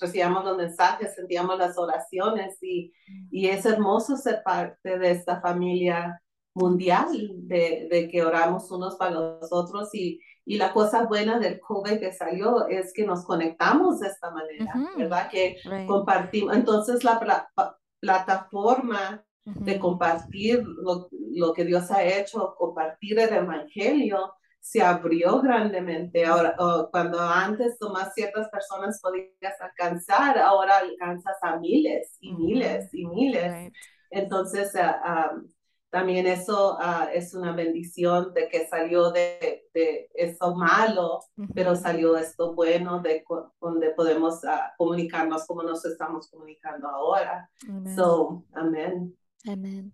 recibíamos 0.00 0.44
los 0.44 0.56
mensajes, 0.56 1.12
sentíamos 1.16 1.58
las 1.58 1.76
oraciones 1.76 2.62
y, 2.62 2.92
y 3.32 3.48
es 3.48 3.66
hermoso 3.66 4.16
ser 4.16 4.44
parte 4.44 4.96
de 4.96 5.10
esta 5.10 5.40
familia 5.40 6.22
mundial, 6.54 7.08
de, 7.48 7.88
de, 7.90 8.08
que 8.08 8.22
oramos 8.22 8.70
unos 8.70 8.94
para 8.94 9.10
los 9.10 9.52
otros 9.52 9.92
y, 9.92 10.20
y 10.44 10.56
la 10.56 10.72
cosa 10.72 11.06
buena 11.06 11.40
del 11.40 11.58
COVID 11.58 11.98
que 11.98 12.12
salió 12.12 12.68
es 12.68 12.92
que 12.92 13.04
nos 13.04 13.24
conectamos 13.24 13.98
de 13.98 14.06
esta 14.06 14.30
manera, 14.30 14.72
¿verdad? 14.96 15.28
Que 15.28 15.56
compartimos. 15.88 16.54
Entonces 16.54 17.02
la 17.02 17.48
plataforma 17.98 19.24
de 19.44 19.78
compartir 19.78 20.62
lo, 20.64 21.08
lo, 21.10 21.52
que 21.52 21.64
Dios 21.64 21.90
ha 21.90 22.04
hecho, 22.04 22.54
compartir 22.56 23.18
el 23.18 23.32
Evangelio, 23.32 24.34
se 24.60 24.80
abrió 24.80 25.40
grandemente. 25.40 26.24
Ahora, 26.24 26.54
cuando 26.90 27.20
antes 27.20 27.76
nomás 27.80 28.14
ciertas 28.14 28.48
personas 28.48 29.00
podías 29.00 29.60
alcanzar, 29.60 30.38
ahora 30.38 30.78
alcanzas 30.78 31.36
a 31.42 31.56
miles 31.58 32.16
y 32.20 32.32
miles 32.32 32.88
y 32.94 33.06
miles. 33.06 33.72
Entonces, 34.10 34.72
uh, 34.74 35.42
también 35.92 36.26
eso 36.26 36.78
ah, 36.80 37.10
es 37.12 37.34
una 37.34 37.52
bendición 37.52 38.32
de 38.32 38.48
que 38.48 38.66
salió 38.66 39.10
de, 39.10 39.68
de 39.74 40.08
eso 40.14 40.54
malo, 40.54 41.20
pero 41.54 41.76
salió 41.76 42.16
esto 42.16 42.54
bueno, 42.54 43.00
de 43.02 43.24
donde 43.60 43.90
podemos 43.90 44.42
ah, 44.44 44.72
comunicarnos 44.78 45.46
como 45.46 45.62
nos 45.62 45.84
estamos 45.84 46.30
comunicando 46.30 46.88
ahora. 46.88 47.50
So, 47.94 48.42
amén. 48.54 49.14
Amén. 49.44 49.92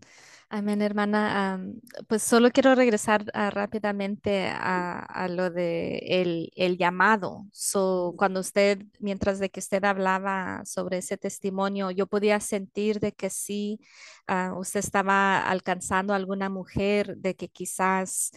Amén, 0.51 0.83
hermana. 0.83 1.63
pues 2.07 2.23
solo 2.23 2.51
quiero 2.51 2.75
regresar 2.75 3.25
ah, 3.35 3.51
rápidamente 3.51 4.49
a, 4.53 5.27
lo 5.31 5.51
de 5.51 5.99
el, 6.23 6.53
el, 6.57 6.77
llamado. 6.79 7.47
So, 7.53 8.15
cuando 8.19 8.41
usted, 8.41 8.83
mientras 8.99 9.39
de 9.39 9.51
que 9.51 9.61
usted 9.61 9.85
hablaba 9.85 10.63
sobre 10.67 10.99
ese 10.99 11.17
testimonio, 11.17 11.91
yo 11.91 12.07
podía 12.07 12.41
sentir 12.41 13.01
de 13.01 13.13
que 13.13 13.31
sí, 13.31 13.81
ah, 14.27 14.55
usted 14.57 14.81
estaba 14.81 15.39
alcanzando 15.41 16.13
a 16.13 16.17
alguna 16.17 16.49
mujer, 16.51 17.17
de 17.17 17.35
que 17.35 17.49
quizás, 17.49 18.31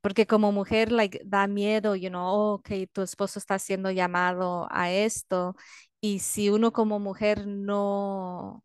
porque 0.00 0.26
como 0.26 0.52
mujer, 0.52 0.92
like, 0.92 1.20
da 1.24 1.46
miedo, 1.46 1.96
you 1.96 2.08
know, 2.08 2.54
oh, 2.54 2.62
que 2.62 2.86
tu 2.86 3.02
esposo 3.02 3.38
está 3.38 3.58
siendo 3.58 3.90
llamado 3.90 4.68
a 4.70 4.90
esto. 4.90 5.54
Y 6.00 6.20
si 6.20 6.48
uno 6.50 6.72
como 6.72 6.98
mujer 6.98 7.46
no, 7.46 8.62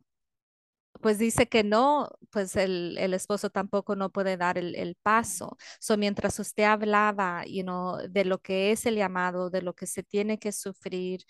pues 1.04 1.20
dice 1.20 1.48
que 1.48 1.64
no, 1.64 2.10
pues 2.32 2.56
el, 2.56 2.98
esposo 3.14 3.50
tampoco 3.52 3.96
no 3.96 4.12
puede 4.12 4.38
dar 4.38 4.58
el, 4.58 4.98
paso. 5.04 5.58
So, 5.80 5.98
mientras 5.98 6.40
usted 6.40 6.64
hablaba, 6.64 7.46
you 7.46 7.64
know, 7.64 7.98
de 8.10 8.26
lo 8.26 8.40
que 8.42 8.72
es 8.72 8.86
el 8.86 8.96
llamado, 8.96 9.50
de 9.50 9.62
lo 9.62 9.76
que 9.76 9.86
se 9.88 10.04
tiene 10.04 10.40
que 10.40 10.52
sufrir, 10.52 11.26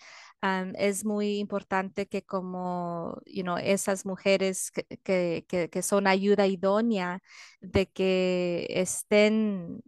es 0.78 1.04
muy 1.04 1.38
importante 1.38 2.06
que 2.06 2.22
como, 2.24 3.20
you 3.26 3.42
know, 3.42 3.56
esas 3.58 4.06
mujeres 4.06 4.70
que, 4.70 5.44
que, 5.48 5.68
que 5.70 5.82
son 5.82 6.06
ayuda 6.06 6.46
idónea, 6.46 7.20
de 7.60 7.86
que 7.90 8.66
estén 8.70 9.82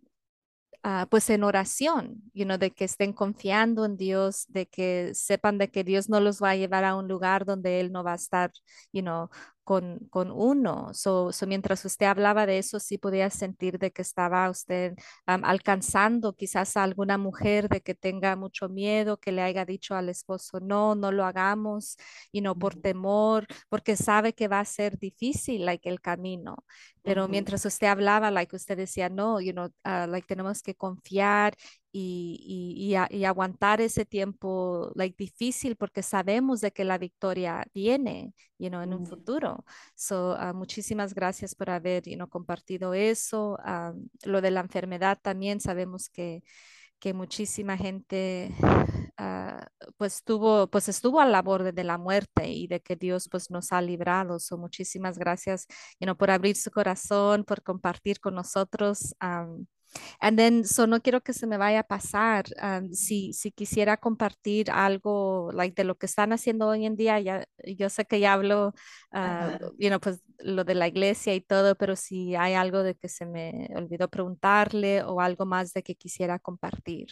Ah, 0.89 1.09
pues 1.11 1.29
en 1.31 1.43
oración, 1.43 2.23
you 2.33 2.45
know, 2.45 2.59
de 2.59 2.71
que 2.71 2.85
estén 2.85 3.13
confiando 3.13 3.85
en 3.85 3.97
Dios, 3.97 4.47
de 4.49 4.67
que 4.69 5.11
sepan 5.15 5.59
de 5.59 5.69
que 5.69 5.83
Dios 5.83 6.09
no 6.09 6.21
los 6.21 6.41
va 6.41 6.51
a 6.51 6.57
llevar 6.57 6.85
a 6.85 6.95
un 6.95 7.09
lugar 7.09 7.45
donde 7.45 7.81
Él 7.81 7.91
no 7.91 8.05
va 8.05 8.13
a 8.13 8.15
estar, 8.15 8.53
you 8.93 9.03
know, 9.03 9.29
con, 9.67 9.99
con 10.11 10.31
uno. 10.31 10.95
So, 10.95 11.31
mientras 11.49 11.85
usted 11.85 12.07
hablaba 12.07 12.47
de 12.47 12.59
eso, 12.59 12.79
sí 12.79 12.99
podía 12.99 13.31
sentir 13.31 13.81
de 13.81 13.91
que 13.91 14.03
estaba 14.03 14.49
usted 14.49 14.95
alcanzando 15.27 16.35
quizás 16.37 16.77
a 16.77 16.85
alguna 16.85 17.19
mujer 17.19 17.69
de 17.69 17.81
que 17.81 17.97
tenga 17.97 18.37
mucho 18.37 18.69
miedo, 18.69 19.19
que 19.19 19.33
le 19.33 19.43
haya 19.43 19.65
dicho 19.65 19.97
al 19.97 20.09
esposo, 20.09 20.61
no, 20.61 20.95
no 20.95 21.11
lo 21.11 21.25
hagamos, 21.25 21.97
y 22.31 22.43
no 22.43 22.57
por 22.57 22.77
temor, 22.77 23.47
porque 23.69 23.97
sabe 23.97 24.35
que 24.35 24.47
va 24.47 24.61
a 24.61 24.65
ser 24.65 24.99
difícil, 24.99 25.65
like, 25.67 25.89
el 25.89 26.01
camino. 26.01 26.65
Pero 27.03 27.27
mientras 27.27 27.65
usted 27.65 27.89
hablaba, 27.89 28.31
like 28.31 28.55
usted 28.55 28.77
decía, 28.77 29.09
no, 29.09 29.41
you 29.41 29.53
know, 29.53 29.69
ah, 29.85 30.07
like 30.07 30.27
tenemos 30.29 30.63
que 30.63 30.75
confiar 30.77 31.55
y, 31.99 32.95
y, 33.11 33.25
aguantar 33.25 33.81
ese 33.81 34.05
tiempo 34.05 34.93
like, 34.95 35.17
difícil 35.19 35.77
porque 35.77 36.03
sabemos 36.03 36.61
de 36.61 36.71
que 36.71 36.85
la 36.85 36.99
victoria 36.99 37.65
viene 37.73 38.35
you 38.59 38.69
know, 38.69 38.83
en 38.83 38.93
un 38.93 39.07
futuro. 39.07 39.65
So, 39.95 40.37
ah, 40.39 40.53
muchísimas 40.53 41.15
gracias 41.15 41.55
por 41.55 41.71
haber 41.71 42.03
you 42.05 42.17
know, 42.17 42.29
compartido 42.29 42.93
eso. 42.93 43.59
Ah, 43.65 43.95
lo 44.25 44.43
de 44.43 44.51
la 44.51 44.61
enfermedad 44.61 45.19
también 45.23 45.61
sabemos 45.61 46.11
que, 46.11 46.43
que 46.99 47.15
muchísima 47.15 47.77
gente 47.79 48.55
pues, 49.97 50.23
tuvo, 50.23 50.69
pues 50.69 50.89
estuvo 50.89 51.21
al 51.21 51.41
borde 51.43 51.73
de 51.73 51.85
la 51.85 51.97
muerte 51.97 52.51
y 52.51 52.67
de 52.67 52.81
que 52.81 52.97
Dios 52.97 53.29
pues, 53.31 53.51
nos 53.51 53.73
ha 53.73 53.81
librado. 53.81 54.39
So, 54.39 54.59
muchísimas 54.59 55.19
gracias 55.19 55.67
you 55.99 56.05
know, 56.07 56.17
por 56.17 56.31
abrir 56.31 56.57
su 56.57 56.71
corazón, 56.71 57.45
por 57.45 57.63
compartir 57.63 58.21
con 58.21 58.35
nosotros. 58.35 59.15
And 60.21 60.39
then, 60.39 60.65
so 60.65 60.87
no 60.87 61.01
quiero 61.01 61.23
que 61.23 61.33
se 61.33 61.47
me 61.47 61.57
vaya 61.57 61.81
a 61.81 61.87
pasar. 61.87 62.45
Um, 62.63 62.93
si, 62.93 63.33
si 63.33 63.51
quisiera 63.51 63.97
compartir 63.97 64.71
algo 64.71 65.51
like, 65.53 65.75
de 65.75 65.85
lo 65.85 65.97
que 65.97 66.07
están 66.07 66.33
haciendo 66.33 66.69
hoy 66.69 66.87
en 66.87 66.97
día, 66.97 67.21
ya, 67.21 67.47
yo 67.65 67.89
sé 67.89 68.05
que 68.05 68.21
ya 68.21 68.33
hablo, 68.33 68.75
uh, 69.13 69.59
you 69.79 69.89
know, 69.89 70.01
pues 70.01 70.23
lo 70.39 70.65
de 70.65 70.75
la 70.75 70.89
iglesia 70.89 71.35
y 71.35 71.41
todo, 71.41 71.75
pero 71.77 71.97
si 71.97 72.35
hay 72.35 72.55
algo 72.55 72.83
de 72.83 72.95
que 72.95 73.09
se 73.09 73.27
me 73.27 73.69
olvidó 73.75 74.09
preguntarle 74.09 75.03
o 75.03 75.21
algo 75.21 75.47
más 75.47 75.73
de 75.73 75.83
que 75.83 75.95
quisiera 75.95 76.39
compartir. 76.39 77.09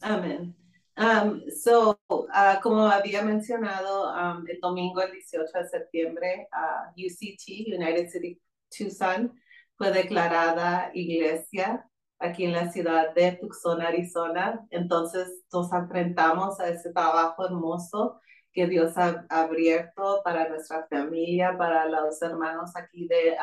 Amén. 0.00 0.56
Um, 0.96 1.40
so, 1.50 1.98
uh, 2.10 2.60
como 2.62 2.82
había 2.82 3.22
mencionado, 3.22 4.12
um, 4.12 4.44
el 4.46 4.60
domingo, 4.60 5.00
el 5.00 5.12
18 5.12 5.58
de 5.58 5.68
septiembre, 5.68 6.48
uh, 6.52 6.90
UCT, 6.90 7.74
United 7.74 8.10
City 8.10 8.38
Tucson, 8.68 9.32
fue 9.80 9.92
declarada 9.92 10.90
iglesia 10.92 11.88
aquí 12.18 12.44
en 12.44 12.52
la 12.52 12.70
ciudad 12.70 13.14
de 13.14 13.32
Tucson, 13.40 13.80
Arizona. 13.80 14.66
Entonces 14.68 15.42
nos 15.50 15.72
enfrentamos 15.72 16.60
a 16.60 16.68
ese 16.68 16.92
trabajo 16.92 17.46
hermoso 17.46 18.20
que 18.52 18.66
Dios 18.66 18.92
ha 18.98 19.24
abierto 19.30 20.20
para 20.22 20.50
nuestra 20.50 20.86
familia, 20.90 21.56
para 21.56 21.86
los 21.86 22.20
hermanos 22.20 22.72
aquí 22.76 23.08
de 23.08 23.38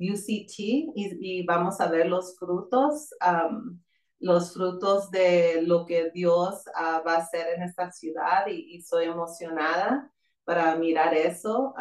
UCT 0.00 0.58
y, 0.58 1.46
vamos 1.46 1.80
a 1.80 1.88
ver 1.88 2.08
los 2.08 2.36
frutos, 2.36 3.10
los 4.18 4.52
frutos 4.52 5.08
de 5.12 5.62
lo 5.62 5.86
que 5.86 6.10
Dios 6.10 6.64
ah, 6.74 7.00
va 7.06 7.14
a 7.14 7.18
hacer 7.18 7.46
en 7.54 7.62
esta 7.62 7.92
ciudad 7.92 8.48
y, 8.48 8.82
soy 8.82 9.04
emocionada 9.04 10.10
para 10.42 10.74
mirar 10.74 11.14
eso. 11.14 11.76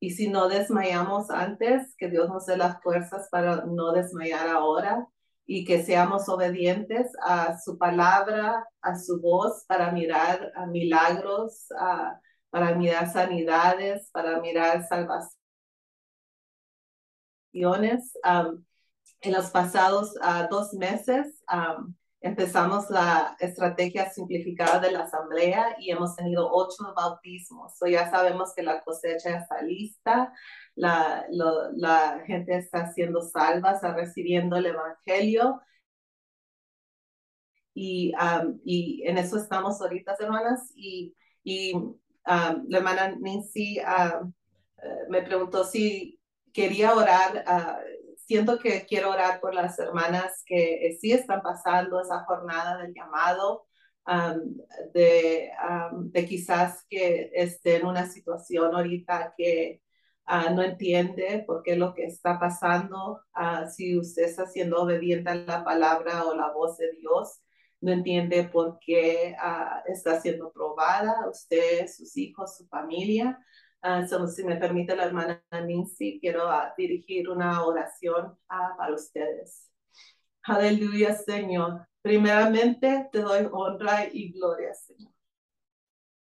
Y 0.00 0.10
si 0.10 0.28
no 0.28 0.48
desmayamos 0.48 1.30
antes, 1.30 1.94
que 1.96 2.08
Dios 2.08 2.28
nos 2.28 2.46
dé 2.46 2.56
las 2.56 2.80
fuerzas 2.82 3.28
para 3.30 3.64
no 3.66 3.92
desmayar 3.92 4.48
ahora 4.48 5.06
y 5.44 5.64
que 5.64 5.82
seamos 5.82 6.28
obedientes 6.28 7.10
a 7.22 7.58
su 7.58 7.78
palabra, 7.78 8.66
a 8.82 8.96
su 8.98 9.20
voz 9.20 9.64
para 9.66 9.90
mirar 9.90 10.52
a 10.54 10.66
milagros, 10.66 11.66
para 12.50 12.74
mirar 12.74 13.10
sanidades, 13.12 14.10
para 14.12 14.40
mirar 14.40 14.86
salvaciones. 14.86 15.32
en 19.20 19.32
los 19.32 19.50
pasados 19.50 20.14
ah, 20.22 20.46
dos 20.48 20.74
meses, 20.74 21.42
empezamos 22.20 22.90
la 22.90 23.36
estrategia 23.38 24.10
simplificada 24.10 24.80
de 24.80 24.90
la 24.90 25.04
asamblea 25.04 25.76
y 25.78 25.90
hemos 25.90 26.16
tenido 26.16 26.50
ocho 26.52 26.92
bautismos. 26.94 27.76
So 27.78 27.86
ya 27.86 28.10
sabemos 28.10 28.54
que 28.54 28.62
la 28.62 28.80
cosecha 28.82 29.38
está 29.38 29.62
lista, 29.62 30.32
la, 30.74 31.26
la 31.30 32.22
gente 32.26 32.56
está 32.56 32.90
siendo 32.92 33.22
salva, 33.22 33.72
está 33.72 33.94
recibiendo 33.94 34.56
el 34.56 34.66
evangelio. 34.66 35.60
Y, 37.74 38.12
y 38.64 39.06
en 39.06 39.18
eso 39.18 39.36
estamos 39.36 39.80
ahorita, 39.80 40.16
hermanas. 40.18 40.72
Y, 40.74 41.14
y 41.44 41.72
la 42.24 42.78
hermana 42.78 43.16
Nancy 43.20 43.78
eh, 43.78 43.84
me 45.08 45.22
preguntó 45.22 45.64
si 45.64 46.20
quería 46.52 46.94
orar 46.94 47.44
siento 48.28 48.58
que 48.58 48.84
quiero 48.86 49.10
orar 49.10 49.40
por 49.40 49.54
las 49.54 49.78
hermanas 49.78 50.42
que 50.44 50.86
eh, 50.86 50.98
sí 51.00 51.12
están 51.12 51.40
pasando 51.40 51.98
esa 52.00 52.24
jornada 52.24 52.76
del 52.82 52.92
llamado, 52.94 53.66
de, 54.94 55.50
de, 56.12 56.26
quizás 56.26 56.86
que 56.88 57.30
esté 57.34 57.76
en 57.76 57.86
una 57.86 58.06
situación 58.06 58.74
ahorita 58.74 59.34
que 59.36 59.82
ah, 60.24 60.50
no 60.50 60.62
entiende 60.62 61.44
por 61.46 61.62
qué 61.62 61.76
lo 61.76 61.94
que 61.94 62.06
está 62.06 62.38
pasando, 62.38 63.20
uh, 63.36 63.68
si 63.70 63.98
usted 63.98 64.24
está 64.24 64.46
siendo 64.46 64.82
obediente 64.82 65.28
a 65.30 65.34
la 65.34 65.62
palabra 65.64 66.24
o 66.24 66.34
la 66.34 66.50
voz 66.52 66.78
de 66.78 66.90
Dios, 67.00 67.42
no 67.82 67.92
entiende 67.92 68.44
por 68.44 68.78
qué 68.80 69.36
ah, 69.38 69.82
está 69.86 70.20
siendo 70.20 70.52
probada 70.52 71.28
usted, 71.28 71.86
sus 71.86 72.16
hijos, 72.16 72.56
su 72.56 72.66
familia. 72.68 73.38
Uh, 73.82 74.26
si 74.26 74.44
me 74.44 74.56
permite 74.56 74.96
la 74.96 75.04
hermana 75.04 75.42
Nancy, 75.52 76.18
quiero 76.20 76.48
uh, 76.48 76.72
dirigir 76.76 77.28
una 77.28 77.64
oración 77.64 78.36
uh, 78.50 78.76
para 78.76 78.94
ustedes. 78.94 79.70
Aleluya, 80.42 81.14
Señor. 81.14 81.86
Primeramente 82.02 83.08
te 83.12 83.20
doy 83.20 83.48
honra 83.52 84.08
y 84.12 84.32
gloria, 84.32 84.74
Señor. 84.74 85.12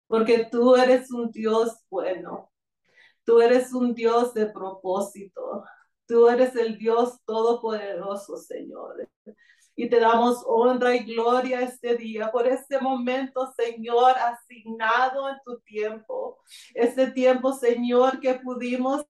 Porque 0.08 0.48
tú 0.52 0.76
eres 0.76 1.12
un 1.12 1.32
Dios 1.32 1.80
bueno. 1.90 2.52
Tú 3.24 3.42
eres 3.42 3.74
un 3.74 3.94
Dios 3.94 4.34
de 4.34 4.48
propósito. 4.48 5.64
Tú 6.06 6.28
eres 6.28 6.56
el 6.56 6.78
Dios 6.78 7.20
todopoderoso, 7.26 8.38
Señor 8.38 9.08
y 9.76 9.90
te 9.90 10.00
damos 10.00 10.44
honra 10.46 10.96
y 10.96 11.00
gloria 11.04 11.62
este 11.62 11.96
día 11.98 12.32
por 12.32 12.48
este 12.48 12.80
momento, 12.80 13.54
Señor, 13.58 14.16
asignado 14.18 15.30
en 15.30 15.36
tu 15.46 15.60
tiempo. 15.60 16.40
Este 16.74 17.12
tiempo, 17.12 17.54
Señor, 17.54 18.20
que 18.20 18.36
pudimos 18.36 19.06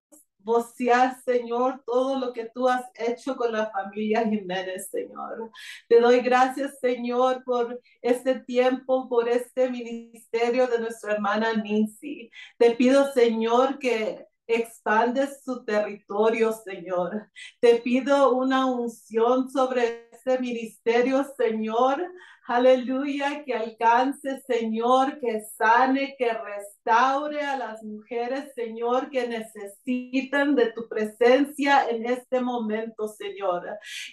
vocear, 0.45 1.19
Señor, 1.23 1.83
todo 1.85 2.19
lo 2.19 2.31
que 2.31 2.45
tú 2.45 2.69
has 2.69 2.85
hecho 2.95 3.35
con 3.35 3.51
la 3.51 3.71
familia 3.71 4.23
Jiménez, 4.27 4.89
Señor. 4.91 5.51
Te 5.89 5.99
doy 5.99 6.19
gracias, 6.19 6.79
Señor, 6.79 7.43
por 7.43 7.81
este 8.01 8.39
tiempo, 8.41 9.09
por 9.09 9.27
este 9.27 9.69
ministerio 9.69 10.67
de 10.67 10.79
nuestra 10.79 11.13
hermana 11.13 11.53
Nancy. 11.53 12.29
Te 12.57 12.71
pido, 12.71 13.11
Señor, 13.11 13.79
que 13.79 14.27
expandes 14.47 15.43
su 15.43 15.65
territorio, 15.65 16.53
Señor. 16.53 17.29
Te 17.59 17.77
pido 17.77 18.33
una 18.33 18.67
unción 18.67 19.49
sobre 19.49 20.04
este 20.25 20.39
ministerio, 20.41 21.23
Señor. 21.37 22.01
Aleluya, 22.47 23.43
que 23.43 23.55
alcance, 23.55 24.39
Señor, 24.45 25.19
que 25.19 25.41
sane, 25.57 26.15
que 26.15 26.31
restaure 26.31 27.41
a 27.41 27.57
las 27.57 27.81
mujeres, 27.81 28.53
Señor, 28.53 29.09
que 29.09 29.27
necesitan 29.27 30.53
de 30.53 30.71
tu 30.71 30.87
presencia 30.87 31.89
en 31.89 32.05
este 32.05 32.41
momento, 32.41 33.07
Señor. 33.07 33.63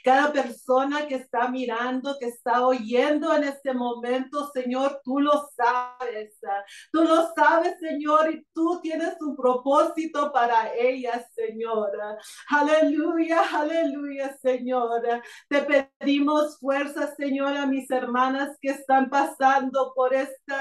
Cada 0.02 0.32
persona 0.32 1.06
que 1.06 1.16
está 1.16 1.48
mirando, 1.48 2.16
que 2.18 2.28
está 2.28 2.66
oyendo 2.66 3.36
en 3.36 3.44
este 3.44 3.74
momento, 3.74 4.50
Señor, 4.54 5.02
tú 5.04 5.20
lo 5.20 5.50
sabes. 5.54 6.34
Tú 6.90 7.04
lo 7.04 7.34
sabes, 7.34 7.78
Señor, 7.80 8.32
y 8.32 8.46
tú 8.54 8.80
tienes 8.82 9.14
un 9.20 9.36
propósito 9.36 10.32
para 10.32 10.74
ellas, 10.74 11.30
Señor. 11.34 11.90
Aleluya, 12.48 13.42
aleluya, 13.52 14.34
Señor. 14.38 15.02
Te 15.50 15.92
pedimos 16.00 16.58
fuerza, 16.58 17.14
Señor, 17.14 17.58
a 17.58 17.66
mis 17.66 17.90
hermanos 17.90 18.21
que 18.60 18.70
están 18.70 19.10
pasando 19.10 19.92
por 19.94 20.14
este 20.14 20.54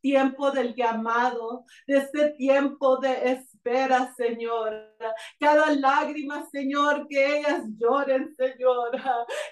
tiempo 0.00 0.50
del 0.50 0.74
llamado, 0.74 1.64
de 1.86 1.98
este 1.98 2.30
tiempo 2.32 2.98
de 2.98 3.32
espera, 3.32 4.12
Señor. 4.14 4.94
Cada 5.40 5.74
lágrima, 5.74 6.46
Señor, 6.50 7.06
que 7.08 7.38
ellas 7.38 7.62
lloren, 7.78 8.34
Señor. 8.36 8.90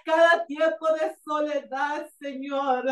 Cada 0.04 0.44
tiempo 0.46 0.86
de 0.94 1.16
soledad, 1.24 2.08
Señor. 2.20 2.84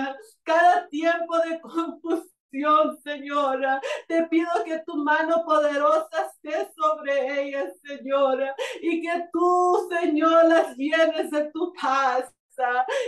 Cada 0.42 0.88
tiempo 0.88 1.38
de 1.38 1.60
confusión, 1.60 2.98
Señora. 3.04 3.80
Te 4.08 4.26
pido 4.28 4.50
que 4.64 4.78
tu 4.86 4.96
mano 4.96 5.44
poderosa 5.44 6.30
esté 6.32 6.72
sobre 6.74 7.42
ellas, 7.42 7.72
Señora, 7.82 8.54
y 8.80 9.02
que 9.02 9.28
tú, 9.32 9.88
Señor, 9.90 10.46
las 10.46 10.76
llenes 10.76 11.30
de 11.30 11.50
tu 11.52 11.72
paz 11.74 12.32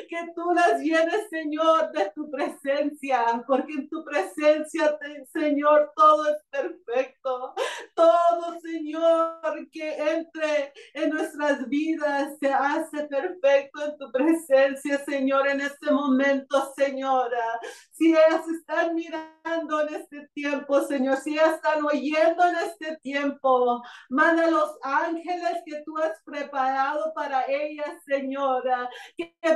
que 0.08 0.32
tú 0.34 0.52
las 0.52 0.80
llenes, 0.80 1.28
Señor, 1.30 1.92
de 1.92 2.10
tu 2.14 2.30
presencia, 2.30 3.44
porque 3.46 3.72
en 3.74 3.88
tu 3.88 4.04
presencia, 4.04 4.98
Señor, 5.32 5.92
todo 5.94 6.28
es 6.28 6.42
perfecto. 6.50 7.54
Todo, 7.94 8.60
Señor, 8.60 9.70
que 9.70 9.96
entre 9.96 10.72
en 10.94 11.10
nuestras 11.10 11.68
vidas 11.68 12.36
se 12.40 12.52
hace 12.52 13.04
perfecto 13.04 13.84
en 13.84 13.98
tu 13.98 14.10
presencia, 14.10 15.04
Señor, 15.04 15.48
en 15.48 15.60
este 15.60 15.90
momento, 15.90 16.72
Señora. 16.76 17.60
Si 17.92 18.10
ellas 18.10 18.48
están 18.48 18.94
mirando 18.94 19.82
en 19.82 19.94
este 19.94 20.28
tiempo, 20.34 20.80
Señor, 20.82 21.16
si 21.18 21.34
ellas 21.34 21.54
están 21.54 21.84
oyendo 21.84 22.44
en 22.44 22.56
este 22.56 22.96
tiempo, 22.98 23.82
manda 24.08 24.50
los 24.50 24.76
ángeles 24.82 25.62
que 25.66 25.82
tú 25.84 25.96
has 25.98 26.20
preparado 26.24 27.12
para 27.14 27.44
ellas, 27.48 28.02
Señora, 28.06 28.88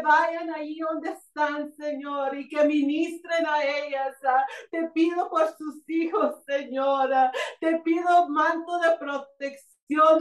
vayan 0.01 0.51
ahí 0.55 0.79
donde 0.79 1.11
están, 1.11 1.73
Señor, 1.73 2.37
y 2.37 2.49
que 2.49 2.65
ministren 2.65 3.47
a 3.47 3.63
ellas. 3.63 4.17
Ah. 4.25 4.45
Te 4.71 4.89
pido 4.91 5.29
por 5.31 5.49
sus 5.57 5.89
hijos, 5.89 6.45
Señora. 6.47 7.33
Te 7.61 7.79
pido 7.81 8.29
manto 8.29 8.79
de 8.79 8.97
protección 8.99 9.79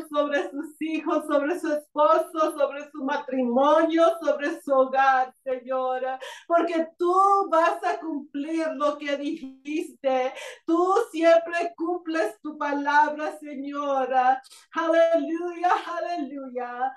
sobre 0.09 0.49
sus 0.49 0.82
hijos, 0.82 1.26
sobre 1.28 1.59
su 1.59 1.72
esposo, 1.74 2.57
sobre 2.57 2.89
su 2.89 3.03
matrimonio, 3.03 4.03
sobre 4.22 4.61
su 4.61 4.72
hogar, 4.74 5.34
Señora, 5.43 6.20
porque 6.47 6.88
tú 6.97 7.13
vas 7.49 7.84
a 7.84 7.99
cumplir 7.99 8.68
lo 8.76 8.97
que 8.97 9.18
dijiste. 9.18 10.34
Tú 10.65 10.95
siempre 11.11 11.74
cumples 11.76 12.39
tu 12.41 12.57
palabra, 12.57 13.38
Señora. 13.39 14.41
Aleluya, 14.74 15.72
aleluya. 15.97 16.93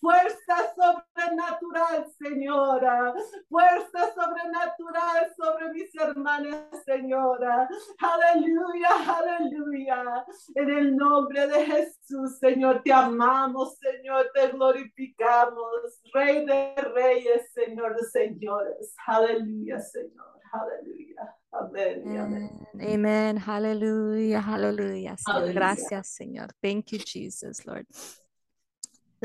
Fuerza 0.00 0.74
sobrenatural, 0.74 2.06
Señora. 2.18 3.14
Fuerza 3.48 4.14
sobrenatural 4.14 5.34
sobre 5.36 5.72
mis 5.72 5.94
hermanos 5.94 6.56
Señora. 6.84 7.68
Aleluya, 7.98 8.88
aleluya. 9.16 10.24
En 10.54 10.70
el 10.70 10.96
nombre 10.96 11.46
de 11.46 11.64
Jesús, 11.64 12.38
Señor, 12.38 12.82
te 12.82 12.92
amamos, 12.92 13.78
Señor, 13.78 14.30
te 14.34 14.48
glorificamos. 14.48 16.00
Rey 16.12 16.44
de 16.44 16.74
reyes, 16.76 17.52
Señor 17.52 17.96
de 17.96 18.04
señores. 18.04 18.94
Aleluya, 19.06 19.80
Señor. 19.80 20.40
Aleluya. 20.52 21.36
Amén. 21.54 22.02
Amén. 22.18 22.50
Amen. 22.80 23.36
Hallelujah. 23.38 24.40
Hallelujah. 24.40 25.16
Gracias, 25.52 26.08
Señor. 26.08 26.48
Thank 26.60 26.92
you, 26.92 26.98
Jesus, 26.98 27.64
Lord. 27.64 27.86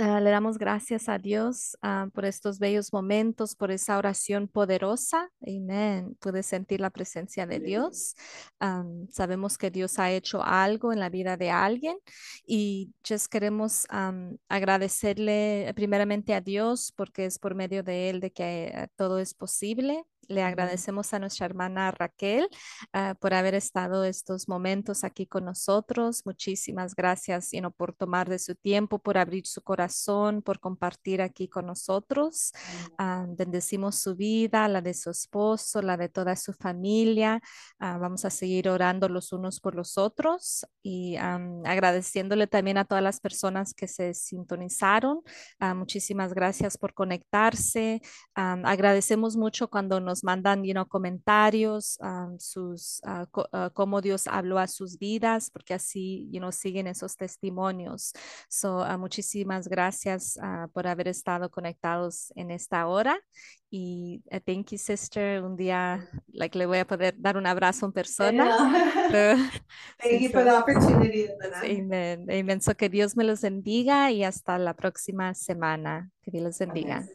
Ah, 0.01 0.21
le 0.21 0.29
damos 0.29 0.57
gracias 0.57 1.09
a 1.09 1.17
Dios 1.17 1.77
ah, 1.81 2.07
por 2.13 2.23
estos 2.23 2.57
bellos 2.57 2.93
momentos, 2.93 3.53
por 3.53 3.69
esa 3.69 3.97
oración 3.97 4.47
poderosa. 4.47 5.29
Amén. 5.41 6.15
Pude 6.21 6.41
sentir 6.41 6.79
la 6.79 6.89
presencia 6.89 7.45
de 7.45 7.59
Dios. 7.59 8.15
sabemos 9.09 9.57
que 9.57 9.71
Dios 9.71 9.99
ha 9.99 10.11
hecho 10.11 10.41
algo 10.41 10.93
en 10.93 10.99
la 10.99 11.09
vida 11.09 11.35
de 11.35 11.49
alguien 11.49 11.97
y 12.45 12.93
just 13.05 13.27
queremos 13.27 13.85
agradecerle 14.47 15.69
primeramente 15.75 16.33
a 16.33 16.39
Dios 16.39 16.93
porque 16.95 17.25
es 17.25 17.37
por 17.37 17.55
medio 17.55 17.83
de 17.83 18.09
Él 18.09 18.19
de 18.21 18.31
que 18.31 18.67
eh, 18.67 18.87
todo 18.95 19.19
es 19.19 19.33
posible. 19.33 20.05
Le 20.29 20.43
agradecemos 20.43 21.11
a 21.15 21.19
nuestra 21.19 21.47
hermana 21.47 21.89
Raquel 21.89 22.47
ah, 22.93 23.15
por 23.19 23.33
haber 23.33 23.55
estado 23.55 24.03
estos 24.03 24.47
momentos 24.47 25.03
aquí 25.03 25.25
con 25.25 25.43
nosotros. 25.43 26.21
Muchísimas 26.23 26.93
gracias 26.93 27.49
por 27.75 27.93
tomar 27.93 28.29
de 28.29 28.37
su 28.37 28.53
tiempo, 28.53 28.99
por 28.99 29.17
abrir 29.17 29.47
su 29.47 29.63
corazón, 29.63 30.43
por 30.43 30.59
compartir 30.59 31.23
aquí 31.23 31.47
con 31.47 31.65
nosotros. 31.65 32.53
Ah, 32.99 33.25
bendecimos 33.27 33.95
su 33.95 34.15
vida, 34.15 34.67
la 34.67 34.81
de 34.81 34.93
su 34.93 35.09
esposo, 35.09 35.81
la 35.81 35.97
de 35.97 36.09
toda 36.09 36.35
su 36.35 36.53
familia. 36.53 37.41
Ah, 37.79 37.97
vamos 37.97 38.23
a 38.23 38.29
seguir 38.29 38.69
orando 38.69 39.09
los 39.09 39.33
unos 39.33 39.59
por 39.59 39.73
los 39.73 39.97
otros 39.97 40.63
y 40.83 41.15
agradeciéndole 41.15 42.45
también 42.45 42.77
a 42.77 42.85
todas 42.85 43.03
las 43.03 43.19
personas 43.19 43.73
que 43.73 43.87
se 43.87 44.13
sintonizaron. 44.13 45.21
muchísimas 45.75 46.35
gracias 46.35 46.77
por 46.77 46.93
conectarse. 46.93 48.01
agradecemos 48.35 49.35
mucho 49.35 49.69
cuando 49.71 49.99
nos 49.99 50.18
mandan 50.23 50.63
you 50.63 50.87
comentarios, 50.87 51.97
sus, 52.37 53.01
uh, 53.05 53.69
cómo 53.73 54.01
Dios 54.01 54.27
habló 54.27 54.59
a 54.59 54.67
sus 54.67 54.97
vidas, 54.97 55.49
porque 55.51 55.73
así 55.73 56.29
you 56.31 56.39
siguen 56.51 56.87
esos 56.87 57.15
testimonios. 57.15 58.13
So, 58.49 58.85
muchísimas 58.97 59.67
gracias 59.67 60.37
por 60.73 60.87
haber 60.87 61.07
estado 61.07 61.49
conectados 61.49 62.31
en 62.35 62.51
esta 62.51 62.87
hora. 62.87 63.19
Y 63.71 64.23
uh, 64.31 64.39
thank 64.39 64.71
you, 64.71 64.77
sister. 64.77 65.43
Un 65.43 65.55
día 65.55 66.09
like, 66.33 66.57
le 66.57 66.65
voy 66.65 66.79
a 66.79 66.87
poder 66.87 67.15
dar 67.17 67.37
un 67.37 67.45
abrazo 67.45 67.85
en 67.85 67.91
persona. 67.91 68.57
thank 69.99 70.21
you 70.21 70.29
for 70.29 70.43
the 70.43 70.51
opportunity. 70.51 71.27
Amen. 71.63 72.25
Amen. 72.29 72.61
So 72.61 72.75
que 72.75 72.89
Dios 72.89 73.15
me 73.15 73.23
los 73.23 73.41
bendiga 73.41 74.11
y 74.11 74.23
hasta 74.23 74.57
la 74.57 74.73
próxima 74.73 75.33
semana. 75.35 76.09
Que 76.23 76.31
Dios 76.31 76.43
los 76.43 76.57
bendiga. 76.57 77.07